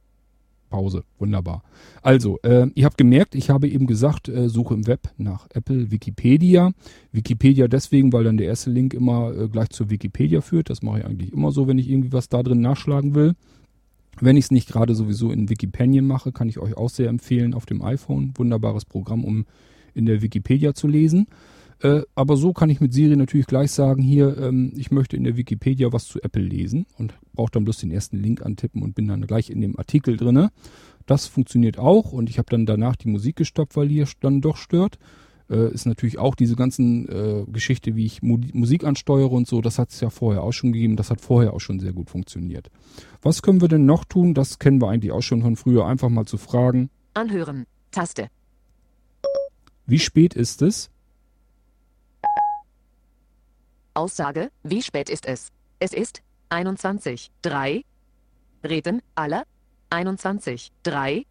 Pause. 0.70 1.04
Wunderbar. 1.18 1.62
Also, 2.00 2.38
äh, 2.42 2.68
ihr 2.74 2.84
habt 2.84 2.96
gemerkt, 2.96 3.34
ich 3.34 3.50
habe 3.50 3.68
eben 3.68 3.86
gesagt, 3.86 4.28
äh, 4.28 4.48
suche 4.48 4.74
im 4.74 4.86
Web 4.86 5.10
nach 5.18 5.46
Apple 5.52 5.90
Wikipedia. 5.90 6.72
Wikipedia 7.12 7.68
deswegen, 7.68 8.12
weil 8.12 8.24
dann 8.24 8.38
der 8.38 8.46
erste 8.46 8.70
Link 8.70 8.94
immer 8.94 9.36
äh, 9.36 9.48
gleich 9.48 9.70
zur 9.70 9.90
Wikipedia 9.90 10.40
führt. 10.40 10.70
Das 10.70 10.82
mache 10.82 11.00
ich 11.00 11.04
eigentlich 11.04 11.32
immer 11.32 11.50
so, 11.52 11.66
wenn 11.68 11.78
ich 11.78 11.90
irgendwie 11.90 12.12
was 12.12 12.28
da 12.28 12.42
drin 12.42 12.60
nachschlagen 12.60 13.14
will. 13.14 13.34
Wenn 14.20 14.36
ich 14.36 14.46
es 14.46 14.50
nicht 14.50 14.68
gerade 14.68 14.94
sowieso 14.94 15.30
in 15.30 15.48
Wikipedia 15.48 16.02
mache, 16.02 16.32
kann 16.32 16.48
ich 16.48 16.58
euch 16.58 16.76
auch 16.76 16.90
sehr 16.90 17.08
empfehlen 17.08 17.54
auf 17.54 17.66
dem 17.66 17.82
iPhone. 17.82 18.32
Wunderbares 18.36 18.84
Programm, 18.84 19.24
um 19.24 19.46
in 19.94 20.06
der 20.06 20.22
Wikipedia 20.22 20.74
zu 20.74 20.86
lesen. 20.86 21.26
Äh, 21.82 22.02
aber 22.14 22.36
so 22.36 22.52
kann 22.52 22.68
ich 22.68 22.80
mit 22.80 22.92
Siri 22.92 23.16
natürlich 23.16 23.46
gleich 23.46 23.72
sagen, 23.72 24.02
hier, 24.02 24.36
ähm, 24.36 24.72
ich 24.76 24.90
möchte 24.90 25.16
in 25.16 25.24
der 25.24 25.36
Wikipedia 25.36 25.92
was 25.92 26.06
zu 26.06 26.22
Apple 26.22 26.42
lesen 26.42 26.84
und 26.98 27.14
brauche 27.32 27.52
dann 27.52 27.64
bloß 27.64 27.78
den 27.78 27.90
ersten 27.90 28.18
Link 28.18 28.44
antippen 28.44 28.82
und 28.82 28.94
bin 28.94 29.08
dann 29.08 29.26
gleich 29.26 29.48
in 29.48 29.62
dem 29.62 29.78
Artikel 29.78 30.18
drinne. 30.18 30.50
Das 31.06 31.26
funktioniert 31.26 31.78
auch 31.78 32.12
und 32.12 32.28
ich 32.28 32.38
habe 32.38 32.50
dann 32.50 32.66
danach 32.66 32.96
die 32.96 33.08
Musik 33.08 33.36
gestoppt, 33.36 33.76
weil 33.76 33.88
die 33.88 34.04
dann 34.20 34.42
doch 34.42 34.58
stört. 34.58 34.98
Äh, 35.50 35.72
ist 35.72 35.84
natürlich 35.86 36.18
auch 36.18 36.36
diese 36.36 36.54
ganzen 36.54 37.08
äh, 37.08 37.44
Geschichte, 37.50 37.96
wie 37.96 38.06
ich 38.06 38.22
Mu 38.22 38.38
Musik 38.52 38.84
ansteuere 38.84 39.32
und 39.32 39.48
so, 39.48 39.60
das 39.60 39.78
hat 39.78 39.90
es 39.90 40.00
ja 40.00 40.08
vorher 40.08 40.42
auch 40.42 40.52
schon 40.52 40.72
gegeben, 40.72 40.96
das 40.96 41.10
hat 41.10 41.20
vorher 41.20 41.52
auch 41.54 41.60
schon 41.60 41.80
sehr 41.80 41.92
gut 41.92 42.08
funktioniert. 42.08 42.70
Was 43.20 43.42
können 43.42 43.60
wir 43.60 43.68
denn 43.68 43.84
noch 43.84 44.04
tun? 44.04 44.32
Das 44.34 44.58
kennen 44.60 44.80
wir 44.80 44.88
eigentlich 44.88 45.12
auch 45.12 45.22
schon 45.22 45.42
von 45.42 45.56
früher, 45.56 45.86
einfach 45.86 46.08
mal 46.08 46.24
zu 46.24 46.38
fragen, 46.38 46.90
Anhören. 47.14 47.66
Taste. 47.90 48.28
wie 49.86 49.98
spät 49.98 50.34
ist 50.34 50.62
es? 50.62 50.90
Aussage. 53.94 54.50
Wie 54.62 54.82
spät 54.82 55.10
ist 55.10 55.26
es? 55.26 55.48
Es 55.80 55.92
ist 55.92 56.22
21. 56.50 57.30
3. 57.42 57.82
Reden. 58.62 59.02
Aller. 59.16 59.44
21. 59.90 60.70
3. 60.84 61.24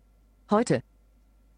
Heute. 0.52 0.82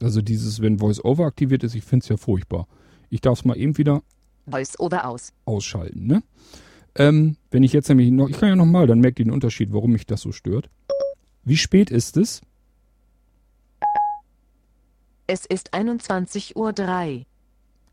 Also 0.02 0.22
dieses, 0.22 0.62
wenn 0.62 0.80
VoiceOver 0.80 1.26
aktiviert 1.26 1.64
ist, 1.64 1.76
ich 1.76 1.84
finde 1.84 2.04
es 2.04 2.10
ja 2.10 2.18
furchtbar. 2.18 2.68
Ich 3.10 3.22
darf 3.22 3.39
es 3.39 3.45
mal 3.45 3.58
eben 3.58 3.78
wieder 3.78 4.04
Voice 4.47 4.80
over 4.80 5.06
aus. 5.06 5.34
ausschalten, 5.45 6.08
ne? 6.08 6.24
Ähm, 6.95 7.38
wenn 7.52 7.64
ich 7.64 7.74
jetzt 7.74 7.88
nämlich 7.88 8.12
noch, 8.12 8.30
ich 8.30 8.38
kann 8.38 8.49
ja 8.49 8.56
nochmal, 8.56 8.88
dann 8.88 8.99
merkt 8.99 9.20
ihr 9.20 9.26
den 9.26 9.34
Unterschied, 9.34 9.72
warum 9.72 9.91
mich 9.91 10.06
das 10.06 10.22
so 10.22 10.32
stört. 10.32 10.70
Wie 11.43 11.58
spät 11.58 11.89
ist 11.89 12.18
es? 12.18 12.41
Es 15.28 15.45
ist 15.45 15.74
21 15.74 16.58
Uhr 16.58 16.74
3. 16.74 17.26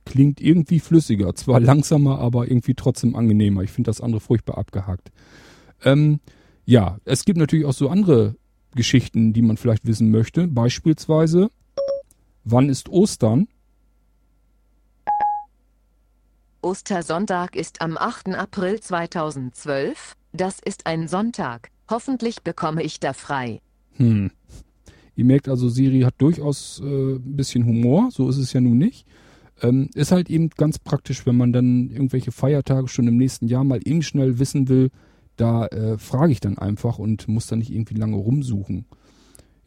Klingt 0.04 0.40
irgendwie 0.40 0.80
flüssiger, 0.80 1.34
zwar 1.34 1.60
langsamer, 1.60 2.18
aber 2.18 2.48
irgendwie 2.48 2.74
trotzdem 2.74 3.14
angenehmer. 3.14 3.62
Ich 3.62 3.70
finde 3.70 3.88
das 3.88 4.00
andere 4.00 4.20
furchtbar 4.20 4.58
abgehakt. 4.58 5.12
Ähm, 5.84 6.18
ja, 6.64 6.98
es 7.04 7.24
gibt 7.24 7.38
natürlich 7.38 7.66
auch 7.66 7.72
so 7.72 7.88
andere 7.88 8.34
Geschichten, 8.74 9.32
die 9.32 9.42
man 9.42 9.56
vielleicht 9.56 9.86
wissen 9.86 10.10
möchte. 10.10 10.48
Beispielsweise, 10.48 11.50
wann 12.50 12.68
ist 12.68 12.88
Ostern? 12.88 13.48
Ostersonntag 16.60 17.56
ist 17.56 17.80
am 17.80 17.96
8. 17.96 18.28
April 18.30 18.80
2012. 18.80 20.14
Das 20.32 20.58
ist 20.64 20.86
ein 20.86 21.08
Sonntag. 21.08 21.70
Hoffentlich 21.88 22.42
bekomme 22.42 22.82
ich 22.82 23.00
da 23.00 23.12
frei. 23.12 23.60
Hm. 23.92 24.30
Ihr 25.14 25.24
merkt 25.24 25.48
also, 25.48 25.68
Siri 25.68 26.00
hat 26.00 26.14
durchaus 26.18 26.80
äh, 26.84 27.14
ein 27.14 27.36
bisschen 27.36 27.64
Humor, 27.64 28.10
so 28.10 28.28
ist 28.28 28.38
es 28.38 28.52
ja 28.52 28.60
nun 28.60 28.78
nicht. 28.78 29.06
Ähm, 29.62 29.88
ist 29.94 30.12
halt 30.12 30.30
eben 30.30 30.50
ganz 30.50 30.78
praktisch, 30.78 31.26
wenn 31.26 31.36
man 31.36 31.52
dann 31.52 31.90
irgendwelche 31.90 32.30
Feiertage 32.30 32.88
schon 32.88 33.08
im 33.08 33.16
nächsten 33.16 33.48
Jahr 33.48 33.64
mal 33.64 33.80
eben 33.84 34.02
schnell 34.02 34.38
wissen 34.38 34.68
will, 34.68 34.90
da 35.36 35.66
äh, 35.66 35.98
frage 35.98 36.32
ich 36.32 36.40
dann 36.40 36.58
einfach 36.58 36.98
und 36.98 37.26
muss 37.28 37.46
dann 37.46 37.60
nicht 37.60 37.72
irgendwie 37.72 37.94
lange 37.94 38.16
rumsuchen. 38.16 38.84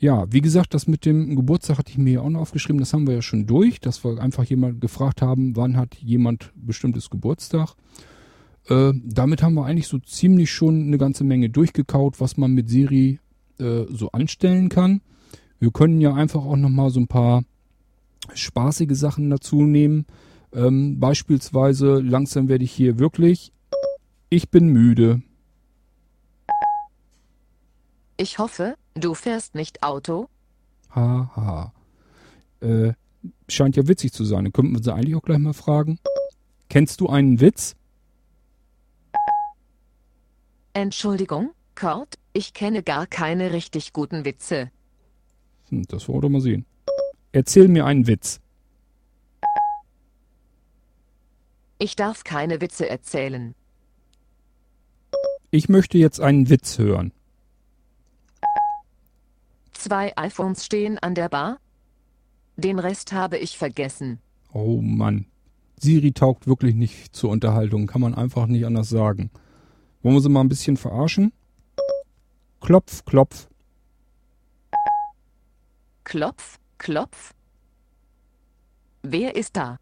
Ja, 0.02 0.26
wie 0.32 0.42
gesagt, 0.42 0.74
das 0.74 0.88
mit 0.88 1.06
dem 1.06 1.36
Geburtstag 1.36 1.78
hatte 1.78 1.92
ich 1.92 2.00
mir 2.00 2.14
ja 2.14 2.22
auch 2.22 2.30
noch 2.32 2.42
aufgeschrieben, 2.42 2.80
das 2.80 2.92
haben 2.92 3.06
wir 3.06 3.14
ja 3.14 3.22
schon 3.22 3.46
durch, 3.46 3.80
dass 3.80 4.04
wir 4.04 4.20
einfach 4.20 4.44
jemand 4.44 4.82
gefragt 4.82 5.22
haben, 5.22 5.56
wann 5.56 5.78
hat 5.78 5.94
jemand 5.94 6.52
bestimmtes 6.56 7.12
Geburtstag. 7.12 7.76
Äh, 8.68 8.94
damit 8.96 9.44
haben 9.44 9.54
wir 9.54 9.66
eigentlich 9.66 9.88
so 9.88 10.00
ziemlich 10.00 10.52
schon 10.52 10.88
eine 10.88 10.98
ganze 10.98 11.24
Menge 11.24 11.52
durchgekaut, 11.52 12.20
was 12.20 12.36
man 12.36 12.52
mit 12.52 12.68
Siri 12.68 13.20
äh, 13.60 13.84
so 13.92 14.12
anstellen 14.12 14.70
kann. 14.70 15.02
Wir 15.60 15.70
können 15.70 16.02
ja 16.02 16.16
einfach 16.16 16.44
auch 16.44 16.58
nochmal 16.58 16.90
so 16.90 17.00
ein 17.00 17.08
paar 17.08 17.44
spaßige 18.34 18.98
Sachen 18.98 19.30
dazu 19.30 19.62
nehmen. 19.62 20.08
Ähm, 20.52 21.00
beispielsweise, 21.00 22.00
langsam 22.00 22.48
werde 22.48 22.64
ich 22.64 22.72
hier 22.72 22.98
wirklich, 22.98 23.54
ich 24.32 24.50
bin 24.50 24.70
müde. 24.70 25.22
Ich 28.22 28.38
hoffe, 28.38 28.76
du 28.94 29.16
fährst 29.16 29.56
nicht 29.56 29.82
Auto? 29.82 30.30
Haha. 30.92 31.36
Ha. 31.36 31.74
Äh, 32.60 32.94
scheint 33.48 33.76
ja 33.76 33.88
witzig 33.88 34.14
zu 34.14 34.24
sein. 34.26 34.44
Dann 34.44 34.54
könnten 34.54 34.74
wir 34.76 34.84
sie 34.84 34.94
eigentlich 34.94 35.16
auch 35.16 35.24
gleich 35.24 35.40
mal 35.40 35.54
fragen. 35.54 35.98
Kennst 36.70 37.02
du 37.02 37.08
einen 37.08 37.42
Witz? 37.42 37.76
Entschuldigung, 40.74 41.50
Kurt, 41.74 42.20
ich 42.32 42.54
kenne 42.54 42.84
gar 42.84 43.08
keine 43.08 43.54
richtig 43.54 43.92
guten 43.92 44.24
Witze. 44.24 44.70
Hm, 45.70 45.88
das 45.88 46.08
wollen 46.08 46.18
wir 46.18 46.22
doch 46.22 46.30
mal 46.30 46.42
sehen. 46.42 46.68
Erzähl 47.32 47.70
mir 47.70 47.88
einen 47.88 48.06
Witz. 48.06 48.40
Ich 51.80 51.96
darf 51.96 52.24
keine 52.24 52.62
Witze 52.62 52.88
erzählen. 52.88 53.56
Ich 55.50 55.70
möchte 55.70 55.98
jetzt 55.98 56.22
einen 56.22 56.52
Witz 56.52 56.78
hören. 56.78 57.14
Zwei 59.82 60.16
iPhones 60.16 60.64
stehen 60.64 61.00
an 61.00 61.16
der 61.16 61.28
Bar. 61.28 61.58
Den 62.56 62.78
Rest 62.78 63.14
habe 63.14 63.40
ich 63.40 63.58
vergessen. 63.58 64.20
Oh 64.54 64.80
Mann. 64.80 65.26
Siri 65.80 66.12
taugt 66.12 66.46
wirklich 66.46 66.76
nicht 66.76 67.16
zur 67.16 67.32
Unterhaltung, 67.32 67.88
kann 67.88 68.02
man 68.02 68.14
einfach 68.14 68.46
nicht 68.46 68.64
anders 68.64 68.90
sagen. 68.90 69.32
Wollen 70.04 70.14
wir 70.14 70.22
sie 70.22 70.30
mal 70.30 70.42
ein 70.42 70.50
bisschen 70.50 70.78
verarschen? 70.78 71.34
Klopf, 72.60 73.04
klopf. 73.06 73.48
Klopf, 76.04 76.60
klopf. 76.78 77.34
Wer 79.02 79.36
ist 79.36 79.58
da? 79.58 79.80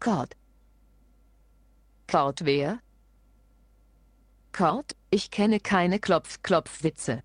Kurt. 0.00 0.38
Kurt 2.10 2.46
wer? 2.46 2.78
Kurt, 4.52 4.96
ich 5.10 5.30
kenne 5.30 5.60
keine 5.60 5.98
Klopf-Klopf-Witze. 5.98 7.22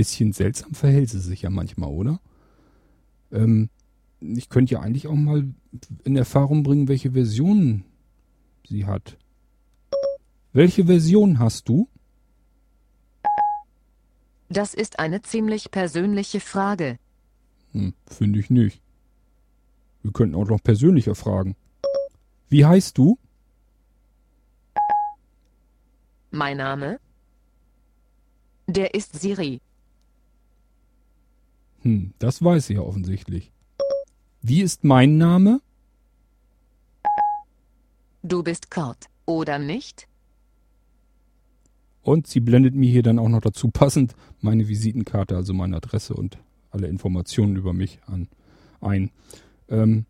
Bisschen 0.00 0.32
seltsam 0.32 0.72
verhält 0.72 1.10
sie 1.10 1.20
sich 1.20 1.42
ja 1.42 1.50
manchmal, 1.50 1.90
oder? 1.90 2.20
Ähm, 3.30 3.68
ich 4.18 4.48
könnte 4.48 4.72
ja 4.72 4.80
eigentlich 4.80 5.06
auch 5.08 5.14
mal 5.14 5.46
in 6.04 6.16
Erfahrung 6.16 6.62
bringen, 6.62 6.88
welche 6.88 7.12
Version 7.12 7.84
sie 8.66 8.86
hat. 8.86 9.18
Welche 10.54 10.86
Version 10.86 11.38
hast 11.38 11.68
du? 11.68 11.86
Das 14.48 14.72
ist 14.72 14.98
eine 14.98 15.20
ziemlich 15.20 15.70
persönliche 15.70 16.40
Frage. 16.40 16.98
Hm, 17.72 17.92
finde 18.06 18.38
ich 18.38 18.48
nicht. 18.48 18.80
Wir 20.02 20.12
könnten 20.12 20.34
auch 20.34 20.48
noch 20.48 20.62
persönlicher 20.62 21.14
fragen. 21.14 21.56
Wie 22.48 22.64
heißt 22.64 22.96
du? 22.96 23.18
Mein 26.30 26.56
Name? 26.56 26.98
Der 28.66 28.94
ist 28.94 29.20
Siri. 29.20 29.60
Hm, 31.82 32.12
das 32.18 32.42
weiß 32.42 32.66
sie 32.66 32.74
ja 32.74 32.80
offensichtlich. 32.80 33.52
Wie 34.42 34.62
ist 34.62 34.84
mein 34.84 35.18
Name? 35.18 35.60
Du 38.22 38.42
bist 38.42 38.70
Kurt, 38.70 39.06
oder 39.26 39.58
nicht? 39.58 40.06
Und 42.02 42.26
sie 42.26 42.40
blendet 42.40 42.74
mir 42.74 42.90
hier 42.90 43.02
dann 43.02 43.18
auch 43.18 43.28
noch 43.28 43.40
dazu 43.40 43.68
passend 43.70 44.14
meine 44.40 44.68
Visitenkarte, 44.68 45.36
also 45.36 45.52
meine 45.52 45.76
Adresse 45.76 46.14
und 46.14 46.38
alle 46.70 46.86
Informationen 46.86 47.56
über 47.56 47.72
mich 47.72 47.98
an, 48.06 48.28
ein. 48.80 49.10
Ähm, 49.68 50.06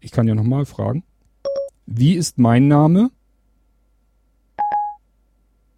ich 0.00 0.10
kann 0.10 0.26
ja 0.26 0.34
nochmal 0.34 0.66
fragen. 0.66 1.04
Wie 1.86 2.14
ist 2.14 2.38
mein 2.38 2.68
Name? 2.68 3.10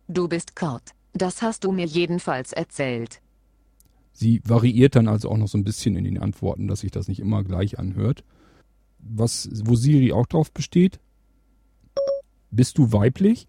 Du 0.09 0.27
bist 0.27 0.57
Kurt. 0.57 0.93
Das 1.13 1.43
hast 1.43 1.65
du 1.65 1.73
mir 1.73 1.85
jedenfalls 1.87 2.53
erzählt. 2.53 3.21
Sie 4.19 4.43
variiert 4.45 4.97
dann 4.97 5.07
also 5.07 5.31
auch 5.31 5.37
noch 5.37 5.47
so 5.47 5.57
ein 5.57 5.63
bisschen 5.63 5.95
in 5.95 6.03
den 6.03 6.19
Antworten, 6.19 6.67
dass 6.67 6.81
sich 6.81 6.91
das 6.91 7.07
nicht 7.07 7.21
immer 7.21 7.45
gleich 7.45 7.79
anhört. 7.79 8.25
Was, 8.99 9.49
wo 9.63 9.77
Siri 9.77 10.11
auch 10.11 10.27
drauf 10.27 10.51
besteht? 10.51 10.99
Bist 12.51 12.79
du 12.79 12.93
weiblich? 12.93 13.47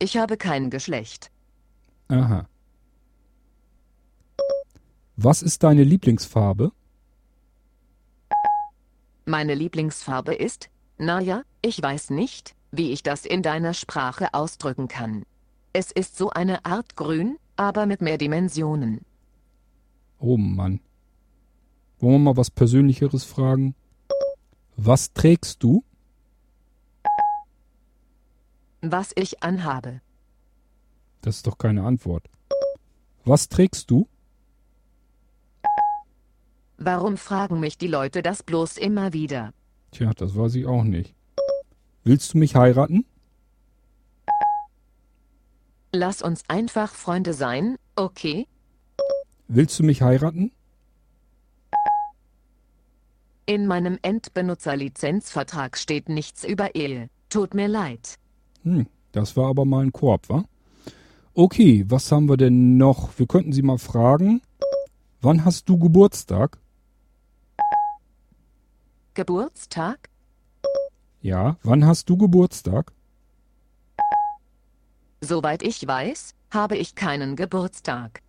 Ich 0.00 0.16
habe 0.16 0.36
kein 0.36 0.70
Geschlecht. 0.70 1.30
Aha. 2.08 2.48
Was 5.14 5.42
ist 5.42 5.62
deine 5.62 5.84
Lieblingsfarbe? 5.84 6.72
Meine 9.24 9.54
Lieblingsfarbe 9.54 10.34
ist, 10.34 10.68
naja, 10.98 11.44
ich 11.62 11.80
weiß 11.80 12.10
nicht, 12.10 12.56
wie 12.72 12.90
ich 12.90 13.04
das 13.04 13.24
in 13.24 13.42
deiner 13.42 13.72
Sprache 13.72 14.34
ausdrücken 14.34 14.88
kann. 14.88 15.22
Es 15.72 15.92
ist 15.92 16.18
so 16.18 16.30
eine 16.30 16.64
Art 16.64 16.96
Grün, 16.96 17.38
aber 17.56 17.86
mit 17.86 18.00
mehr 18.00 18.18
Dimensionen. 18.18 19.04
Oh 20.18 20.36
Mann. 20.36 20.80
Wollen 22.00 22.14
wir 22.14 22.18
mal 22.18 22.36
was 22.36 22.50
Persönlicheres 22.50 23.24
fragen? 23.24 23.74
Was 24.76 25.12
trägst 25.12 25.62
du? 25.62 25.84
Was 28.80 29.12
ich 29.14 29.42
anhabe. 29.42 30.00
Das 31.22 31.36
ist 31.36 31.46
doch 31.46 31.56
keine 31.56 31.84
Antwort. 31.84 32.28
Was 33.24 33.48
trägst 33.48 33.90
du? 33.90 34.08
Warum 36.76 37.16
fragen 37.16 37.60
mich 37.60 37.78
die 37.78 37.86
Leute 37.86 38.20
das 38.20 38.42
bloß 38.42 38.76
immer 38.76 39.12
wieder? 39.12 39.54
Tja, 39.92 40.12
das 40.12 40.36
weiß 40.36 40.56
ich 40.56 40.66
auch 40.66 40.82
nicht. 40.82 41.14
Willst 42.02 42.34
du 42.34 42.38
mich 42.38 42.56
heiraten? 42.56 43.06
Lass 45.96 46.22
uns 46.22 46.42
einfach 46.48 46.92
Freunde 46.92 47.34
sein, 47.34 47.76
okay? 47.94 48.48
Willst 49.46 49.78
du 49.78 49.84
mich 49.84 50.02
heiraten? 50.02 50.50
In 53.46 53.68
meinem 53.68 54.00
Endbenutzerlizenzvertrag 54.02 55.78
steht 55.78 56.08
nichts 56.08 56.42
über 56.42 56.74
Ehe. 56.74 57.10
Tut 57.28 57.54
mir 57.54 57.68
leid. 57.68 58.18
Hm, 58.64 58.88
das 59.12 59.36
war 59.36 59.48
aber 59.48 59.64
mal 59.64 59.84
ein 59.84 59.92
Korb, 59.92 60.28
wa? 60.28 60.44
Okay, 61.32 61.84
was 61.86 62.10
haben 62.10 62.28
wir 62.28 62.38
denn 62.38 62.76
noch? 62.76 63.16
Wir 63.16 63.28
könnten 63.28 63.52
Sie 63.52 63.62
mal 63.62 63.78
fragen. 63.78 64.42
Wann 65.20 65.44
hast 65.44 65.68
du 65.68 65.78
Geburtstag? 65.78 66.58
Geburtstag? 69.14 70.08
Ja, 71.22 71.56
wann 71.62 71.86
hast 71.86 72.10
du 72.10 72.16
Geburtstag? 72.16 72.90
Soweit 75.24 75.62
ich 75.62 75.86
weiß, 75.86 76.34
habe 76.50 76.76
ich 76.76 76.94
keinen 76.94 77.34
Geburtstag. 77.34 78.20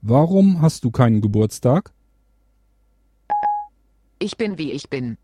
Warum 0.00 0.62
hast 0.62 0.84
du 0.84 0.92
keinen 0.92 1.20
Geburtstag? 1.20 1.92
Ich 4.20 4.36
bin 4.36 4.58
wie 4.58 4.70
ich 4.70 4.88
bin. 4.88 5.18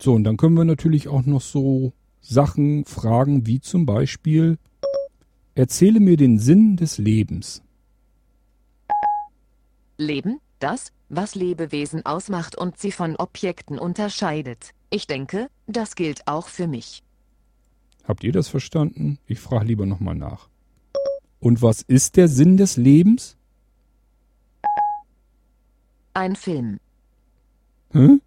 So, 0.00 0.14
und 0.14 0.24
dann 0.24 0.36
können 0.36 0.56
wir 0.56 0.64
natürlich 0.64 1.06
auch 1.06 1.24
noch 1.26 1.42
so 1.42 1.92
Sachen 2.20 2.84
fragen, 2.86 3.46
wie 3.46 3.60
zum 3.60 3.86
Beispiel, 3.86 4.58
erzähle 5.54 6.00
mir 6.00 6.16
den 6.16 6.40
Sinn 6.40 6.76
des 6.76 6.98
Lebens. 6.98 7.62
Leben, 9.96 10.40
das, 10.58 10.90
was 11.08 11.36
Lebewesen 11.36 12.04
ausmacht 12.04 12.58
und 12.58 12.78
sie 12.78 12.90
von 12.90 13.14
Objekten 13.14 13.78
unterscheidet. 13.78 14.70
Ich 14.90 15.06
denke, 15.06 15.48
das 15.68 15.94
gilt 15.94 16.26
auch 16.26 16.48
für 16.48 16.66
mich. 16.66 17.04
Habt 18.04 18.24
ihr 18.24 18.32
das 18.32 18.48
verstanden? 18.48 19.18
Ich 19.26 19.40
frage 19.40 19.66
lieber 19.66 19.86
nochmal 19.86 20.14
nach. 20.14 20.48
Und 21.38 21.62
was 21.62 21.82
ist 21.82 22.16
der 22.16 22.28
Sinn 22.28 22.56
des 22.56 22.76
Lebens? 22.76 23.36
Ein 26.12 26.36
Film. 26.36 26.80
Hä? 27.92 28.18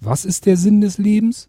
Was 0.00 0.24
ist 0.24 0.46
der 0.46 0.56
Sinn 0.56 0.80
des 0.80 0.96
Lebens? 0.96 1.48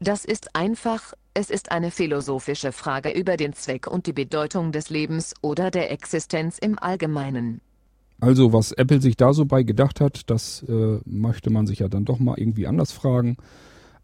Das 0.00 0.24
ist 0.24 0.54
einfach, 0.54 1.14
es 1.34 1.50
ist 1.50 1.70
eine 1.70 1.90
philosophische 1.90 2.72
Frage 2.72 3.10
über 3.10 3.36
den 3.36 3.52
Zweck 3.52 3.86
und 3.86 4.06
die 4.06 4.12
Bedeutung 4.12 4.72
des 4.72 4.90
Lebens 4.90 5.34
oder 5.40 5.70
der 5.70 5.90
Existenz 5.90 6.58
im 6.58 6.78
Allgemeinen. 6.78 7.60
Also 8.20 8.52
was 8.52 8.72
Apple 8.72 9.00
sich 9.00 9.16
da 9.16 9.32
so 9.32 9.44
bei 9.44 9.62
gedacht 9.62 10.00
hat, 10.00 10.30
das 10.30 10.64
äh, 10.68 10.98
möchte 11.04 11.50
man 11.50 11.66
sich 11.66 11.80
ja 11.80 11.88
dann 11.88 12.04
doch 12.04 12.18
mal 12.18 12.38
irgendwie 12.38 12.66
anders 12.66 12.92
fragen. 12.92 13.36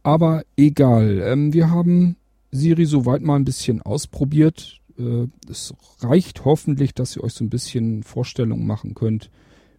Aber 0.02 0.42
egal, 0.56 1.22
ähm, 1.24 1.52
wir 1.52 1.70
haben 1.70 2.16
Siri 2.50 2.86
soweit 2.86 3.22
mal 3.22 3.36
ein 3.36 3.44
bisschen 3.44 3.82
ausprobiert. 3.82 4.80
Äh, 4.98 5.26
es 5.48 5.74
reicht 6.00 6.44
hoffentlich, 6.44 6.94
dass 6.94 7.16
ihr 7.16 7.24
euch 7.24 7.34
so 7.34 7.44
ein 7.44 7.50
bisschen 7.50 8.02
Vorstellungen 8.02 8.66
machen 8.66 8.94
könnt, 8.94 9.30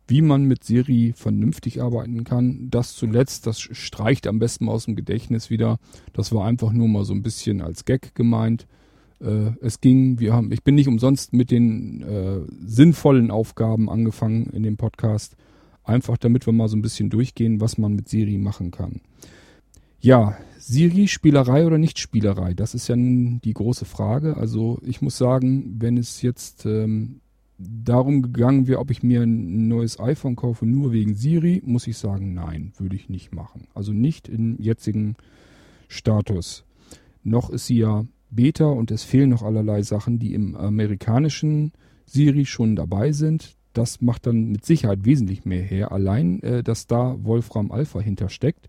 wie 0.07 0.21
man 0.21 0.45
mit 0.45 0.63
Siri 0.63 1.13
vernünftig 1.15 1.81
arbeiten 1.81 2.23
kann. 2.23 2.69
Das 2.69 2.95
zuletzt, 2.95 3.47
das 3.47 3.59
streicht 3.59 4.27
am 4.27 4.39
besten 4.39 4.69
aus 4.69 4.85
dem 4.85 4.95
Gedächtnis 4.95 5.49
wieder. 5.49 5.79
Das 6.13 6.33
war 6.33 6.45
einfach 6.45 6.71
nur 6.71 6.87
mal 6.87 7.03
so 7.03 7.13
ein 7.13 7.23
bisschen 7.23 7.61
als 7.61 7.85
Gag 7.85 8.15
gemeint. 8.15 8.67
Äh, 9.21 9.53
es 9.61 9.81
ging, 9.81 10.19
wir 10.19 10.33
haben, 10.33 10.51
ich 10.51 10.63
bin 10.63 10.75
nicht 10.75 10.87
umsonst 10.87 11.33
mit 11.33 11.51
den 11.51 12.01
äh, 12.01 12.39
sinnvollen 12.65 13.31
Aufgaben 13.31 13.89
angefangen 13.89 14.47
in 14.47 14.63
dem 14.63 14.77
Podcast. 14.77 15.35
Einfach 15.83 16.17
damit 16.17 16.45
wir 16.45 16.53
mal 16.53 16.67
so 16.67 16.77
ein 16.77 16.81
bisschen 16.81 17.09
durchgehen, 17.09 17.61
was 17.61 17.77
man 17.77 17.93
mit 17.93 18.09
Siri 18.09 18.37
machen 18.37 18.71
kann. 18.71 19.01
Ja, 19.99 20.37
Siri, 20.57 21.07
Spielerei 21.07 21.65
oder 21.65 21.77
Nicht-Spielerei? 21.77 22.53
Das 22.53 22.75
ist 22.75 22.87
ja 22.87 22.95
die 22.97 23.53
große 23.53 23.85
Frage. 23.85 24.37
Also 24.37 24.79
ich 24.83 25.01
muss 25.01 25.17
sagen, 25.17 25.75
wenn 25.79 25.97
es 25.97 26.21
jetzt 26.21 26.65
ähm, 26.65 27.21
darum 27.57 28.21
gegangen 28.21 28.67
wäre, 28.67 28.79
ob 28.79 28.91
ich 28.91 29.03
mir 29.03 29.21
ein 29.21 29.67
neues 29.67 29.99
iPhone 29.99 30.35
kaufe, 30.35 30.65
nur 30.65 30.91
wegen 30.91 31.13
Siri, 31.13 31.61
muss 31.65 31.87
ich 31.87 31.97
sagen, 31.97 32.33
nein, 32.33 32.73
würde 32.77 32.95
ich 32.95 33.09
nicht 33.09 33.33
machen. 33.33 33.67
Also 33.73 33.91
nicht 33.91 34.27
im 34.27 34.59
jetzigen 34.59 35.15
Status. 35.87 36.63
Noch 37.23 37.49
ist 37.49 37.67
sie 37.67 37.77
ja 37.77 38.05
Beta 38.31 38.65
und 38.65 38.91
es 38.91 39.03
fehlen 39.03 39.29
noch 39.29 39.43
allerlei 39.43 39.83
Sachen, 39.83 40.17
die 40.17 40.33
im 40.33 40.55
amerikanischen 40.55 41.73
Siri 42.05 42.45
schon 42.45 42.75
dabei 42.75 43.11
sind. 43.11 43.55
Das 43.73 44.01
macht 44.01 44.25
dann 44.25 44.51
mit 44.51 44.65
Sicherheit 44.65 45.05
wesentlich 45.05 45.45
mehr 45.45 45.61
her. 45.61 45.91
Allein, 45.91 46.41
äh, 46.41 46.63
dass 46.63 46.87
da 46.87 47.15
Wolfram 47.21 47.71
Alpha 47.71 47.99
hintersteckt. 47.99 48.67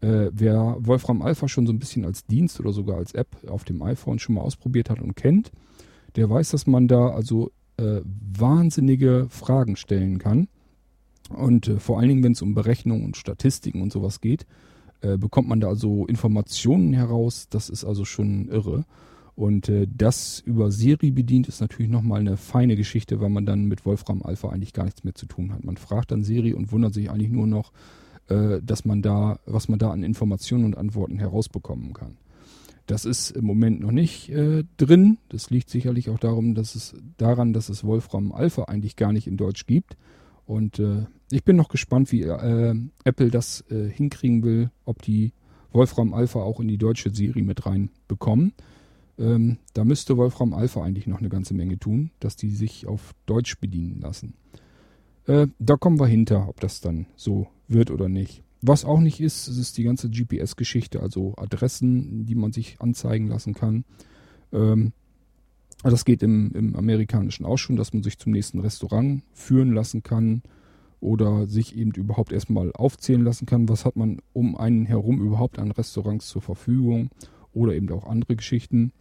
Äh, 0.00 0.30
wer 0.32 0.76
Wolfram 0.80 1.22
Alpha 1.22 1.48
schon 1.48 1.66
so 1.66 1.72
ein 1.72 1.78
bisschen 1.78 2.04
als 2.04 2.26
Dienst 2.26 2.60
oder 2.60 2.72
sogar 2.72 2.98
als 2.98 3.12
App 3.12 3.28
auf 3.48 3.64
dem 3.64 3.82
iPhone 3.82 4.18
schon 4.18 4.34
mal 4.34 4.42
ausprobiert 4.42 4.90
hat 4.90 5.00
und 5.00 5.16
kennt, 5.16 5.50
der 6.16 6.28
weiß, 6.28 6.50
dass 6.50 6.66
man 6.66 6.86
da 6.86 7.08
also 7.08 7.50
äh, 7.78 8.00
wahnsinnige 8.04 9.26
Fragen 9.30 9.76
stellen 9.76 10.18
kann. 10.18 10.48
Und 11.30 11.68
äh, 11.68 11.78
vor 11.78 11.98
allen 11.98 12.08
Dingen, 12.08 12.22
wenn 12.22 12.32
es 12.32 12.42
um 12.42 12.54
Berechnungen 12.54 13.04
und 13.04 13.16
Statistiken 13.16 13.82
und 13.82 13.92
sowas 13.92 14.20
geht, 14.20 14.46
äh, 15.00 15.16
bekommt 15.16 15.48
man 15.48 15.60
da 15.60 15.68
also 15.68 16.06
Informationen 16.06 16.92
heraus. 16.92 17.48
Das 17.50 17.68
ist 17.68 17.84
also 17.84 18.04
schon 18.04 18.48
irre. 18.48 18.84
Und 19.36 19.68
äh, 19.68 19.86
das 19.94 20.40
über 20.40 20.70
Siri 20.70 21.10
bedient 21.10 21.46
ist 21.46 21.60
natürlich 21.60 21.90
nochmal 21.90 22.20
eine 22.20 22.38
feine 22.38 22.74
Geschichte, 22.74 23.20
weil 23.20 23.28
man 23.28 23.44
dann 23.44 23.66
mit 23.66 23.84
Wolfram 23.84 24.22
Alpha 24.22 24.48
eigentlich 24.48 24.72
gar 24.72 24.84
nichts 24.84 25.04
mehr 25.04 25.14
zu 25.14 25.26
tun 25.26 25.52
hat. 25.52 25.62
Man 25.62 25.76
fragt 25.76 26.10
dann 26.10 26.24
Siri 26.24 26.54
und 26.54 26.72
wundert 26.72 26.94
sich 26.94 27.10
eigentlich 27.10 27.30
nur 27.30 27.46
noch, 27.46 27.72
äh, 28.28 28.62
dass 28.62 28.86
man 28.86 29.02
da, 29.02 29.38
was 29.44 29.68
man 29.68 29.78
da 29.78 29.90
an 29.90 30.02
Informationen 30.02 30.64
und 30.64 30.78
Antworten 30.78 31.18
herausbekommen 31.18 31.92
kann. 31.92 32.16
Das 32.86 33.04
ist 33.04 33.32
im 33.32 33.44
Moment 33.44 33.80
noch 33.80 33.90
nicht 33.90 34.30
äh, 34.30 34.64
drin. 34.78 35.18
Das 35.28 35.50
liegt 35.50 35.68
sicherlich 35.68 36.08
auch 36.08 36.18
darum, 36.18 36.54
dass 36.54 36.74
es 36.74 36.94
daran, 37.18 37.52
dass 37.52 37.68
es 37.68 37.84
Wolfram 37.84 38.32
Alpha 38.32 38.64
eigentlich 38.64 38.96
gar 38.96 39.12
nicht 39.12 39.26
in 39.26 39.36
Deutsch 39.36 39.66
gibt. 39.66 39.96
Und 40.46 40.78
äh, 40.78 41.06
ich 41.30 41.44
bin 41.44 41.56
noch 41.56 41.68
gespannt, 41.68 42.12
wie 42.12 42.22
äh, 42.22 42.74
Apple 43.04 43.30
das 43.30 43.64
äh, 43.70 43.88
hinkriegen 43.88 44.42
will, 44.44 44.70
ob 44.84 45.02
die 45.02 45.32
Wolfram 45.72 46.14
Alpha 46.14 46.40
auch 46.40 46.60
in 46.60 46.68
die 46.68 46.78
deutsche 46.78 47.10
Serie 47.10 47.42
mit 47.42 47.66
rein 47.66 47.90
bekommen. 48.08 48.52
Ähm, 49.18 49.58
da 49.74 49.84
müsste 49.84 50.16
Wolfram 50.16 50.54
Alpha 50.54 50.82
eigentlich 50.82 51.06
noch 51.06 51.18
eine 51.18 51.28
ganze 51.28 51.54
Menge 51.54 51.78
tun, 51.78 52.10
dass 52.20 52.36
die 52.36 52.50
sich 52.50 52.86
auf 52.86 53.14
Deutsch 53.26 53.58
bedienen 53.60 54.00
lassen. 54.00 54.34
Äh, 55.26 55.48
da 55.58 55.76
kommen 55.76 55.98
wir 55.98 56.06
hinter, 56.06 56.48
ob 56.48 56.60
das 56.60 56.80
dann 56.80 57.06
so 57.16 57.48
wird 57.66 57.90
oder 57.90 58.08
nicht. 58.08 58.42
Was 58.62 58.84
auch 58.84 59.00
nicht 59.00 59.20
ist, 59.20 59.48
ist 59.48 59.76
die 59.78 59.84
ganze 59.84 60.10
GPS-Geschichte, 60.10 61.00
also 61.00 61.34
Adressen, 61.36 62.24
die 62.26 62.34
man 62.34 62.52
sich 62.52 62.80
anzeigen 62.80 63.28
lassen 63.28 63.54
kann. 63.54 63.84
Ähm, 64.52 64.92
das 65.90 66.04
geht 66.04 66.22
im, 66.22 66.52
im 66.52 66.76
amerikanischen 66.76 67.44
auch 67.44 67.58
schon, 67.58 67.76
dass 67.76 67.92
man 67.92 68.02
sich 68.02 68.18
zum 68.18 68.32
nächsten 68.32 68.60
Restaurant 68.60 69.22
führen 69.32 69.72
lassen 69.72 70.02
kann 70.02 70.42
oder 71.00 71.46
sich 71.46 71.76
eben 71.76 71.92
überhaupt 71.92 72.32
erstmal 72.32 72.72
aufzählen 72.72 73.22
lassen 73.22 73.46
kann, 73.46 73.68
was 73.68 73.84
hat 73.84 73.96
man 73.96 74.20
um 74.32 74.56
einen 74.56 74.86
herum 74.86 75.20
überhaupt 75.20 75.58
an 75.58 75.70
Restaurants 75.70 76.28
zur 76.28 76.42
Verfügung 76.42 77.10
oder 77.52 77.74
eben 77.74 77.90
auch 77.90 78.06
andere 78.06 78.36
Geschichten. 78.36 78.92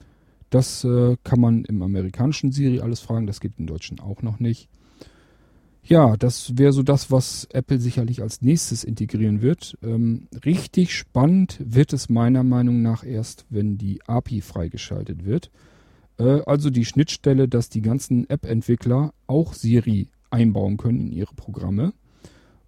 Das 0.49 0.83
äh, 0.83 1.17
kann 1.23 1.39
man 1.39 1.65
im 1.65 1.81
amerikanischen 1.81 2.51
Siri 2.51 2.79
alles 2.79 2.99
fragen, 2.99 3.27
das 3.27 3.39
geht 3.39 3.53
im 3.57 3.67
deutschen 3.67 3.99
auch 3.99 4.21
noch 4.21 4.39
nicht. 4.39 4.69
Ja, 5.87 6.17
das 6.17 6.57
wäre 6.57 6.71
so 6.71 6.81
das, 6.81 7.11
was 7.11 7.47
Apple 7.51 7.79
sicherlich 7.79 8.23
als 8.23 8.41
nächstes 8.41 8.83
integrieren 8.83 9.41
wird. 9.41 9.77
Ähm, 9.83 10.27
richtig 10.43 10.95
spannend 10.95 11.59
wird 11.63 11.93
es 11.93 12.09
meiner 12.09 12.43
Meinung 12.43 12.81
nach 12.81 13.03
erst, 13.03 13.45
wenn 13.49 13.77
die 13.77 14.01
API 14.07 14.41
freigeschaltet 14.41 15.25
wird. 15.25 15.51
Äh, 16.19 16.41
also 16.45 16.69
die 16.69 16.85
Schnittstelle, 16.85 17.47
dass 17.47 17.69
die 17.69 17.81
ganzen 17.81 18.29
App-Entwickler 18.29 19.13
auch 19.27 19.53
Siri 19.53 20.09
einbauen 20.29 20.77
können 20.77 20.99
in 20.99 21.11
ihre 21.11 21.33
Programme. 21.35 21.93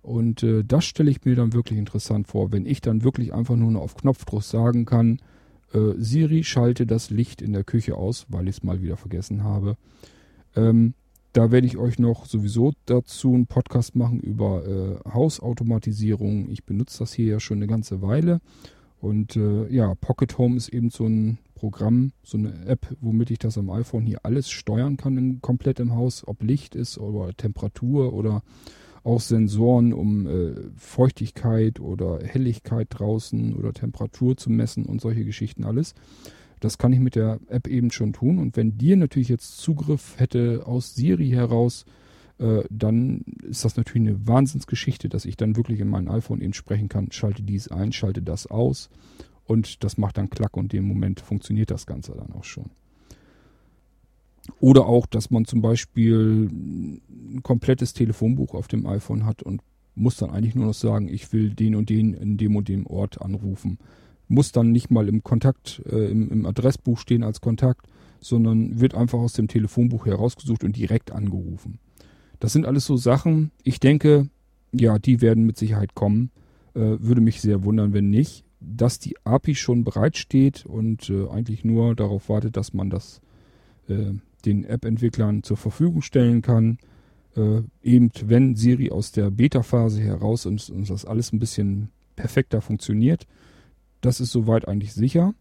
Und 0.01 0.43
äh, 0.43 0.63
das 0.63 0.85
stelle 0.85 1.11
ich 1.11 1.25
mir 1.25 1.35
dann 1.35 1.53
wirklich 1.53 1.77
interessant 1.77 2.27
vor, 2.27 2.51
wenn 2.51 2.65
ich 2.65 2.81
dann 2.81 3.03
wirklich 3.03 3.33
einfach 3.33 3.55
nur 3.55 3.71
noch 3.71 3.81
auf 3.81 3.95
Knopfdruck 3.95 4.43
sagen 4.43 4.85
kann, 4.85 5.19
äh, 5.73 5.93
Siri 5.97 6.43
schalte 6.43 6.85
das 6.85 7.09
Licht 7.09 7.41
in 7.41 7.53
der 7.53 7.63
Küche 7.63 7.95
aus, 7.95 8.25
weil 8.29 8.47
ich 8.47 8.57
es 8.57 8.63
mal 8.63 8.81
wieder 8.81 8.95
vergessen 8.95 9.43
habe. 9.43 9.75
Ähm, 10.55 10.93
da 11.33 11.51
werde 11.51 11.67
ich 11.67 11.77
euch 11.77 11.99
noch 11.99 12.25
sowieso 12.25 12.73
dazu 12.85 13.33
einen 13.33 13.47
Podcast 13.47 13.95
machen 13.95 14.19
über 14.21 14.65
äh, 14.65 15.09
Hausautomatisierung. 15.13 16.49
Ich 16.49 16.63
benutze 16.63 16.99
das 16.99 17.13
hier 17.13 17.27
ja 17.27 17.39
schon 17.39 17.57
eine 17.57 17.67
ganze 17.67 18.01
Weile. 18.01 18.39
Und 18.99 19.35
äh, 19.35 19.67
ja, 19.67 19.93
Pocket 19.95 20.37
Home 20.37 20.57
ist 20.57 20.69
eben 20.69 20.89
so 20.89 21.05
ein 21.05 21.37
Programm, 21.57 22.11
so 22.23 22.37
eine 22.37 22.67
App, 22.67 22.95
womit 23.01 23.31
ich 23.31 23.39
das 23.39 23.57
am 23.57 23.71
iPhone 23.71 24.05
hier 24.05 24.19
alles 24.23 24.49
steuern 24.51 24.95
kann, 24.95 25.17
im, 25.17 25.41
komplett 25.41 25.79
im 25.79 25.95
Haus, 25.95 26.25
ob 26.27 26.43
Licht 26.43 26.75
ist 26.75 26.99
oder 26.99 27.33
Temperatur 27.35 28.13
oder 28.13 28.43
auch 29.03 29.21
Sensoren, 29.21 29.91
um 29.91 30.27
äh, 30.27 30.53
Feuchtigkeit 30.75 31.79
oder 31.79 32.19
Helligkeit 32.23 32.87
draußen 32.91 33.55
oder 33.55 33.73
Temperatur 33.73 34.37
zu 34.37 34.51
messen 34.51 34.85
und 34.85 35.01
solche 35.01 35.25
Geschichten 35.25 35.63
alles. 35.63 35.95
Das 36.59 36.77
kann 36.77 36.93
ich 36.93 36.99
mit 36.99 37.15
der 37.15 37.39
App 37.47 37.67
eben 37.67 37.89
schon 37.89 38.13
tun. 38.13 38.37
Und 38.37 38.55
wenn 38.55 38.77
dir 38.77 38.95
natürlich 38.95 39.29
jetzt 39.29 39.57
Zugriff 39.57 40.19
hätte 40.19 40.63
aus 40.65 40.93
Siri 40.93 41.29
heraus, 41.29 41.85
äh, 42.37 42.63
dann 42.69 43.21
ist 43.49 43.65
das 43.65 43.77
natürlich 43.77 44.07
eine 44.07 44.27
Wahnsinnsgeschichte, 44.27 45.09
dass 45.09 45.25
ich 45.25 45.37
dann 45.37 45.55
wirklich 45.55 45.79
in 45.79 45.89
mein 45.89 46.07
iPhone 46.07 46.41
eben 46.41 46.53
sprechen 46.53 46.89
kann, 46.89 47.11
schalte 47.11 47.41
dies 47.41 47.67
ein, 47.69 47.93
schalte 47.93 48.21
das 48.21 48.45
aus. 48.45 48.89
Und 49.47 49.83
das 49.83 49.97
macht 49.97 50.17
dann 50.17 50.29
Klack 50.29 50.55
und 50.57 50.73
in 50.73 50.81
dem 50.81 50.87
Moment 50.87 51.21
funktioniert 51.21 51.71
das 51.71 51.85
Ganze 51.85 52.13
dann 52.13 52.33
auch 52.33 52.43
schon. 52.43 52.69
Oder 54.59 54.85
auch, 54.85 55.05
dass 55.07 55.29
man 55.29 55.45
zum 55.45 55.61
Beispiel 55.61 56.49
ein 56.51 57.41
komplettes 57.43 57.93
Telefonbuch 57.93 58.53
auf 58.53 58.67
dem 58.67 58.85
iPhone 58.85 59.25
hat 59.25 59.43
und 59.43 59.61
muss 59.95 60.17
dann 60.17 60.29
eigentlich 60.29 60.55
nur 60.55 60.67
noch 60.67 60.73
sagen, 60.73 61.07
ich 61.07 61.33
will 61.33 61.53
den 61.53 61.75
und 61.75 61.89
den 61.89 62.13
in 62.13 62.37
dem 62.37 62.55
und 62.55 62.67
dem 62.67 62.85
Ort 62.85 63.21
anrufen 63.21 63.79
muss 64.27 64.51
dann 64.51 64.71
nicht 64.71 64.91
mal 64.91 65.07
im 65.07 65.23
Kontakt, 65.23 65.81
äh, 65.89 66.11
im, 66.11 66.29
im 66.29 66.45
Adressbuch 66.45 66.99
stehen 66.99 67.23
als 67.23 67.41
Kontakt, 67.41 67.87
sondern 68.19 68.79
wird 68.79 68.95
einfach 68.95 69.19
aus 69.19 69.33
dem 69.33 69.47
Telefonbuch 69.47 70.05
herausgesucht 70.05 70.63
und 70.63 70.75
direkt 70.75 71.11
angerufen. 71.11 71.79
Das 72.39 72.53
sind 72.53 72.65
alles 72.65 72.85
so 72.85 72.97
Sachen, 72.97 73.51
ich 73.63 73.79
denke, 73.79 74.29
ja, 74.71 74.99
die 74.99 75.21
werden 75.21 75.45
mit 75.45 75.57
Sicherheit 75.57 75.95
kommen. 75.95 76.31
Äh, 76.75 76.97
würde 76.99 77.21
mich 77.21 77.41
sehr 77.41 77.63
wundern, 77.63 77.93
wenn 77.93 78.09
nicht. 78.09 78.43
Dass 78.69 78.99
die 78.99 79.15
API 79.23 79.55
schon 79.55 79.83
bereitsteht 79.83 80.65
und 80.65 81.09
äh, 81.09 81.27
eigentlich 81.29 81.63
nur 81.63 81.95
darauf 81.95 82.29
wartet, 82.29 82.57
dass 82.57 82.73
man 82.73 82.89
das 82.89 83.21
äh, 83.87 84.13
den 84.45 84.65
App-Entwicklern 84.65 85.43
zur 85.43 85.57
Verfügung 85.57 86.01
stellen 86.01 86.41
kann. 86.41 86.77
Äh, 87.35 87.61
eben 87.81 88.11
wenn 88.25 88.55
Siri 88.55 88.91
aus 88.91 89.11
der 89.11 89.31
Beta-Phase 89.31 90.01
heraus 90.01 90.45
und, 90.45 90.69
und 90.69 90.89
das 90.89 91.05
alles 91.05 91.31
ein 91.31 91.39
bisschen 91.39 91.89
perfekter 92.15 92.61
funktioniert, 92.61 93.25
das 94.01 94.19
ist 94.19 94.31
soweit 94.31 94.67
eigentlich 94.67 94.93
sicher. 94.93 95.33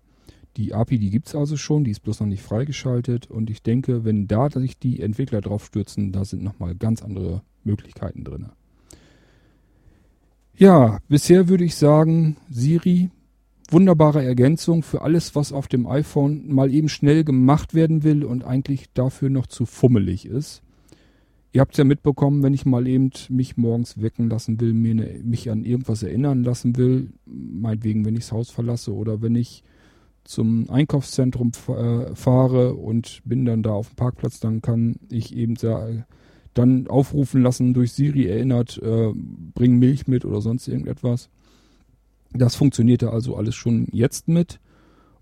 Die 0.57 0.73
API, 0.73 0.99
die 0.99 1.11
gibt 1.11 1.29
es 1.29 1.35
also 1.35 1.57
schon, 1.57 1.85
die 1.85 1.91
ist 1.91 2.01
bloß 2.01 2.21
noch 2.21 2.27
nicht 2.27 2.43
freigeschaltet. 2.43 3.31
Und 3.31 3.51
ich 3.51 3.63
denke, 3.63 4.05
wenn 4.05 4.27
da 4.27 4.49
sich 4.49 4.79
die 4.79 5.01
Entwickler 5.01 5.43
drauf 5.43 5.67
stürzen, 5.67 6.13
da 6.13 6.25
sind 6.25 6.43
nochmal 6.43 6.75
ganz 6.75 7.03
andere 7.03 7.43
Möglichkeiten 7.65 8.25
drin. 8.25 8.47
Ja, 10.57 11.01
bisher 11.09 11.49
würde 11.49 11.65
ich 11.65 11.75
sagen, 11.75 12.39
Siri, 12.49 13.11
wunderbare 13.71 14.25
Ergänzung 14.25 14.83
für 14.83 15.03
alles, 15.03 15.35
was 15.35 15.53
auf 15.53 15.69
dem 15.69 15.87
iPhone 15.87 16.53
mal 16.53 16.73
eben 16.73 16.89
schnell 16.89 17.25
gemacht 17.25 17.75
werden 17.75 18.03
will 18.03 18.25
und 18.25 18.45
eigentlich 18.45 18.87
dafür 18.95 19.31
noch 19.31 19.47
zu 19.47 19.67
fummelig 19.67 20.27
ist. 20.27 20.63
Ihr 21.53 21.61
habt 21.61 21.73
es 21.73 21.79
ja 21.79 21.85
mitbekommen, 21.85 22.43
wenn 22.43 22.53
ich 22.53 22.67
mal 22.67 22.87
eben 22.87 23.11
mich 23.31 23.57
morgens 23.57 24.01
wecken 24.03 24.29
lassen 24.29 24.61
will, 24.61 24.75
mir 24.75 24.95
ne, 24.95 25.21
mich 25.25 25.51
an 25.51 25.65
irgendwas 25.65 26.03
erinnern 26.03 26.45
lassen 26.45 26.77
will, 26.77 27.13
meinetwegen, 27.25 28.05
wenn 28.05 28.15
ich 28.15 28.25
das 28.25 28.33
Haus 28.33 28.51
verlasse 28.51 28.93
oder 28.93 29.23
wenn 29.23 29.35
ich 29.35 29.65
zum 30.25 30.69
Einkaufszentrum 30.69 31.53
äh, 31.69 32.15
fahre 32.15 32.75
und 32.75 33.23
bin 33.25 33.47
dann 33.47 33.63
da 33.63 33.71
auf 33.71 33.89
dem 33.89 33.97
Parkplatz, 33.97 34.39
dann 34.39 34.61
kann 34.61 34.97
ich 35.09 35.35
eben 35.35 35.55
dann 36.53 36.89
aufrufen 36.89 37.43
lassen 37.43 37.73
durch 37.73 37.93
Siri 37.93 38.27
erinnert, 38.27 38.79
äh, 38.83 39.13
bring 39.55 39.79
Milch 39.79 40.07
mit 40.07 40.25
oder 40.25 40.41
sonst 40.41 40.69
irgendetwas. 40.69 41.31
Das 42.39 42.55
funktionierte 42.55 43.11
also 43.11 43.37
alles 43.37 43.55
schon 43.55 43.89
jetzt 43.93 44.29
mit 44.29 44.61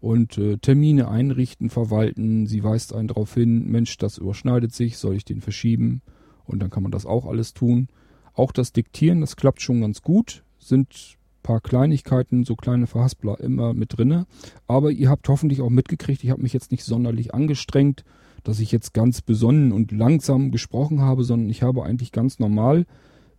und 0.01 0.37
äh, 0.39 0.59
Termine 0.59 1.09
einrichten, 1.09 1.71
verwalten. 1.71 2.47
Sie 2.47 2.63
weist 2.63 2.95
einen 2.95 3.09
darauf 3.09 3.35
hin, 3.35 3.71
Mensch, 3.71 3.97
das 3.97 4.19
überschneidet 4.19 4.75
sich, 4.75 4.99
soll 4.99 5.17
ich 5.17 5.25
den 5.25 5.41
verschieben? 5.41 6.03
Und 6.45 6.61
dann 6.61 6.71
kann 6.71 6.83
man 6.83 6.93
das 6.93 7.07
auch 7.07 7.27
alles 7.27 7.55
tun. 7.55 7.89
Auch 8.35 8.53
das 8.53 8.73
Diktieren, 8.73 9.21
das 9.21 9.37
klappt 9.37 9.63
schon 9.63 9.81
ganz 9.81 10.03
gut. 10.03 10.45
Sind 10.59 11.17
paar 11.45 11.61
Kleinigkeiten, 11.61 12.45
so 12.45 12.57
kleine 12.57 12.89
Verhaspler 12.89 13.39
immer 13.39 13.73
mit 13.73 13.97
drinne. 13.97 14.27
Aber 14.67 14.91
ihr 14.91 15.09
habt 15.09 15.29
hoffentlich 15.29 15.61
auch 15.61 15.71
mitgekriegt, 15.71 16.25
ich 16.25 16.31
habe 16.31 16.43
mich 16.43 16.53
jetzt 16.53 16.73
nicht 16.73 16.83
sonderlich 16.83 17.33
angestrengt, 17.33 18.05
dass 18.43 18.59
ich 18.59 18.73
jetzt 18.73 18.93
ganz 18.93 19.23
besonnen 19.23 19.71
und 19.71 19.93
langsam 19.93 20.51
gesprochen 20.51 21.01
habe, 21.01 21.23
sondern 21.23 21.49
ich 21.49 21.63
habe 21.63 21.85
eigentlich 21.85 22.11
ganz 22.11 22.41
normal 22.41 22.87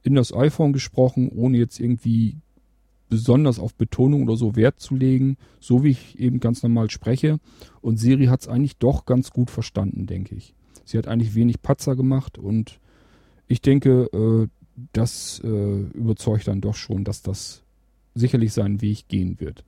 in 0.04 0.16
das 0.16 0.34
iPhone 0.34 0.72
gesprochen, 0.72 1.30
ohne 1.30 1.58
jetzt 1.58 1.80
irgendwie 1.80 2.38
besonders 3.10 3.60
auf 3.60 3.76
Betonung 3.76 4.24
oder 4.24 4.36
so 4.36 4.56
Wert 4.56 4.80
zu 4.80 4.96
legen, 4.96 5.38
so 5.60 5.84
wie 5.84 5.90
ich 5.90 6.20
eben 6.20 6.40
ganz 6.40 6.64
normal 6.64 6.90
spreche. 6.90 7.40
Und 7.82 7.98
Siri 7.98 8.26
hat 8.26 8.42
es 8.42 8.48
eigentlich 8.48 8.78
doch 8.78 9.06
ganz 9.06 9.32
gut 9.32 9.52
verstanden, 9.52 10.08
denke 10.08 10.36
ich. 10.36 10.54
Sie 10.86 10.98
hat 10.98 11.08
eigentlich 11.08 11.36
wenig 11.36 11.62
Patzer 11.62 11.96
gemacht 11.96 12.38
und 12.38 12.80
ich 13.48 13.62
denke, 13.62 14.10
äh, 14.14 14.48
das 14.94 15.42
äh, 15.44 15.80
überzeugt 15.94 16.48
dann 16.48 16.62
doch 16.62 16.76
schon, 16.76 17.04
dass 17.04 17.22
das 17.22 17.64
sicherlich 18.14 18.54
seinen 18.54 18.82
Weg 18.82 19.08
gehen 19.08 19.40
wird. 19.40 19.64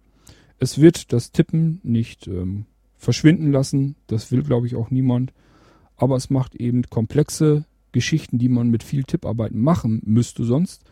Es 0.59 0.79
wird 0.79 1.13
das 1.13 1.31
Tippen 1.31 1.79
nicht 1.83 2.27
ähm, 2.27 2.65
verschwinden 2.97 3.51
lassen, 3.51 3.95
das 4.07 4.31
will, 4.31 4.43
glaube 4.43 4.67
ich, 4.67 4.75
auch 4.75 4.89
niemand. 4.89 5.33
Aber 5.95 6.15
es 6.15 6.29
macht 6.29 6.55
eben 6.55 6.83
komplexe 6.83 7.65
Geschichten, 7.91 8.37
die 8.37 8.49
man 8.49 8.69
mit 8.69 8.83
viel 8.83 9.03
Tipparbeit 9.03 9.53
machen 9.53 10.01
müsste 10.05 10.43
sonst, 10.43 10.83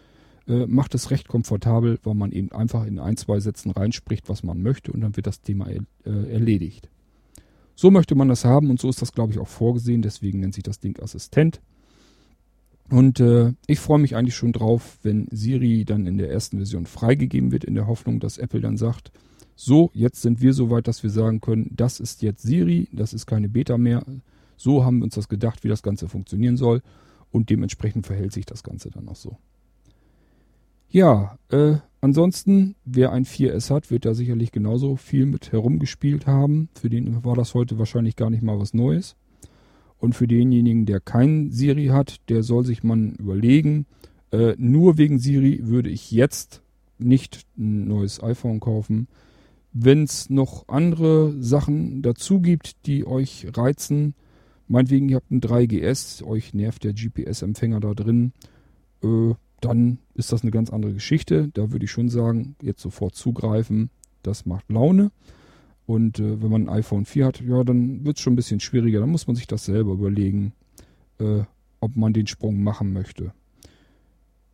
äh, 0.47 0.65
macht 0.67 0.95
es 0.95 1.11
recht 1.11 1.27
komfortabel, 1.27 1.99
weil 2.03 2.15
man 2.15 2.31
eben 2.31 2.51
einfach 2.51 2.85
in 2.85 2.99
ein, 2.99 3.17
zwei 3.17 3.39
Sätzen 3.39 3.71
reinspricht, 3.71 4.29
was 4.29 4.43
man 4.43 4.61
möchte 4.61 4.91
und 4.91 5.01
dann 5.01 5.15
wird 5.15 5.27
das 5.27 5.41
Thema 5.41 5.67
er, 5.67 5.81
äh, 6.05 6.33
erledigt. 6.33 6.89
So 7.75 7.91
möchte 7.91 8.15
man 8.15 8.29
das 8.29 8.45
haben 8.45 8.69
und 8.69 8.79
so 8.79 8.89
ist 8.89 9.01
das, 9.01 9.11
glaube 9.11 9.33
ich, 9.33 9.39
auch 9.39 9.47
vorgesehen. 9.47 10.01
Deswegen 10.01 10.39
nennt 10.39 10.53
sich 10.53 10.63
das 10.63 10.79
Ding 10.79 10.97
Assistent. 11.01 11.61
Und 12.89 13.19
äh, 13.19 13.53
ich 13.67 13.79
freue 13.79 13.99
mich 13.99 14.15
eigentlich 14.15 14.35
schon 14.35 14.53
drauf, 14.53 14.99
wenn 15.03 15.27
Siri 15.31 15.83
dann 15.85 16.05
in 16.07 16.17
der 16.17 16.31
ersten 16.31 16.57
Version 16.57 16.85
freigegeben 16.85 17.51
wird, 17.51 17.63
in 17.63 17.75
der 17.75 17.87
Hoffnung, 17.87 18.19
dass 18.19 18.37
Apple 18.37 18.61
dann 18.61 18.77
sagt, 18.77 19.11
so, 19.55 19.89
jetzt 19.93 20.21
sind 20.21 20.41
wir 20.41 20.53
so 20.53 20.69
weit, 20.69 20.87
dass 20.87 21.01
wir 21.01 21.09
sagen 21.09 21.41
können, 21.41 21.71
das 21.75 21.99
ist 21.99 22.21
jetzt 22.21 22.43
Siri, 22.43 22.87
das 22.91 23.13
ist 23.13 23.25
keine 23.25 23.49
Beta 23.49 23.77
mehr. 23.77 24.05
So 24.57 24.85
haben 24.85 24.99
wir 24.99 25.05
uns 25.05 25.15
das 25.15 25.27
gedacht, 25.27 25.63
wie 25.63 25.69
das 25.69 25.81
Ganze 25.83 26.07
funktionieren 26.07 26.57
soll. 26.57 26.81
Und 27.31 27.49
dementsprechend 27.49 28.05
verhält 28.05 28.31
sich 28.31 28.45
das 28.45 28.63
Ganze 28.63 28.91
dann 28.91 29.09
auch 29.09 29.15
so. 29.15 29.37
Ja, 30.95 31.37
äh, 31.49 31.73
ansonsten, 31.99 32.75
wer 32.85 33.11
ein 33.11 33.25
4S 33.25 33.69
hat, 33.69 33.91
wird 33.91 34.05
da 34.05 34.13
sicherlich 34.13 34.53
genauso 34.53 34.95
viel 34.95 35.25
mit 35.25 35.51
herumgespielt 35.51 36.25
haben. 36.25 36.69
Für 36.73 36.89
den 36.89 37.25
war 37.25 37.35
das 37.35 37.53
heute 37.53 37.77
wahrscheinlich 37.77 38.15
gar 38.15 38.29
nicht 38.29 38.43
mal 38.43 38.57
was 38.57 38.73
Neues. 38.73 39.17
Und 39.97 40.15
für 40.15 40.25
denjenigen, 40.25 40.85
der 40.85 41.01
kein 41.01 41.51
Siri 41.51 41.87
hat, 41.87 42.21
der 42.29 42.43
soll 42.43 42.63
sich 42.63 42.81
mal 42.81 43.09
überlegen, 43.19 43.87
äh, 44.31 44.55
nur 44.57 44.97
wegen 44.97 45.19
Siri 45.19 45.67
würde 45.67 45.89
ich 45.89 46.11
jetzt 46.11 46.61
nicht 46.97 47.41
ein 47.57 47.89
neues 47.89 48.23
iPhone 48.23 48.61
kaufen. 48.61 49.09
Wenn 49.73 50.03
es 50.03 50.29
noch 50.29 50.69
andere 50.69 51.33
Sachen 51.41 52.03
dazu 52.03 52.39
gibt, 52.39 52.85
die 52.85 53.05
euch 53.05 53.47
reizen, 53.53 54.15
meinetwegen 54.69 55.09
ihr 55.09 55.17
habt 55.17 55.29
ein 55.29 55.41
3GS, 55.41 56.23
euch 56.23 56.53
nervt 56.53 56.85
der 56.85 56.93
GPS-Empfänger 56.93 57.81
da 57.81 57.93
drin, 57.93 58.31
äh, 59.03 59.33
dann 59.61 59.99
ist 60.13 60.31
das 60.31 60.41
eine 60.41 60.51
ganz 60.51 60.69
andere 60.69 60.93
Geschichte. 60.93 61.49
Da 61.53 61.71
würde 61.71 61.85
ich 61.85 61.91
schon 61.91 62.09
sagen, 62.09 62.55
jetzt 62.61 62.81
sofort 62.81 63.15
zugreifen, 63.15 63.89
das 64.23 64.45
macht 64.45 64.69
Laune. 64.69 65.11
Und 65.85 66.19
äh, 66.19 66.41
wenn 66.41 66.49
man 66.49 66.67
ein 66.67 66.77
iPhone 66.77 67.05
4 67.05 67.25
hat, 67.25 67.41
ja, 67.41 67.63
dann 67.63 68.05
wird 68.05 68.17
es 68.17 68.23
schon 68.23 68.33
ein 68.33 68.37
bisschen 68.37 68.59
schwieriger. 68.59 68.99
Dann 68.99 69.09
muss 69.11 69.27
man 69.27 69.35
sich 69.35 69.47
das 69.47 69.65
selber 69.65 69.93
überlegen, 69.93 70.53
äh, 71.19 71.43
ob 71.79 71.95
man 71.95 72.13
den 72.13 72.27
Sprung 72.27 72.63
machen 72.63 72.91
möchte. 72.93 73.33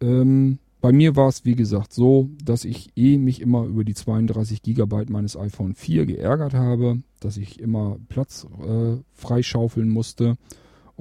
Ähm, 0.01 0.59
bei 0.81 0.91
mir 0.91 1.15
war 1.15 1.29
es, 1.29 1.45
wie 1.45 1.55
gesagt, 1.55 1.93
so, 1.93 2.29
dass 2.43 2.65
ich 2.65 2.89
eh 2.95 3.19
mich 3.19 3.39
immer 3.39 3.65
über 3.65 3.83
die 3.83 3.93
32 3.93 4.63
GB 4.63 5.05
meines 5.09 5.37
iPhone 5.37 5.75
4 5.75 6.07
geärgert 6.07 6.55
habe, 6.55 7.03
dass 7.19 7.37
ich 7.37 7.59
immer 7.59 7.97
Platz 8.09 8.47
äh, 8.67 8.97
freischaufeln 9.13 9.89
musste. 9.89 10.37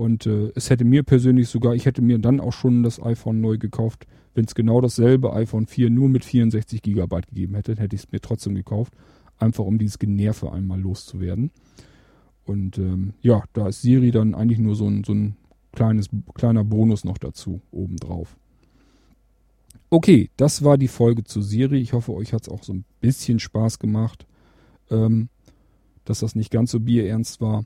Und 0.01 0.27
äh, 0.27 0.51
es 0.55 0.71
hätte 0.71 0.85
mir 0.85 1.03
persönlich 1.03 1.49
sogar, 1.49 1.75
ich 1.75 1.85
hätte 1.85 2.01
mir 2.01 2.19
dann 2.19 2.41
auch 2.41 2.55
schon 2.55 2.83
das 2.83 3.03
iPhone 3.03 3.41
neu 3.41 3.59
gekauft, 3.59 4.07
wenn 4.35 4.47
es 4.47 4.55
genau 4.55 4.81
dasselbe 4.81 5.35
iPhone 5.35 5.67
4 5.67 5.91
nur 5.91 6.09
mit 6.09 6.25
64 6.25 6.81
GB 6.83 7.21
gegeben 7.29 7.55
hätte, 7.55 7.77
hätte 7.77 7.97
ich 7.97 8.05
es 8.05 8.13
mir 8.13 8.21
trotzdem 8.21 8.55
gekauft 8.55 8.95
einfach 9.41 9.65
um 9.65 9.79
dieses 9.79 9.99
Generve 9.99 10.53
einmal 10.53 10.81
loszuwerden. 10.81 11.51
Und 12.45 12.79
ähm, 12.79 13.15
ja, 13.23 13.45
da 13.53 13.69
ist 13.69 13.83
Siri 13.83 14.11
dann 14.11 14.35
eigentlich 14.35 14.59
nur 14.59 14.75
so 14.75 14.87
ein, 14.89 15.05
so 15.05 15.13
ein 15.13 15.37
kleines, 15.73 16.09
kleiner 16.35 16.65
Bonus 16.65 17.05
noch 17.05 17.19
dazu, 17.19 17.61
obendrauf. 17.71 18.37
Okay, 19.89 20.31
das 20.37 20.63
war 20.63 20.79
die 20.79 20.89
Folge 20.89 21.25
zu 21.25 21.43
Siri. 21.43 21.79
Ich 21.79 21.93
hoffe, 21.93 22.13
euch 22.15 22.33
hat 22.33 22.43
es 22.43 22.49
auch 22.49 22.63
so 22.63 22.73
ein 22.73 22.85
bisschen 23.01 23.41
Spaß 23.41 23.79
gemacht, 23.79 24.27
ähm, 24.91 25.29
dass 26.05 26.21
das 26.21 26.35
nicht 26.35 26.51
ganz 26.51 26.71
so 26.71 26.81
bierernst 26.81 27.41
war. 27.41 27.65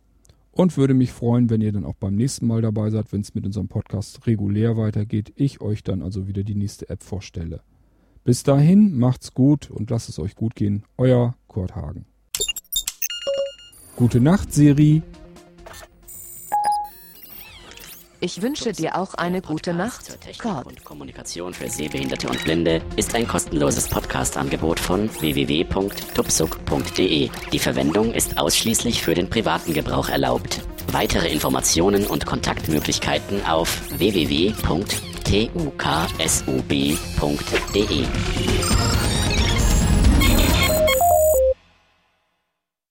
Und 0.55 0.77
würde 0.77 0.95
mich 0.95 1.11
freuen, 1.11 1.51
wenn 1.51 1.61
ihr 1.61 1.73
dann 1.73 1.85
auch 1.85 1.97
beim 1.97 2.15
nächsten 2.15 2.47
Mal 2.47 2.63
dabei 2.63 2.89
seid, 2.91 3.13
wenn 3.13 3.23
es 3.23 3.35
mit 3.35 3.45
unserem 3.45 3.67
Podcast 3.67 4.25
regulär 4.29 4.77
weitergeht. 4.77 5.33
Ich 5.35 5.61
euch 5.61 5.83
dann 5.83 6.01
also 6.01 6.29
wieder 6.29 6.45
die 6.45 6.55
nächste 6.55 6.89
App 6.89 7.03
vorstelle. 7.03 7.61
Bis 8.23 8.45
dahin, 8.45 8.97
macht's 8.97 9.35
gut 9.35 9.69
und 9.69 9.91
lasst 9.91 10.09
es 10.09 10.21
euch 10.21 10.37
gut 10.37 10.55
gehen. 10.55 10.85
Euer 10.97 11.35
Kurt 11.49 11.75
Hagen. 11.75 12.07
Gute 13.97 14.21
Nacht, 14.21 14.53
Siri. 14.53 15.03
Ich 18.25 18.41
wünsche 18.41 18.73
dir 18.73 18.97
auch 18.97 19.13
eine 19.13 19.43
gute 19.43 19.75
Nacht, 19.75 20.19
Kurt. 20.41 20.65
und 20.65 20.83
Kommunikation 20.83 21.53
für 21.53 21.69
Sehbehinderte 21.69 22.27
und 22.27 22.43
Blinde 22.43 22.81
ist 22.97 23.15
ein 23.15 23.29
kostenloses 23.29 23.87
Podcast-Angebot 23.87 24.81
von 24.81 25.11
www.tupsuk.de. 25.21 27.29
Die 27.53 27.59
Verwendung 27.59 28.15
ist 28.15 28.39
ausschließlich 28.39 29.03
für 29.03 29.13
den 29.13 29.29
privaten 29.29 29.75
Gebrauch 29.75 30.09
erlaubt. 30.09 30.63
Weitere 30.91 31.29
Informationen 31.29 32.07
und 32.07 32.25
Kontaktmöglichkeiten 32.25 33.45
auf 33.45 33.79
www.tuksub.de. 33.99 35.45